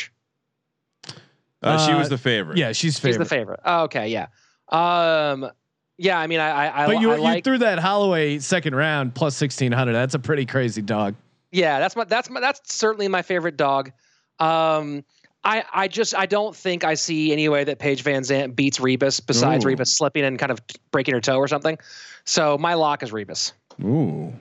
Uh, 1.61 1.85
she 1.85 1.91
Uh, 1.91 1.99
was 1.99 2.09
the 2.09 2.17
favorite. 2.17 2.57
Yeah, 2.57 2.69
she's 2.69 2.95
He's 2.95 2.99
favorite. 2.99 3.19
the 3.19 3.29
favorite. 3.29 3.59
Oh, 3.63 3.83
okay, 3.83 4.07
yeah. 4.09 4.27
Um, 4.69 5.49
yeah, 5.97 6.19
I 6.19 6.27
mean, 6.27 6.39
I, 6.39 6.49
I, 6.49 6.83
I, 6.83 6.88
but 6.88 6.99
you, 7.01 7.11
I 7.11 7.15
you 7.15 7.21
like. 7.21 7.43
threw 7.43 7.57
that 7.59 7.79
Holloway 7.79 8.39
second 8.39 8.75
round 8.75 9.15
plus 9.15 9.35
sixteen 9.35 9.71
hundred. 9.71 9.93
That's 9.93 10.13
a 10.15 10.19
pretty 10.19 10.45
crazy 10.45 10.81
dog. 10.81 11.15
Yeah, 11.51 11.79
that's 11.79 11.95
my 11.95 12.03
that's 12.03 12.29
my 12.29 12.39
that's 12.39 12.73
certainly 12.73 13.07
my 13.07 13.21
favorite 13.21 13.57
dog. 13.57 13.91
Um, 14.39 15.03
I 15.47 15.63
I 15.73 15.87
just 15.87 16.13
I 16.13 16.25
don't 16.25 16.53
think 16.53 16.83
I 16.83 16.95
see 16.95 17.31
any 17.31 17.47
way 17.47 17.63
that 17.63 17.79
Paige 17.79 18.03
VanZant 18.03 18.55
beats 18.55 18.79
Ribas 18.79 19.25
besides 19.25 19.63
Ooh. 19.63 19.69
Ribas 19.69 19.87
slipping 19.87 20.25
and 20.25 20.37
kind 20.37 20.51
of 20.51 20.59
breaking 20.91 21.13
her 21.13 21.21
toe 21.21 21.37
or 21.37 21.47
something. 21.47 21.77
So 22.25 22.57
my 22.57 22.73
lock 22.73 23.01
is 23.01 23.11
Ribas. 23.11 23.53
Ooh. 23.81 24.33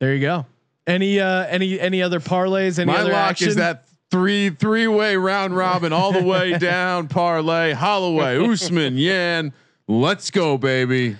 There 0.00 0.14
you 0.14 0.20
go. 0.20 0.44
Any 0.86 1.18
uh 1.18 1.46
any 1.46 1.80
any 1.80 2.02
other 2.02 2.20
parlays? 2.20 2.78
Any 2.78 2.92
My 2.92 2.98
other 2.98 3.12
lock 3.12 3.30
action? 3.30 3.48
is 3.48 3.56
that 3.56 3.86
three 4.10 4.50
three 4.50 4.86
way 4.86 5.16
round 5.16 5.56
robin 5.56 5.94
all 5.94 6.12
the 6.12 6.22
way 6.22 6.58
down 6.58 7.08
parlay. 7.08 7.72
Holloway, 7.72 8.36
Usman, 8.46 8.98
Yan. 8.98 9.54
Let's 9.88 10.30
go, 10.30 10.58
baby. 10.58 11.16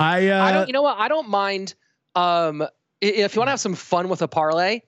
I 0.00 0.28
uh 0.28 0.44
I 0.44 0.52
don't. 0.52 0.66
You 0.66 0.72
know 0.72 0.82
what? 0.82 0.98
I 0.98 1.06
don't 1.06 1.28
mind. 1.28 1.74
Um, 2.16 2.66
if 3.00 3.34
you 3.34 3.40
want 3.40 3.48
to 3.48 3.52
have 3.52 3.60
some 3.60 3.74
fun 3.74 4.08
with 4.08 4.22
a 4.22 4.28
parlay, 4.28 4.80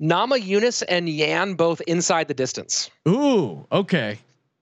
Namajunas 0.00 0.82
and 0.88 1.08
Yan 1.08 1.54
both 1.54 1.80
inside 1.82 2.28
the 2.28 2.34
distance. 2.34 2.90
ooh 3.08 3.66
okay. 3.70 4.18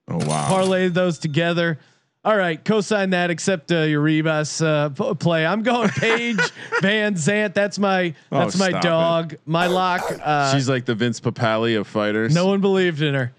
Oh 0.08 0.16
wow. 0.26 0.46
Parlay 0.48 0.88
those 0.88 1.18
together. 1.18 1.78
All 2.24 2.36
right, 2.36 2.62
co-sign 2.62 3.10
that. 3.10 3.30
Except 3.30 3.70
uh, 3.70 3.82
your 3.82 4.02
Ribas 4.02 4.60
uh, 4.60 5.14
play. 5.14 5.46
I'm 5.46 5.62
going 5.62 5.88
Paige 5.90 6.36
VanZant. 6.82 7.54
That's 7.54 7.78
my 7.78 8.14
Oh, 8.32 8.40
that's 8.40 8.58
my 8.58 8.70
stop 8.70 8.82
dog. 8.82 9.36
My 9.46 9.66
lock. 9.68 10.02
Uh, 10.22 10.52
She's 10.52 10.68
like 10.68 10.84
the 10.84 10.94
Vince 10.94 11.20
Papale 11.20 11.78
of 11.78 11.86
fighters. 11.86 12.34
no 12.34 12.46
one 12.46 12.60
believed 12.60 13.00
in 13.02 13.14
her. 13.14 13.32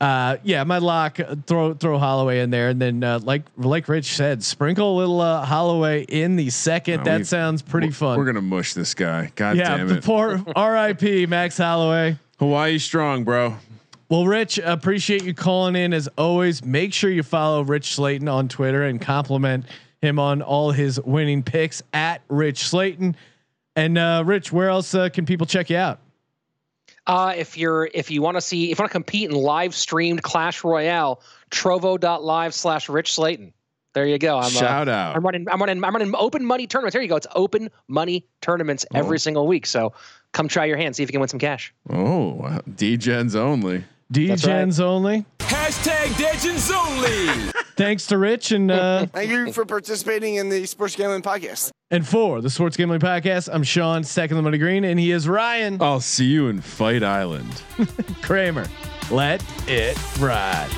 Uh, 0.00 0.38
yeah, 0.42 0.64
my 0.64 0.78
lock. 0.78 1.20
uh, 1.20 1.36
Throw 1.46 1.74
throw 1.74 1.98
Holloway 1.98 2.40
in 2.40 2.48
there, 2.50 2.70
and 2.70 2.80
then 2.80 3.04
uh, 3.04 3.20
like 3.22 3.42
like 3.56 3.86
Rich 3.86 4.16
said, 4.16 4.42
sprinkle 4.42 4.96
a 4.96 4.96
little 4.96 5.20
uh, 5.20 5.44
Holloway 5.44 6.04
in 6.04 6.36
the 6.36 6.48
second. 6.48 7.04
That 7.04 7.26
sounds 7.26 7.60
pretty 7.60 7.90
fun. 7.90 8.18
We're 8.18 8.24
gonna 8.24 8.40
mush 8.40 8.72
this 8.72 8.94
guy. 8.94 9.30
God 9.36 9.56
yeah, 9.56 9.76
damn 9.76 9.88
the 9.88 9.98
it. 9.98 10.04
poor 10.04 10.42
R.I.P. 10.56 11.26
Max 11.26 11.58
Holloway. 11.58 12.16
Hawaii 12.38 12.78
strong, 12.78 13.24
bro. 13.24 13.56
Well, 14.08 14.26
Rich, 14.26 14.58
appreciate 14.58 15.22
you 15.22 15.34
calling 15.34 15.76
in 15.76 15.92
as 15.92 16.08
always. 16.18 16.64
Make 16.64 16.94
sure 16.94 17.10
you 17.10 17.22
follow 17.22 17.62
Rich 17.62 17.90
Slaton 17.90 18.32
on 18.32 18.48
Twitter 18.48 18.82
and 18.84 19.00
compliment 19.00 19.66
him 20.00 20.18
on 20.18 20.40
all 20.40 20.70
his 20.72 20.98
winning 21.00 21.42
picks 21.42 21.82
at 21.92 22.22
Rich 22.28 22.62
Slaton. 22.64 23.14
And 23.76 23.98
uh, 23.98 24.22
Rich, 24.26 24.50
where 24.50 24.68
else 24.70 24.94
uh, 24.94 25.10
can 25.10 25.26
people 25.26 25.46
check 25.46 25.70
you 25.70 25.76
out? 25.76 26.00
Uh, 27.06 27.34
if 27.36 27.56
you're 27.56 27.88
if 27.92 28.10
you 28.10 28.22
want 28.22 28.36
to 28.36 28.40
see 28.40 28.70
if 28.70 28.78
you 28.78 28.82
want 28.82 28.90
to 28.90 28.94
compete 28.94 29.30
in 29.30 29.36
live 29.36 29.74
streamed 29.74 30.22
Clash 30.22 30.62
Royale, 30.62 31.22
trovo.live 31.50 32.54
slash 32.54 32.88
Rich 32.88 33.12
Slaton. 33.12 33.52
There 33.92 34.06
you 34.06 34.18
go. 34.18 34.38
I'm 34.38 34.44
uh, 34.44 34.48
Shout 34.50 34.88
out. 34.88 35.16
I'm 35.16 35.24
running. 35.24 35.48
I'm 35.50 35.58
running. 35.58 35.82
I'm 35.82 35.92
running 35.94 36.14
open 36.14 36.44
money 36.44 36.66
tournaments. 36.66 36.92
There 36.92 37.02
you 37.02 37.08
go. 37.08 37.16
It's 37.16 37.26
open 37.34 37.70
money 37.88 38.26
tournaments 38.40 38.86
every 38.94 39.18
single 39.18 39.48
week. 39.48 39.66
So 39.66 39.92
come 40.32 40.46
try 40.46 40.66
your 40.66 40.76
hand. 40.76 40.94
See 40.94 41.02
if 41.02 41.08
you 41.08 41.12
can 41.12 41.20
win 41.20 41.28
some 41.28 41.40
cash. 41.40 41.74
Oh, 41.88 42.34
wow. 42.34 42.60
D-Gens 42.76 43.34
only. 43.34 43.84
DJs 44.12 44.80
only. 44.80 45.24
Hashtag 45.38 46.18
Legends 46.20 46.70
only. 46.74 47.50
Thanks 47.76 48.06
to 48.08 48.18
Rich 48.18 48.52
and 48.52 48.70
uh, 48.70 49.06
Thank 49.06 49.30
you 49.30 49.52
for 49.52 49.64
participating 49.64 50.34
in 50.36 50.48
the 50.48 50.66
Sports 50.66 50.96
Gambling 50.96 51.22
Podcast. 51.22 51.70
and 51.90 52.06
for 52.06 52.40
the 52.40 52.50
Sports 52.50 52.76
Gambling 52.76 53.00
Podcast. 53.00 53.48
I'm 53.52 53.62
Sean, 53.62 54.04
second 54.04 54.36
the 54.36 54.42
money 54.42 54.58
green, 54.58 54.84
and 54.84 54.98
he 55.00 55.10
is 55.12 55.28
Ryan 55.28 55.78
I'll 55.80 56.00
see 56.00 56.26
you 56.26 56.48
in 56.48 56.60
Fight 56.60 57.02
Island. 57.02 57.62
Kramer. 58.22 58.66
Let 59.10 59.42
it 59.66 59.96
ride. 60.20 60.68